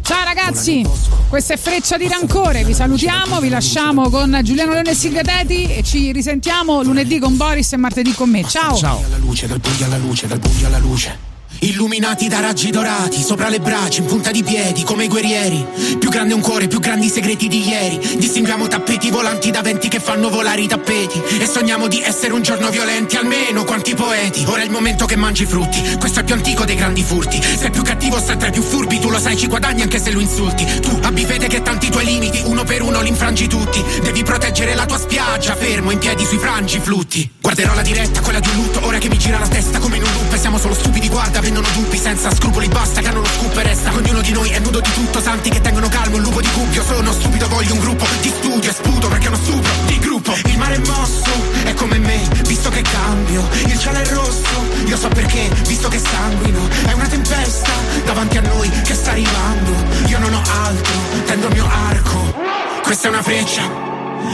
[0.02, 0.88] Ciao ragazzi,
[1.28, 5.68] questa è Freccia di Rancore, vi salutiamo, vi lasciamo con Giuliano Leone e Silvia Teti
[5.68, 8.46] e ci risentiamo lunedì con Boris e martedì con me.
[8.48, 8.78] Ciao!
[8.78, 11.27] Alla luce, dal buio alla luce, dal buio alla luce.
[11.60, 15.66] Illuminati da raggi dorati, sopra le braccia, in punta di piedi, come i guerrieri.
[15.98, 18.00] Più grande un cuore, più grandi i segreti di ieri.
[18.18, 21.20] Distinguiamo tappeti volanti da venti che fanno volare i tappeti.
[21.40, 24.46] E sogniamo di essere un giorno violenti, almeno quanti poeti.
[24.48, 25.82] Ora è il momento che mangi i frutti.
[25.98, 27.42] Questo è più antico dei grandi furti.
[27.42, 29.00] Sei più cattivo, stai tra i più furbi.
[29.00, 30.64] Tu lo sai, ci guadagni anche se lo insulti.
[30.80, 33.84] Tu abbi fede che tanti tuoi limiti, uno per uno li infrangi tutti.
[34.04, 37.30] Devi proteggere la tua spiaggia, fermo in piedi sui frangi flutti.
[37.42, 40.04] Guarderò la diretta, quella di un lutto, ora che mi gira la testa come in
[40.04, 40.38] un loop.
[40.38, 43.94] Siamo solo stupidi, guarda, vendono dubbi senza scrupoli, basta che hanno lo scoop e resta.
[43.94, 46.84] Ognuno di noi è nudo di tutto, santi che tengono calmo un lupo di cuppio.
[46.84, 50.34] Sono stupido, voglio un gruppo di studio e sputo perché è uno stupro di gruppo.
[50.46, 51.32] Il mare è mosso,
[51.64, 53.48] è come me, visto che cambio.
[53.66, 56.68] Il cielo è rosso, io so perché, visto che sanguino.
[56.86, 57.72] È una tempesta
[58.04, 59.72] davanti a noi che sta arrivando.
[60.08, 60.94] Io non ho altro,
[61.28, 62.36] tendo il mio arco.
[62.84, 63.62] Questa è una freccia,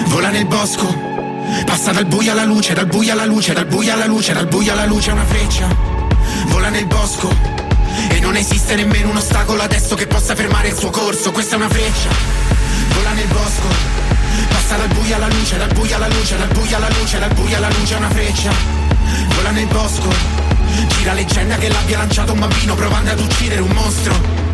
[0.08, 1.12] vola nel bosco.
[1.64, 4.72] Passa dal buio alla luce, dal buio alla luce, dal buio alla luce, dal buio
[4.72, 6.03] alla luce, è una freccia.
[6.48, 7.34] Vola nel bosco.
[8.10, 11.32] E non esiste nemmeno un ostacolo adesso che possa fermare il suo corso.
[11.32, 12.10] Questa è una freccia.
[12.96, 13.68] Vola nel bosco.
[14.50, 17.58] Passa dal buio alla luce, dal buio alla luce, dal buio alla luce, dal buio
[17.58, 18.52] alla luce, è una freccia.
[19.36, 20.10] Vola nel bosco.
[20.98, 24.53] Gira leggenda che l'abbia lanciato un bambino provando ad uccidere un mostro.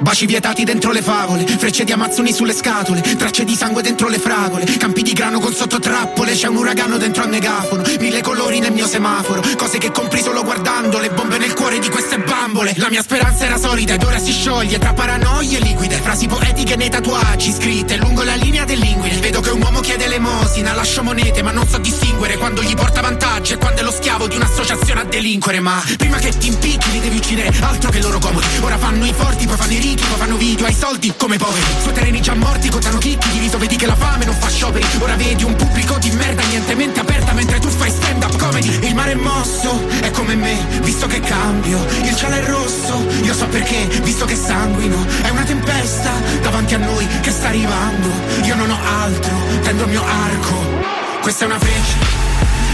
[0.00, 4.18] Baci vietati dentro le favole, frecce di amazzoni sulle scatole, tracce di sangue dentro le
[4.18, 8.72] fragole, campi di grano con sottotrappole, c'è un uragano dentro al megafono, mille colori nel
[8.72, 12.74] mio semaforo, cose che compri solo guardando, le bombe nel cuore di queste bambole.
[12.76, 16.90] La mia speranza era solida ed ora si scioglie tra paranoie liquide, frasi poetiche nei
[16.90, 19.18] tatuaggi scritte lungo la linea dell'inguine.
[19.20, 23.00] Vedo che un uomo chiede elemosina, lascio monete ma non so distinguere quando gli porta
[23.00, 25.60] vantaggio e quando è lo schiavo di un'associazione a delinquere.
[25.60, 28.46] Ma prima che ti impicchi li devi uccidere, altro che loro comodi.
[28.60, 31.64] Ora fanno i forti, poi fanno i ricchi, poi fanno video ai soldi come poveri.
[31.82, 34.84] Su terreni già morti, contano chicchi, diviso vedi che la fame non fa scioperi.
[35.00, 38.86] Ora vedi un pubblico di merda, niente mente aperta mentre tu fai stand up comedy.
[38.86, 41.84] Il mare è mosso, è come me, visto che cambio.
[42.02, 45.04] Il cielo è rosso, io so perché, visto che sanguino.
[45.22, 48.08] È una tempesta davanti a noi che sta arrivando.
[48.42, 50.82] Io non ho altro, tendo il mio arco.
[51.20, 51.96] Questa è una freccia,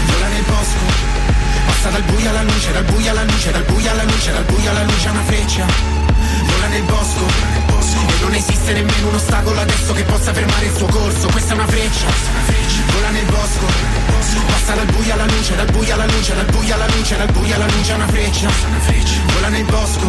[0.05, 1.09] vola nel bosco.
[1.65, 4.69] Passa dal buio alla luce, dal buio alla luce, dal buio alla luce, dal buio
[4.69, 6.10] alla luce, è una freccia.
[6.45, 7.25] Vola nel bosco,
[8.07, 11.27] e non esiste nemmeno un ostacolo adesso che possa fermare il suo corso.
[11.27, 12.05] Questa è una freccia,
[12.93, 13.65] vola nel bosco.
[14.47, 17.55] Passa dal buio alla luce, dal buio alla luce, dal buio alla luce, dal buio
[17.55, 18.49] alla luce, una freccia.
[19.33, 20.05] Vola nel bosco,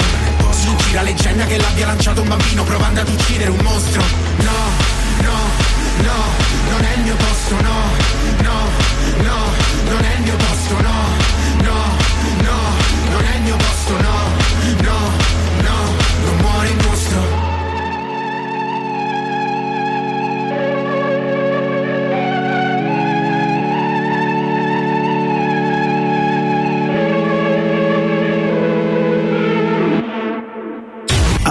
[0.87, 4.03] gira leggenda che l'abbia lanciato un bambino provando ad uccidere un mostro.
[4.37, 4.61] No,
[5.23, 5.39] no,
[6.03, 6.25] no,
[6.71, 7.81] non è il mio posto, no,
[8.43, 8.59] no,
[9.23, 9.39] no,
[9.91, 11.02] non è il mio posto, no,